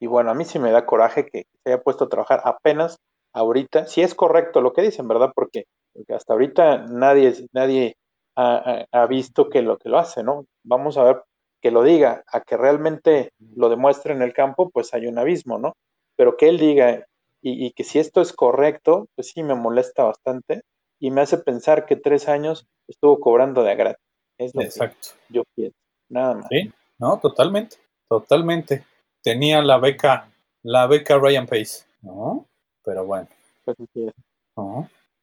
Y 0.00 0.06
bueno, 0.06 0.30
a 0.30 0.34
mí 0.34 0.44
sí 0.44 0.58
me 0.58 0.70
da 0.70 0.86
coraje 0.86 1.26
que 1.26 1.46
se 1.62 1.72
haya 1.72 1.82
puesto 1.82 2.04
a 2.04 2.08
trabajar 2.08 2.40
apenas 2.44 2.98
ahorita. 3.34 3.86
Si 3.86 4.00
es 4.00 4.14
correcto 4.14 4.60
lo 4.60 4.72
que 4.72 4.82
dicen, 4.82 5.06
¿verdad? 5.08 5.32
Porque, 5.34 5.64
porque 5.92 6.14
hasta 6.14 6.32
ahorita 6.32 6.86
nadie, 6.88 7.34
nadie 7.52 7.96
ha, 8.36 8.86
ha, 8.90 9.06
visto 9.06 9.50
que 9.50 9.62
lo 9.62 9.76
que 9.78 9.88
lo 9.88 9.98
hace, 9.98 10.22
¿no? 10.22 10.46
Vamos 10.64 10.96
a 10.96 11.04
ver 11.04 11.22
que 11.60 11.70
lo 11.70 11.82
diga, 11.82 12.24
a 12.26 12.40
que 12.40 12.56
realmente 12.56 13.32
lo 13.56 13.68
demuestre 13.68 14.14
en 14.14 14.22
el 14.22 14.32
campo, 14.32 14.70
pues 14.70 14.94
hay 14.94 15.06
un 15.06 15.18
abismo, 15.18 15.58
¿no? 15.58 15.74
Pero 16.16 16.36
que 16.36 16.48
él 16.48 16.58
diga 16.58 17.06
y, 17.42 17.66
y, 17.66 17.72
que 17.72 17.84
si 17.84 17.98
esto 17.98 18.20
es 18.20 18.32
correcto, 18.32 19.08
pues 19.14 19.28
sí 19.28 19.42
me 19.42 19.54
molesta 19.54 20.04
bastante 20.04 20.62
y 20.98 21.10
me 21.10 21.20
hace 21.20 21.38
pensar 21.38 21.86
que 21.86 21.96
tres 21.96 22.28
años 22.28 22.66
estuvo 22.88 23.20
cobrando 23.20 23.62
de 23.62 23.74
gratis. 23.74 24.04
Es 24.38 24.54
lo 24.54 24.62
Exacto. 24.62 25.08
que 25.28 25.34
yo 25.34 25.42
pienso, 25.54 25.76
nada 26.08 26.34
más. 26.34 26.46
Sí, 26.50 26.72
no, 26.98 27.18
totalmente, 27.18 27.76
totalmente. 28.08 28.84
Tenía 29.22 29.62
la 29.62 29.78
beca, 29.78 30.30
la 30.62 30.86
beca 30.86 31.18
Ryan 31.18 31.46
Pace, 31.46 31.84
¿no? 32.02 32.46
Pero 32.84 33.04
bueno. 33.04 33.28
Pues, 33.64 33.76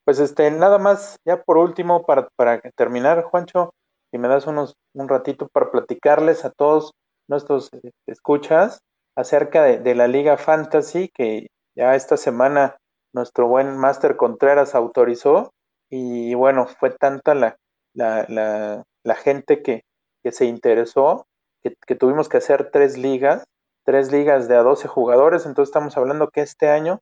pues 0.03 0.19
este, 0.19 0.49
nada 0.51 0.77
más, 0.77 1.17
ya 1.25 1.41
por 1.43 1.57
último, 1.57 2.05
para, 2.05 2.27
para 2.35 2.59
terminar, 2.75 3.23
Juancho, 3.23 3.73
si 4.11 4.17
me 4.17 4.27
das 4.27 4.47
unos 4.47 4.75
un 4.93 5.07
ratito 5.07 5.47
para 5.47 5.71
platicarles 5.71 6.43
a 6.43 6.51
todos 6.51 6.91
nuestros 7.27 7.69
escuchas 8.07 8.81
acerca 9.15 9.63
de, 9.63 9.79
de, 9.79 9.95
la 9.95 10.07
Liga 10.07 10.37
Fantasy 10.37 11.09
que 11.13 11.47
ya 11.75 11.95
esta 11.95 12.17
semana 12.17 12.77
nuestro 13.13 13.47
buen 13.47 13.77
Master 13.77 14.17
Contreras 14.17 14.75
autorizó 14.75 15.51
y 15.89 16.33
bueno, 16.33 16.67
fue 16.67 16.91
tanta 16.91 17.35
la, 17.35 17.57
la, 17.93 18.25
la, 18.27 18.83
la 19.03 19.15
gente 19.15 19.61
que, 19.61 19.83
que, 20.23 20.31
se 20.31 20.45
interesó 20.45 21.25
que, 21.61 21.75
que, 21.85 21.95
tuvimos 21.95 22.29
que 22.29 22.37
hacer 22.37 22.71
tres 22.71 22.97
ligas, 22.97 23.43
tres 23.85 24.11
ligas 24.11 24.47
de 24.47 24.55
a 24.55 24.63
12 24.63 24.87
jugadores, 24.87 25.45
entonces 25.45 25.69
estamos 25.69 25.97
hablando 25.97 26.29
que 26.29 26.41
este 26.41 26.69
año 26.69 26.99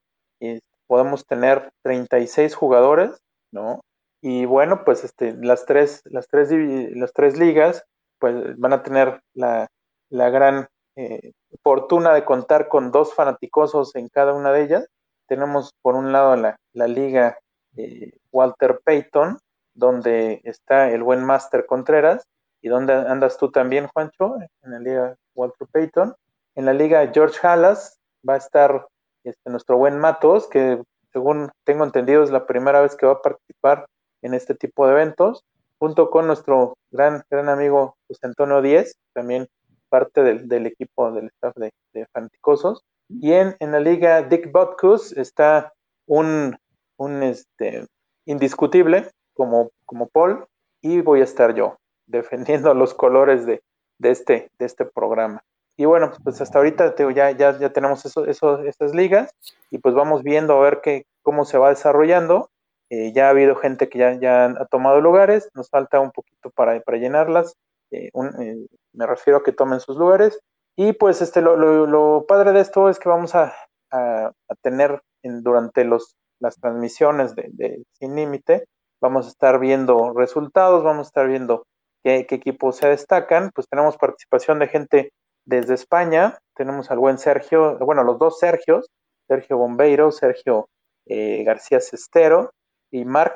podemos 0.87 1.25
tener 1.25 1.71
36 1.83 2.55
jugadores, 2.55 3.21
¿no? 3.51 3.81
Y 4.21 4.45
bueno, 4.45 4.83
pues 4.83 5.03
este, 5.03 5.33
las, 5.33 5.65
tres, 5.65 6.01
las, 6.05 6.27
tres, 6.27 6.49
las 6.95 7.13
tres 7.13 7.37
ligas 7.37 7.83
pues 8.19 8.57
van 8.57 8.73
a 8.73 8.83
tener 8.83 9.21
la, 9.33 9.67
la 10.09 10.29
gran 10.29 10.67
eh, 10.95 11.31
fortuna 11.63 12.13
de 12.13 12.25
contar 12.25 12.67
con 12.67 12.91
dos 12.91 13.13
fanaticosos 13.13 13.95
en 13.95 14.09
cada 14.09 14.33
una 14.33 14.51
de 14.51 14.63
ellas. 14.63 14.87
Tenemos 15.27 15.71
por 15.81 15.95
un 15.95 16.11
lado 16.11 16.35
la, 16.35 16.57
la 16.73 16.87
liga 16.87 17.37
eh, 17.77 18.11
Walter 18.31 18.81
Payton, 18.83 19.39
donde 19.73 20.41
está 20.43 20.91
el 20.91 21.03
buen 21.03 21.23
Master 21.23 21.65
Contreras, 21.65 22.27
y 22.61 22.67
donde 22.67 22.93
andas 22.93 23.37
tú 23.37 23.51
también, 23.51 23.87
Juancho, 23.87 24.35
en 24.63 24.71
la 24.71 24.79
liga 24.79 25.15
Walter 25.33 25.67
Payton. 25.71 26.15
En 26.55 26.65
la 26.65 26.73
liga 26.73 27.09
George 27.13 27.39
Halas 27.47 27.97
va 28.27 28.33
a 28.33 28.37
estar 28.37 28.87
este, 29.29 29.49
nuestro 29.49 29.77
buen 29.77 29.97
Matos, 29.97 30.47
que 30.47 30.81
según 31.11 31.49
tengo 31.63 31.83
entendido 31.83 32.23
es 32.23 32.31
la 32.31 32.45
primera 32.45 32.81
vez 32.81 32.95
que 32.95 33.05
va 33.05 33.13
a 33.13 33.21
participar 33.21 33.85
en 34.21 34.33
este 34.33 34.55
tipo 34.55 34.85
de 34.85 34.93
eventos, 34.93 35.43
junto 35.79 36.09
con 36.09 36.27
nuestro 36.27 36.77
gran, 36.91 37.23
gran 37.29 37.49
amigo 37.49 37.95
José 38.07 38.27
Antonio 38.27 38.61
Díez, 38.61 38.95
también 39.13 39.47
parte 39.89 40.21
del, 40.23 40.47
del 40.47 40.67
equipo 40.67 41.11
del 41.11 41.27
staff 41.27 41.55
de, 41.55 41.71
de 41.93 42.05
Fanticosos. 42.13 42.83
Y 43.09 43.33
en, 43.33 43.55
en, 43.59 43.71
la 43.71 43.79
liga 43.79 44.21
Dick 44.21 44.51
Botkus 44.51 45.13
está 45.13 45.73
un, 46.05 46.57
un 46.97 47.23
este, 47.23 47.87
indiscutible 48.25 49.09
como, 49.33 49.71
como 49.85 50.07
Paul, 50.07 50.45
y 50.81 51.01
voy 51.01 51.21
a 51.21 51.23
estar 51.23 51.55
yo 51.55 51.77
defendiendo 52.05 52.73
los 52.75 52.93
colores 52.93 53.45
de, 53.45 53.61
de, 53.97 54.11
este, 54.11 54.51
de 54.59 54.65
este 54.65 54.85
programa. 54.85 55.41
Y 55.79 55.85
bueno, 55.85 56.11
pues 56.23 56.41
hasta 56.41 56.59
ahorita 56.59 56.93
te, 56.93 57.11
ya, 57.13 57.31
ya, 57.31 57.57
ya 57.57 57.71
tenemos 57.71 58.05
eso, 58.05 58.25
eso, 58.25 58.59
estas 58.63 58.93
ligas 58.93 59.31
y 59.71 59.77
pues 59.77 59.95
vamos 59.95 60.23
viendo 60.23 60.53
a 60.53 60.61
ver 60.61 60.81
qué, 60.83 61.05
cómo 61.23 61.45
se 61.45 61.57
va 61.57 61.69
desarrollando 61.69 62.49
eh, 62.89 63.13
ya 63.13 63.27
ha 63.27 63.29
habido 63.29 63.55
gente 63.55 63.87
que 63.87 63.99
ya, 63.99 64.19
ya, 64.19 64.45
ha 64.45 64.65
tomado 64.65 64.99
lugares, 64.99 65.49
nos 65.53 65.69
falta 65.69 65.99
un 65.99 66.11
poquito 66.11 66.49
para, 66.49 66.79
para 66.81 66.97
llenarlas. 66.97 67.55
Eh, 67.91 68.09
un, 68.13 68.27
eh, 68.41 68.65
me 68.93 69.05
refiero 69.05 69.37
a 69.37 69.43
que 69.43 69.51
tomen 69.51 69.79
sus 69.79 69.95
lugares. 69.97 70.39
Y 70.75 70.93
pues 70.93 71.21
este, 71.21 71.41
lo, 71.41 71.55
lo, 71.55 71.85
lo 71.85 72.25
padre 72.27 72.51
de 72.51 72.61
esto 72.61 72.89
es 72.89 72.97
que 72.99 73.09
vamos 73.09 73.35
a, 73.35 73.53
a, 73.91 74.31
a 74.47 74.55
tener 74.63 75.01
en, 75.23 75.43
durante 75.43 75.83
los, 75.83 76.15
las 76.39 76.55
transmisiones 76.55 77.35
de, 77.35 77.49
de, 77.51 77.83
Sin 77.99 78.15
Límite, 78.15 78.65
vamos 79.01 79.27
a 79.27 79.29
estar 79.29 79.59
viendo 79.59 80.13
resultados, 80.13 80.83
vamos 80.83 81.07
a 81.07 81.09
estar 81.09 81.27
viendo 81.27 81.67
qué, 82.03 82.25
qué 82.27 82.35
equipos 82.35 82.77
se 82.77 82.87
destacan. 82.87 83.51
Pues 83.53 83.67
tenemos 83.69 83.97
participación 83.97 84.57
de 84.59 84.67
gente 84.67 85.11
desde 85.45 85.73
España, 85.73 86.37
tenemos 86.55 86.91
al 86.91 86.99
buen 86.99 87.17
Sergio, 87.17 87.77
bueno, 87.79 88.03
los 88.03 88.19
dos 88.19 88.39
Sergios, 88.39 88.89
Sergio 89.27 89.57
Bombeiro, 89.57 90.11
Sergio 90.11 90.67
eh, 91.05 91.43
García 91.43 91.79
Cestero, 91.79 92.51
y 92.91 93.05
Mark, 93.05 93.35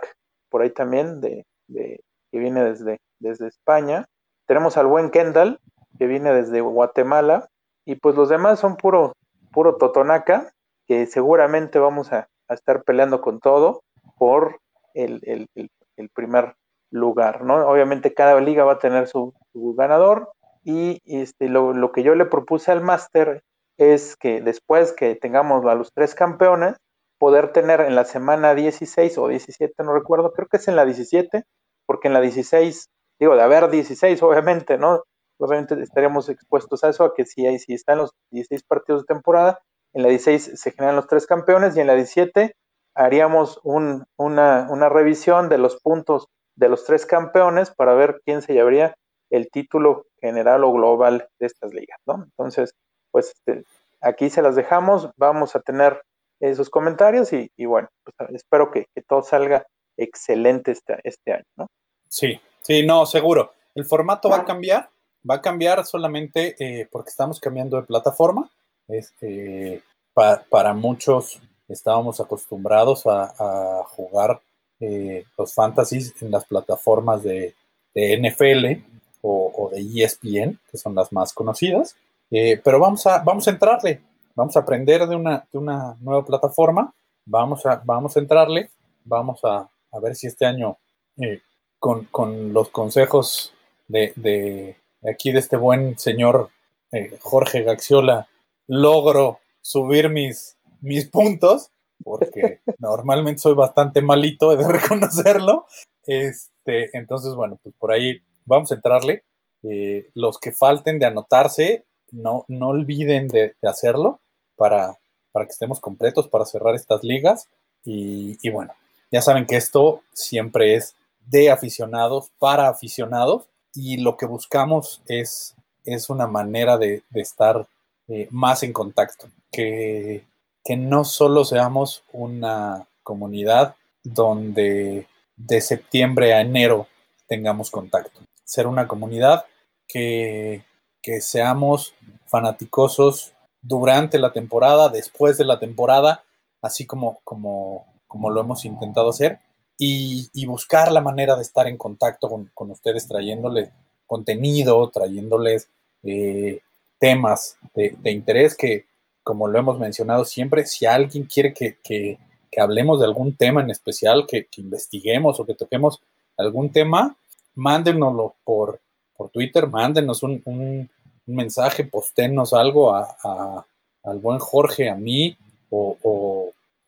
por 0.49 0.61
ahí 0.61 0.71
también, 0.71 1.21
de, 1.21 1.45
que 1.67 2.39
viene 2.39 2.63
desde, 2.63 2.99
desde 3.19 3.47
España. 3.47 4.05
Tenemos 4.47 4.77
al 4.77 4.87
buen 4.87 5.09
Kendall, 5.09 5.59
que 5.97 6.07
viene 6.07 6.33
desde 6.33 6.61
Guatemala, 6.61 7.49
y 7.85 7.95
pues 7.95 8.15
los 8.15 8.29
demás 8.29 8.59
son 8.59 8.75
puro, 8.75 9.13
puro 9.51 9.77
Totonaca, 9.77 10.51
que 10.87 11.05
seguramente 11.05 11.79
vamos 11.79 12.11
a, 12.11 12.27
a 12.47 12.53
estar 12.53 12.83
peleando 12.83 13.21
con 13.21 13.39
todo 13.39 13.83
por 14.17 14.59
el, 14.93 15.21
el, 15.23 15.47
el, 15.95 16.09
primer 16.09 16.55
lugar, 16.91 17.43
¿no? 17.43 17.67
Obviamente 17.67 18.13
cada 18.13 18.39
liga 18.39 18.63
va 18.63 18.73
a 18.73 18.79
tener 18.79 19.07
su 19.07 19.33
ganador, 19.53 20.31
y 20.63 21.01
este, 21.05 21.49
lo, 21.49 21.73
lo, 21.73 21.91
que 21.91 22.03
yo 22.03 22.15
le 22.15 22.25
propuse 22.25 22.71
al 22.71 22.81
máster 22.81 23.43
es 23.77 24.15
que 24.15 24.41
después 24.41 24.93
que 24.93 25.15
tengamos 25.15 25.65
a 25.65 25.75
los 25.75 25.91
tres 25.93 26.15
campeones, 26.15 26.77
poder 27.19 27.53
tener 27.53 27.81
en 27.81 27.95
la 27.95 28.05
semana 28.05 28.55
16 28.55 29.17
o 29.17 29.27
17, 29.27 29.83
no 29.83 29.93
recuerdo, 29.93 30.33
creo 30.33 30.47
que 30.47 30.57
es 30.57 30.67
en 30.67 30.75
la 30.75 30.85
17, 30.85 31.43
porque 31.85 32.07
en 32.07 32.13
la 32.13 32.21
16, 32.21 32.89
digo, 33.19 33.35
de 33.35 33.41
haber 33.41 33.69
16, 33.69 34.21
obviamente, 34.23 34.77
¿no? 34.77 35.03
Obviamente 35.39 35.81
estaríamos 35.81 36.29
expuestos 36.29 36.83
a 36.83 36.89
eso, 36.89 37.03
a 37.03 37.13
que 37.13 37.25
si, 37.25 37.45
hay, 37.45 37.59
si 37.59 37.73
están 37.73 37.97
los 37.97 38.11
16 38.31 38.63
partidos 38.63 39.01
de 39.01 39.13
temporada, 39.13 39.59
en 39.93 40.03
la 40.03 40.09
16 40.09 40.59
se 40.59 40.71
generan 40.71 40.95
los 40.95 41.07
tres 41.07 41.27
campeones 41.27 41.75
y 41.75 41.81
en 41.81 41.87
la 41.87 41.95
17 41.95 42.55
haríamos 42.95 43.59
un, 43.63 44.05
una, 44.17 44.67
una 44.69 44.89
revisión 44.89 45.49
de 45.49 45.57
los 45.57 45.79
puntos 45.81 46.27
de 46.55 46.69
los 46.69 46.85
tres 46.85 47.05
campeones 47.05 47.71
para 47.71 47.93
ver 47.93 48.21
quién 48.25 48.41
se 48.41 48.53
llevaría 48.53 48.95
el 49.33 49.49
título 49.49 50.05
general 50.21 50.63
o 50.63 50.71
global 50.71 51.27
de 51.39 51.47
estas 51.47 51.73
ligas, 51.73 51.97
¿no? 52.05 52.23
Entonces, 52.23 52.75
pues 53.09 53.33
este, 53.33 53.63
aquí 53.99 54.29
se 54.29 54.43
las 54.43 54.55
dejamos, 54.55 55.09
vamos 55.17 55.55
a 55.55 55.59
tener 55.59 56.03
eh, 56.39 56.53
sus 56.53 56.69
comentarios 56.69 57.33
y, 57.33 57.51
y 57.57 57.65
bueno, 57.65 57.89
pues, 58.03 58.29
espero 58.35 58.69
que, 58.69 58.85
que, 58.93 59.01
todo 59.01 59.23
salga 59.23 59.65
excelente 59.97 60.71
este, 60.71 60.99
este 61.03 61.33
año, 61.33 61.45
¿no? 61.57 61.67
Sí, 62.07 62.39
sí, 62.61 62.85
no, 62.85 63.07
seguro. 63.07 63.53
El 63.73 63.85
formato 63.85 64.29
va 64.29 64.37
a 64.37 64.45
cambiar, 64.45 64.89
va 65.27 65.35
a 65.35 65.41
cambiar 65.41 65.83
solamente 65.83 66.55
eh, 66.59 66.87
porque 66.91 67.09
estamos 67.09 67.39
cambiando 67.39 67.77
de 67.77 67.87
plataforma. 67.87 68.51
Este, 68.87 69.81
pa, 70.13 70.43
para 70.47 70.75
muchos 70.75 71.41
estábamos 71.67 72.19
acostumbrados 72.19 73.07
a, 73.07 73.33
a 73.39 73.83
jugar 73.85 74.41
eh, 74.79 75.25
los 75.39 75.55
fantasies 75.55 76.13
en 76.21 76.29
las 76.29 76.45
plataformas 76.45 77.23
de, 77.23 77.55
de 77.95 78.17
NFL 78.19 78.93
o, 79.23 79.51
o, 79.55 79.69
de 79.69 79.81
ESPN, 79.81 80.59
que 80.69 80.77
son 80.77 80.93
las 80.93 81.11
más 81.11 81.33
conocidas. 81.33 81.95
Eh, 82.29 82.61
pero 82.63 82.79
vamos 82.79 83.07
a, 83.07 83.19
vamos 83.23 83.47
a 83.47 83.51
entrarle 83.51 84.01
vamos 84.35 84.55
a 84.55 84.61
aprender 84.61 85.07
de 85.07 85.15
una, 85.15 85.45
de 85.51 85.57
una 85.57 85.95
nueva 86.01 86.25
plataforma, 86.25 86.93
vamos 87.25 87.65
a, 87.65 87.81
vamos 87.85 88.15
a 88.15 88.19
entrarle, 88.19 88.69
vamos 89.03 89.43
a, 89.43 89.69
a 89.91 89.99
ver 89.99 90.15
si 90.15 90.27
este 90.27 90.45
año, 90.45 90.77
eh, 91.17 91.41
con, 91.79 92.05
con, 92.05 92.53
los 92.53 92.69
consejos 92.69 93.53
de, 93.87 94.13
de, 94.15 94.77
aquí 95.09 95.31
de 95.31 95.39
este 95.39 95.57
buen 95.57 95.97
señor 95.99 96.49
eh, 96.91 97.17
Jorge 97.21 97.63
Gaxiola 97.63 98.27
logro 98.67 99.39
subir 99.61 100.09
mis, 100.09 100.57
mis 100.81 101.05
puntos, 101.09 101.69
porque 102.03 102.61
normalmente 102.79 103.41
soy 103.41 103.53
bastante 103.53 104.01
malito, 104.01 104.53
he 104.53 104.57
de 104.57 104.67
reconocerlo. 104.67 105.65
Este, 106.05 106.95
entonces, 106.97 107.33
bueno, 107.35 107.59
pues 107.61 107.75
por 107.77 107.91
ahí 107.91 108.21
vamos 108.45 108.71
a 108.71 108.75
entrarle. 108.75 109.23
Eh, 109.63 110.09
los 110.13 110.39
que 110.39 110.51
falten 110.51 110.99
de 110.99 111.05
anotarse, 111.05 111.85
no, 112.11 112.45
no 112.47 112.69
olviden 112.69 113.27
de, 113.27 113.55
hacerlo 113.63 114.19
para, 114.55 114.97
para 115.31 115.45
que 115.45 115.51
estemos 115.51 115.79
completos, 115.79 116.27
para 116.27 116.45
cerrar 116.45 116.75
estas 116.75 117.03
ligas. 117.03 117.47
Y, 117.85 118.49
bueno, 118.49 118.73
ya 119.11 119.21
saben 119.21 119.45
que 119.45 119.57
esto 119.57 120.01
siempre 120.13 120.75
es 120.75 120.95
de 121.25 121.51
aficionados 121.51 122.31
para 122.39 122.69
aficionados 122.69 123.43
y 123.73 123.97
lo 123.97 124.15
que 124.15 124.25
buscamos 124.25 125.01
es, 125.07 125.55
es 125.83 126.09
una 126.09 126.27
manera 126.27 126.77
de, 126.77 127.03
de 127.09 127.21
estar 127.21 127.67
eh, 128.07 128.27
más 128.31 128.63
en 128.63 128.73
contacto, 128.73 129.27
que, 129.51 130.23
que 130.63 130.77
no 130.77 131.03
solo 131.03 131.45
seamos 131.45 132.03
una 132.11 132.87
comunidad 133.01 133.75
donde 134.03 135.07
de 135.35 135.61
septiembre 135.61 136.33
a 136.33 136.41
enero 136.41 136.87
tengamos 137.27 137.71
contacto, 137.71 138.19
ser 138.53 138.67
una 138.67 138.87
comunidad 138.87 139.45
que, 139.87 140.63
que 141.01 141.21
seamos 141.21 141.95
fanaticosos 142.27 143.33
durante 143.63 144.19
la 144.19 144.31
temporada, 144.31 144.89
después 144.89 145.39
de 145.39 145.45
la 145.45 145.57
temporada, 145.57 146.23
así 146.61 146.85
como, 146.85 147.19
como, 147.23 147.87
como 148.07 148.29
lo 148.29 148.41
hemos 148.41 148.63
intentado 148.65 149.09
hacer, 149.09 149.39
y, 149.75 150.29
y, 150.33 150.45
buscar 150.45 150.91
la 150.91 151.01
manera 151.01 151.35
de 151.35 151.41
estar 151.41 151.67
en 151.67 151.77
contacto 151.77 152.29
con, 152.29 152.51
con 152.53 152.69
ustedes, 152.69 153.07
trayéndoles 153.07 153.69
contenido, 154.05 154.87
trayéndoles 154.91 155.67
eh, 156.03 156.59
temas 156.99 157.57
de, 157.73 157.95
de, 158.03 158.11
interés 158.11 158.55
que, 158.55 158.85
como 159.23 159.47
lo 159.47 159.57
hemos 159.57 159.79
mencionado 159.79 160.25
siempre, 160.25 160.67
si 160.67 160.85
alguien 160.85 161.23
quiere 161.23 161.55
que, 161.55 161.77
que, 161.83 162.19
que 162.51 162.61
hablemos 162.61 162.99
de 162.99 163.07
algún 163.07 163.35
tema 163.35 163.61
en 163.61 163.71
especial, 163.71 164.27
que, 164.27 164.47
investiguemos 164.57 165.39
o 165.39 165.45
que 165.45 165.55
toquemos 165.55 166.03
algún 166.37 166.71
tema, 166.71 167.17
mándenoslo 167.55 168.35
por, 168.43 168.79
por 169.15 169.29
Twitter, 169.29 169.67
mándenos 169.67 170.23
un, 170.23 170.41
un, 170.45 170.89
un 171.27 171.35
mensaje, 171.35 171.83
postenos 171.83 172.53
algo 172.53 172.93
a, 172.95 173.15
a, 173.23 173.65
al 174.03 174.19
buen 174.19 174.39
Jorge, 174.39 174.89
a 174.89 174.95
mí 174.95 175.37
o, 175.69 175.97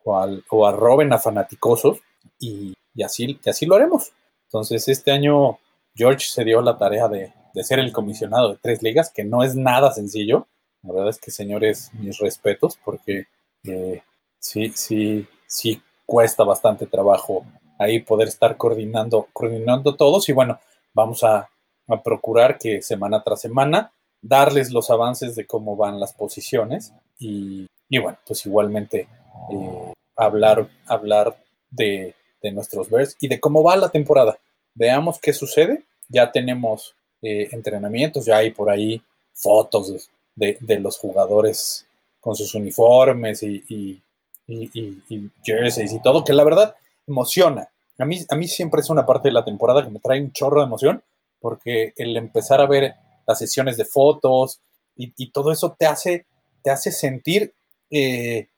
o, 0.03 0.17
al, 0.19 0.43
o 0.49 0.67
a 0.67 0.71
Robin, 0.71 1.11
a 1.13 1.17
Fanaticosos, 1.17 1.99
y, 2.39 2.73
y, 2.93 3.03
así, 3.03 3.39
y 3.43 3.49
así 3.49 3.65
lo 3.65 3.75
haremos. 3.75 4.11
Entonces, 4.47 4.87
este 4.87 5.11
año 5.11 5.57
George 5.95 6.27
se 6.27 6.43
dio 6.43 6.61
la 6.61 6.77
tarea 6.77 7.07
de, 7.07 7.33
de, 7.53 7.63
ser 7.63 7.79
el 7.79 7.91
comisionado 7.91 8.49
de 8.49 8.59
tres 8.61 8.83
ligas, 8.83 9.09
que 9.09 9.23
no 9.23 9.43
es 9.43 9.55
nada 9.55 9.91
sencillo. 9.91 10.47
La 10.83 10.93
verdad 10.93 11.09
es 11.09 11.19
que, 11.19 11.31
señores, 11.31 11.89
mis 11.93 12.19
respetos, 12.19 12.77
porque 12.83 13.27
eh, 13.63 14.03
sí, 14.39 14.71
sí, 14.75 15.27
sí 15.47 15.81
cuesta 16.05 16.43
bastante 16.43 16.85
trabajo 16.85 17.45
ahí 17.77 17.99
poder 17.99 18.27
estar 18.27 18.57
coordinando, 18.57 19.27
coordinando 19.33 19.95
todos. 19.95 20.27
Y 20.29 20.33
bueno, 20.33 20.59
vamos 20.93 21.23
a, 21.23 21.49
a 21.87 22.03
procurar 22.03 22.57
que 22.57 22.81
semana 22.81 23.23
tras 23.23 23.41
semana 23.41 23.91
darles 24.21 24.71
los 24.71 24.89
avances 24.89 25.35
de 25.35 25.45
cómo 25.45 25.75
van 25.75 25.99
las 25.99 26.13
posiciones 26.13 26.93
y, 27.19 27.67
y 27.89 27.99
bueno, 27.99 28.17
pues 28.25 28.45
igualmente 28.45 29.07
eh, 29.51 29.93
hablar, 30.15 30.67
hablar 30.87 31.37
de, 31.69 32.15
de, 32.41 32.51
nuestros 32.51 32.89
Bears 32.89 33.15
y 33.19 33.27
de 33.27 33.39
cómo 33.39 33.63
va 33.63 33.75
la 33.77 33.89
temporada. 33.89 34.37
Veamos 34.73 35.19
qué 35.19 35.33
sucede. 35.33 35.83
Ya 36.09 36.31
tenemos 36.31 36.95
eh, 37.21 37.49
entrenamientos, 37.51 38.25
ya 38.25 38.37
hay 38.37 38.51
por 38.51 38.69
ahí 38.69 39.01
fotos 39.33 40.09
de, 40.35 40.57
de, 40.59 40.79
los 40.79 40.97
jugadores 40.97 41.85
con 42.19 42.35
sus 42.35 42.53
uniformes 42.55 43.43
y, 43.43 43.63
y, 43.69 44.01
y, 44.47 45.01
y, 45.09 45.29
jerseys 45.43 45.91
y 45.93 46.01
todo, 46.01 46.23
que 46.23 46.33
la 46.33 46.43
verdad 46.43 46.75
emociona. 47.07 47.69
A 47.97 48.05
mí, 48.05 48.19
a 48.29 48.35
mí 48.35 48.47
siempre 48.47 48.81
es 48.81 48.89
una 48.89 49.05
parte 49.05 49.29
de 49.29 49.33
la 49.33 49.45
temporada 49.45 49.83
que 49.83 49.89
me 49.89 49.99
trae 49.99 50.21
un 50.21 50.31
chorro 50.31 50.59
de 50.59 50.67
emoción, 50.67 51.03
porque 51.39 51.93
el 51.97 52.17
empezar 52.17 52.59
a 52.61 52.67
ver 52.67 52.95
las 53.27 53.39
sesiones 53.39 53.77
de 53.77 53.85
fotos 53.85 54.61
y, 54.95 55.13
y 55.17 55.31
todo 55.31 55.51
eso 55.51 55.75
te 55.77 55.85
hace, 55.85 56.25
te 56.61 56.71
hace 56.71 56.91
sentir 56.91 57.53
eh, 57.89 58.49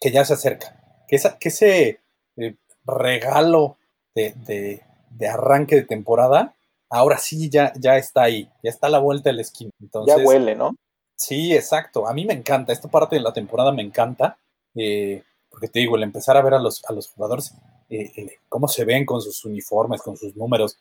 que 0.00 0.10
ya 0.10 0.24
se 0.24 0.34
acerca, 0.34 1.04
que, 1.06 1.16
esa, 1.16 1.38
que 1.38 1.50
ese 1.50 2.00
eh, 2.36 2.56
regalo 2.84 3.76
de, 4.14 4.32
de, 4.46 4.82
de, 5.10 5.28
arranque 5.28 5.76
de 5.76 5.84
temporada, 5.84 6.54
ahora 6.88 7.18
sí 7.18 7.50
ya, 7.50 7.72
ya 7.76 7.98
está 7.98 8.22
ahí, 8.22 8.50
ya 8.62 8.70
está 8.70 8.86
a 8.86 8.90
la 8.90 8.98
vuelta 8.98 9.30
de 9.30 9.36
la 9.36 9.42
esquina. 9.42 9.70
Entonces, 9.80 10.16
ya 10.16 10.24
huele, 10.24 10.56
¿no? 10.56 10.74
Sí, 11.16 11.54
exacto. 11.54 12.08
A 12.08 12.14
mí 12.14 12.24
me 12.24 12.32
encanta, 12.32 12.72
esta 12.72 12.88
parte 12.88 13.16
de 13.16 13.22
la 13.22 13.34
temporada 13.34 13.72
me 13.72 13.82
encanta, 13.82 14.38
eh, 14.74 15.22
porque 15.50 15.68
te 15.68 15.80
digo, 15.80 15.96
el 15.96 16.02
empezar 16.02 16.36
a 16.36 16.42
ver 16.42 16.54
a 16.54 16.60
los, 16.60 16.82
a 16.86 16.92
los 16.92 17.08
jugadores, 17.08 17.52
eh, 17.88 18.12
eh, 18.16 18.36
cómo 18.48 18.68
se 18.68 18.84
ven 18.84 19.04
con 19.04 19.20
sus 19.20 19.44
uniformes, 19.44 20.00
con 20.00 20.16
sus 20.16 20.36
números. 20.36 20.78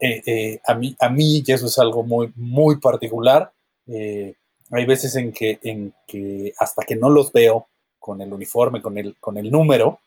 Eh, 0.00 0.60
a, 0.66 0.74
mí, 0.74 0.96
a 0.98 1.08
mí, 1.10 1.44
eso 1.46 1.66
es 1.66 1.78
algo 1.78 2.02
muy, 2.02 2.32
muy 2.34 2.80
particular, 2.80 3.52
hay 3.86 4.86
veces 4.86 5.14
en 5.16 5.32
que, 5.32 5.58
en 5.62 5.92
que 6.06 6.54
hasta 6.58 6.84
que 6.84 6.96
no 6.96 7.10
los 7.10 7.30
veo 7.32 7.68
con 7.98 8.22
el 8.22 8.32
uniforme, 8.32 8.80
con 8.80 8.96
el, 8.96 9.16
con 9.20 9.36
el 9.36 9.50
número, 9.50 10.00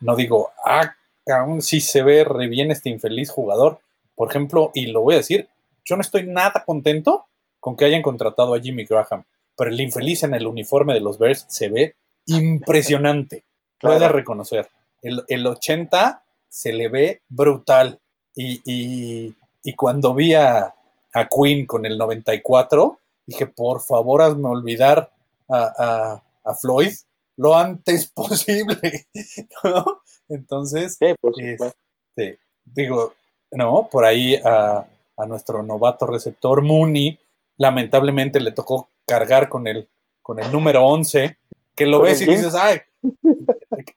no 0.00 0.16
digo, 0.16 0.50
ah, 0.64 0.94
aún 1.26 1.60
sí 1.60 1.80
se 1.80 2.02
ve 2.02 2.24
re 2.24 2.48
bien 2.48 2.70
este 2.70 2.88
infeliz 2.88 3.30
jugador. 3.30 3.80
Por 4.14 4.30
ejemplo, 4.30 4.70
y 4.74 4.86
lo 4.86 5.02
voy 5.02 5.14
a 5.14 5.18
decir, 5.18 5.48
yo 5.84 5.96
no 5.96 6.02
estoy 6.02 6.26
nada 6.26 6.64
contento 6.64 7.26
con 7.58 7.76
que 7.76 7.84
hayan 7.84 8.02
contratado 8.02 8.54
a 8.54 8.60
Jimmy 8.60 8.86
Graham, 8.86 9.24
pero 9.56 9.70
el 9.70 9.80
infeliz 9.80 10.22
en 10.22 10.32
el 10.32 10.46
uniforme 10.46 10.94
de 10.94 11.00
los 11.00 11.18
Bears 11.18 11.44
se 11.48 11.68
ve 11.68 11.96
impresionante. 12.30 13.44
Claro. 13.78 13.98
Puede 13.98 14.08
reconocer 14.08 14.68
el, 15.02 15.24
el 15.28 15.46
80 15.46 16.22
se 16.48 16.72
le 16.72 16.88
ve 16.88 17.22
brutal. 17.28 18.00
Y, 18.34 18.60
y, 18.64 19.34
y 19.62 19.74
cuando 19.74 20.14
vi 20.14 20.34
a, 20.34 20.74
a, 21.12 21.28
Queen 21.28 21.66
con 21.66 21.84
el 21.86 21.98
94, 21.98 22.98
dije, 23.26 23.46
por 23.46 23.80
favor, 23.80 24.22
hazme 24.22 24.48
olvidar 24.48 25.10
a, 25.48 25.72
a, 25.78 26.22
a 26.50 26.54
Floyd 26.54 26.92
lo 27.36 27.56
antes 27.56 28.06
posible. 28.14 29.06
¿no? 29.64 30.02
Entonces, 30.28 30.96
sí, 30.96 31.14
este, 31.48 32.38
digo, 32.64 33.14
no, 33.52 33.88
por 33.90 34.04
ahí 34.04 34.36
a, 34.36 34.86
a, 35.16 35.26
nuestro 35.26 35.62
novato 35.62 36.06
receptor 36.06 36.62
Mooney, 36.62 37.18
lamentablemente 37.56 38.40
le 38.40 38.52
tocó 38.52 38.90
cargar 39.06 39.48
con 39.48 39.66
el, 39.66 39.88
con 40.22 40.38
el 40.38 40.52
número 40.52 40.86
11, 40.86 41.36
que 41.80 41.86
lo 41.86 42.02
ves 42.02 42.20
y 42.20 42.26
dices, 42.26 42.54
ay, 42.54 42.82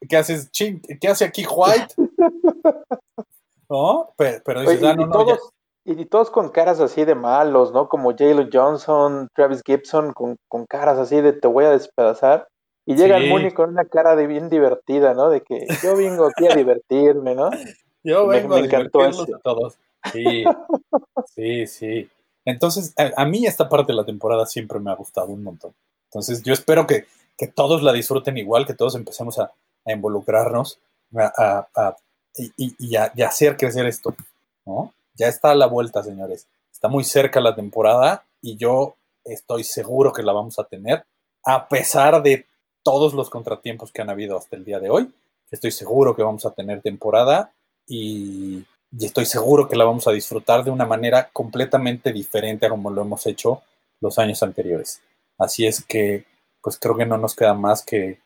¿Qué 0.08 0.16
haces? 0.16 0.50
¿Qué 0.54 1.08
hace 1.10 1.26
aquí 1.26 1.46
White? 1.46 1.96
¿No? 3.70 4.14
Pero, 4.16 4.42
pero 4.46 4.62
dices, 4.62 4.78
Oye, 4.78 4.88
ah, 4.88 4.96
no, 4.96 5.08
no, 5.08 5.12
todos, 5.12 5.52
ya. 5.84 5.94
y, 5.94 6.06
todos 6.06 6.30
con 6.30 6.48
caras 6.48 6.80
así 6.80 7.04
de 7.04 7.14
malos, 7.14 7.74
¿no? 7.74 7.90
Como 7.90 8.16
Jalen 8.16 8.50
Johnson, 8.54 9.28
Travis 9.36 9.64
Gibson, 9.66 10.14
con, 10.14 10.38
con, 10.48 10.66
caras 10.66 10.98
así 10.98 11.20
de 11.20 11.34
te 11.34 11.46
voy 11.50 11.66
a 11.66 11.72
despedazar. 11.72 12.48
Y 12.86 12.96
llega 12.96 13.18
sí. 13.18 13.26
el 13.26 13.30
Mooney 13.30 13.52
con 13.52 13.72
una 13.72 13.84
cara 13.84 14.16
de 14.16 14.28
bien 14.28 14.48
divertida, 14.50 15.14
¿no? 15.14 15.30
De 15.30 15.42
que 15.42 15.68
yo 15.84 15.98
vengo 15.98 16.28
aquí 16.28 16.48
a 16.48 16.56
divertirme, 16.56 17.36
¿no? 17.36 17.50
Yo 18.06 18.28
vengo 18.28 18.56
me, 18.56 18.56
me 18.56 18.60
a 18.60 18.64
divertirlos 18.64 19.30
a 19.30 19.40
todos. 19.40 19.78
Sí, 20.12 20.44
sí, 21.36 21.68
sí. 21.68 22.10
Entonces, 22.46 22.94
a, 22.98 23.22
a, 23.22 23.26
mí 23.26 23.46
esta 23.46 23.68
parte 23.68 23.92
de 23.92 23.96
la 23.98 24.06
temporada 24.06 24.46
siempre 24.46 24.80
me 24.80 24.92
ha 24.92 24.96
gustado 24.96 25.28
un 25.28 25.44
montón. 25.44 25.74
Entonces, 26.14 26.44
yo 26.44 26.54
espero 26.54 26.86
que, 26.86 27.06
que 27.38 27.48
todos 27.48 27.84
la 27.84 27.94
disfruten 27.94 28.38
igual, 28.38 28.66
que 28.66 28.74
todos 28.74 28.96
empecemos 28.96 29.40
a, 29.40 29.52
a 29.86 29.92
involucrarnos 29.92 30.80
a, 31.16 31.68
a, 31.76 31.96
y, 32.38 32.76
y, 32.80 32.96
hacer 32.96 33.58
crecer 33.58 33.86
esto. 33.86 34.16
¿no? 34.66 34.94
Ya 35.16 35.28
está 35.28 35.52
a 35.52 35.56
la 35.56 35.68
vuelta, 35.68 36.04
señores. 36.04 36.48
Está 36.72 36.88
muy 36.88 37.04
cerca 37.04 37.40
la 37.40 37.56
temporada 37.56 38.26
y 38.42 38.58
yo 38.58 38.96
estoy 39.24 39.64
seguro 39.64 40.12
que 40.12 40.24
la 40.24 40.34
vamos 40.34 40.60
a 40.60 40.64
tener, 40.66 41.06
a 41.46 41.68
pesar 41.68 42.22
de 42.24 42.46
todos 42.84 43.14
los 43.14 43.30
contratiempos 43.30 43.92
que 43.92 44.02
han 44.02 44.10
habido 44.10 44.38
hasta 44.38 44.56
el 44.56 44.66
día 44.66 44.80
de 44.80 44.90
hoy. 44.90 45.14
Estoy 45.52 45.72
seguro 45.72 46.16
que 46.16 46.24
vamos 46.24 46.46
a 46.46 46.52
tener 46.52 46.82
temporada 46.82 47.54
y, 47.88 48.66
y 48.98 49.06
estoy 49.06 49.26
seguro 49.26 49.68
que 49.68 49.76
la 49.76 49.86
vamos 49.86 50.08
a 50.08 50.12
disfrutar 50.12 50.64
de 50.64 50.72
una 50.72 50.86
manera 50.86 51.30
completamente 51.32 52.12
diferente 52.12 52.66
a 52.66 52.70
como 52.70 52.90
lo 52.90 53.02
hemos 53.02 53.26
hecho 53.28 53.62
los 54.02 54.20
años 54.20 54.44
anteriores. 54.44 55.02
Así 55.38 55.66
es 55.66 55.84
que, 55.84 56.26
pues 56.64 56.80
creo 56.80 56.96
que 56.96 57.06
no 57.06 57.18
nos 57.18 57.36
queda 57.36 57.54
más 57.54 57.86
que 57.86 58.20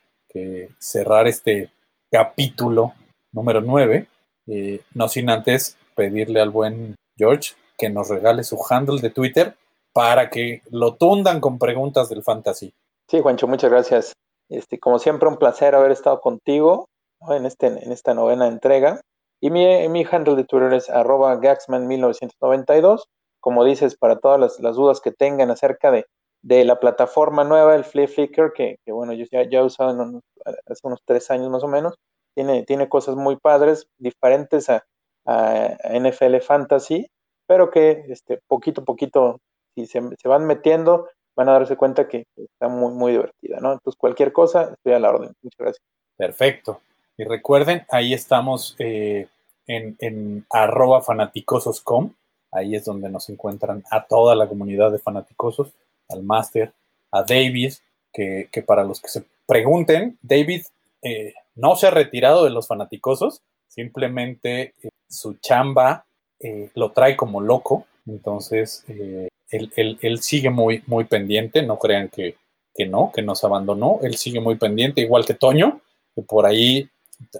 cerrar 0.78 1.26
este 1.26 1.72
capítulo 2.10 2.94
número 3.32 3.60
9, 3.60 4.06
eh, 4.46 4.80
no 4.94 5.08
sin 5.08 5.30
antes 5.30 5.76
pedirle 5.94 6.40
al 6.40 6.50
buen 6.50 6.96
George 7.16 7.54
que 7.76 7.90
nos 7.90 8.08
regale 8.08 8.44
su 8.44 8.58
handle 8.68 9.00
de 9.00 9.10
Twitter 9.10 9.56
para 9.92 10.30
que 10.30 10.62
lo 10.70 10.94
tundan 10.94 11.40
con 11.40 11.58
preguntas 11.58 12.08
del 12.08 12.22
fantasy. 12.22 12.72
Sí, 13.08 13.20
Juancho, 13.20 13.46
muchas 13.46 13.70
gracias. 13.70 14.12
Este, 14.48 14.78
como 14.78 14.98
siempre, 14.98 15.28
un 15.28 15.36
placer 15.36 15.74
haber 15.74 15.90
estado 15.90 16.20
contigo 16.20 16.86
en, 17.28 17.46
este, 17.46 17.66
en 17.66 17.92
esta 17.92 18.14
novena 18.14 18.46
entrega. 18.46 19.00
Y 19.40 19.50
mi, 19.50 19.88
mi 19.88 20.04
handle 20.10 20.36
de 20.36 20.44
Twitter 20.44 20.72
es 20.72 20.88
arroba 20.90 21.36
gaxman1992. 21.36 23.04
como 23.40 23.64
dices, 23.64 23.96
para 23.96 24.18
todas 24.18 24.58
las 24.60 24.76
dudas 24.76 25.00
que 25.00 25.12
tengan 25.12 25.50
acerca 25.50 25.90
de, 25.90 26.06
de 26.42 26.64
la 26.64 26.78
plataforma 26.80 27.44
nueva, 27.44 27.74
el 27.74 27.84
Flip 27.84 28.08
Flickr, 28.08 28.52
que, 28.52 28.78
que, 28.84 28.92
bueno, 28.92 29.12
yo 29.12 29.24
ya, 29.30 29.48
ya 29.48 29.60
he 29.60 29.64
usado 29.64 29.90
en 29.90 30.00
unos, 30.00 30.22
hace 30.44 30.86
unos 30.86 31.00
tres 31.04 31.30
años 31.30 31.50
más 31.50 31.62
o 31.62 31.68
menos, 31.68 31.94
tiene, 32.34 32.62
tiene 32.64 32.88
cosas 32.88 33.16
muy 33.16 33.36
padres, 33.36 33.86
diferentes 33.98 34.70
a, 34.70 34.84
a 35.24 35.98
NFL 35.98 36.38
Fantasy, 36.40 37.06
pero 37.46 37.70
que 37.70 38.04
este, 38.08 38.40
poquito 38.46 38.82
a 38.82 38.84
poquito, 38.84 39.40
si 39.74 39.86
se, 39.86 40.00
se, 40.16 40.28
van 40.28 40.46
metiendo, 40.46 41.08
van 41.34 41.48
a 41.48 41.52
darse 41.52 41.76
cuenta 41.76 42.08
que 42.08 42.24
está 42.36 42.68
muy, 42.68 42.92
muy 42.92 43.12
divertida, 43.12 43.58
¿no? 43.60 43.72
Entonces, 43.72 43.98
cualquier 43.98 44.32
cosa, 44.32 44.74
estoy 44.74 44.92
a 44.92 44.98
la 44.98 45.10
orden. 45.10 45.32
Muchas 45.42 45.58
gracias. 45.58 45.82
Perfecto. 46.16 46.80
Y 47.16 47.24
recuerden, 47.24 47.84
ahí 47.90 48.12
estamos 48.12 48.76
eh, 48.78 49.28
en, 49.66 49.96
en 49.98 50.46
arroba 50.50 51.02
fanaticososcom. 51.02 52.12
Ahí 52.52 52.74
es 52.74 52.84
donde 52.84 53.10
nos 53.10 53.28
encuentran 53.28 53.82
a 53.90 54.04
toda 54.06 54.34
la 54.34 54.48
comunidad 54.48 54.90
de 54.92 54.98
fanaticosos, 54.98 55.72
al 56.08 56.22
máster, 56.22 56.72
a 57.10 57.22
David, 57.22 57.74
que, 58.12 58.48
que, 58.50 58.62
para 58.62 58.84
los 58.84 59.00
que 59.00 59.08
se 59.08 59.24
pregunten, 59.46 60.18
David 60.22 60.62
eh, 61.02 61.34
no 61.54 61.76
se 61.76 61.86
ha 61.86 61.90
retirado 61.90 62.44
de 62.44 62.50
los 62.50 62.66
fanaticosos, 62.66 63.42
simplemente 63.68 64.74
eh, 64.82 64.88
su 65.08 65.34
chamba 65.34 66.04
eh, 66.40 66.70
lo 66.74 66.92
trae 66.92 67.16
como 67.16 67.40
loco, 67.40 67.86
entonces 68.06 68.84
eh, 68.86 69.28
él, 69.50 69.72
él, 69.74 69.98
él, 70.02 70.22
sigue 70.22 70.50
muy, 70.50 70.84
muy 70.86 71.04
pendiente, 71.04 71.62
no 71.62 71.78
crean 71.78 72.08
que, 72.08 72.36
que, 72.72 72.86
no, 72.86 73.10
que 73.12 73.22
nos 73.22 73.42
abandonó, 73.42 73.98
él 74.02 74.16
sigue 74.16 74.40
muy 74.40 74.54
pendiente, 74.54 75.00
igual 75.00 75.24
que 75.24 75.34
Toño, 75.34 75.80
que 76.14 76.22
por 76.22 76.46
ahí 76.46 76.88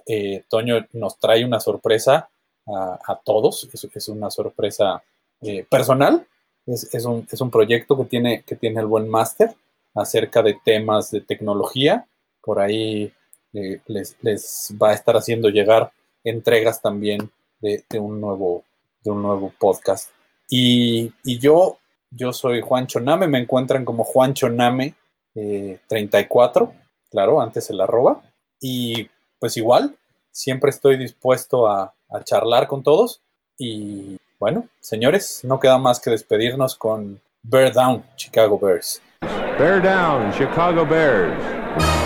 eh, 0.05 0.43
Toño 0.49 0.85
nos 0.91 1.17
trae 1.17 1.45
una 1.45 1.61
sorpresa 1.61 2.29
a, 2.67 3.19
todos, 3.23 3.67
es, 3.73 3.87
es, 3.95 4.09
una 4.09 4.29
sorpresa 4.29 5.01
personal, 5.69 6.27
es, 6.73 6.93
es, 6.93 7.05
un, 7.05 7.27
es, 7.31 7.41
un, 7.41 7.51
proyecto 7.51 7.97
que 7.97 8.05
tiene, 8.05 8.43
que 8.43 8.55
tiene 8.55 8.79
el 8.79 8.87
buen 8.87 9.09
máster 9.09 9.55
acerca 9.95 10.41
de 10.41 10.57
temas 10.63 11.11
de 11.11 11.21
tecnología, 11.21 12.07
por 12.41 12.59
ahí 12.59 13.11
eh, 13.53 13.81
les, 13.87 14.15
les 14.21 14.73
va 14.81 14.91
a 14.91 14.93
estar 14.93 15.15
haciendo 15.17 15.49
llegar 15.49 15.91
entregas 16.23 16.81
también 16.81 17.31
de, 17.59 17.83
de, 17.89 17.99
un 17.99 18.21
nuevo 18.21 18.63
de 19.03 19.11
un 19.11 19.21
nuevo 19.21 19.53
podcast. 19.57 20.09
Y, 20.49 21.11
y, 21.23 21.39
yo, 21.39 21.77
yo 22.11 22.33
soy 22.33 22.61
Juancho 22.61 22.99
Name, 22.99 23.27
me 23.27 23.39
encuentran 23.39 23.85
como 23.85 24.03
Juancho 24.03 24.49
Name 24.49 24.95
eh, 25.35 25.79
34, 25.87 26.73
claro, 27.09 27.41
antes 27.41 27.69
el 27.69 27.81
arroba. 27.81 28.21
Y 28.59 29.09
pues 29.39 29.57
igual, 29.57 29.95
siempre 30.31 30.69
estoy 30.69 30.97
dispuesto 30.97 31.67
a, 31.67 31.93
a 32.09 32.23
charlar 32.23 32.67
con 32.67 32.83
todos. 32.83 33.21
Y 33.57 34.17
bueno, 34.39 34.67
señores, 34.79 35.41
no 35.43 35.59
queda 35.59 35.77
más 35.77 35.99
que 35.99 36.09
despedirnos 36.09 36.75
con 36.75 37.19
Bear 37.43 37.73
Down, 37.73 38.03
Chicago 38.15 38.57
Bears. 38.57 39.01
Bear 39.57 39.81
Down, 39.81 40.31
Chicago 40.31 40.85
Bears. 40.85 41.98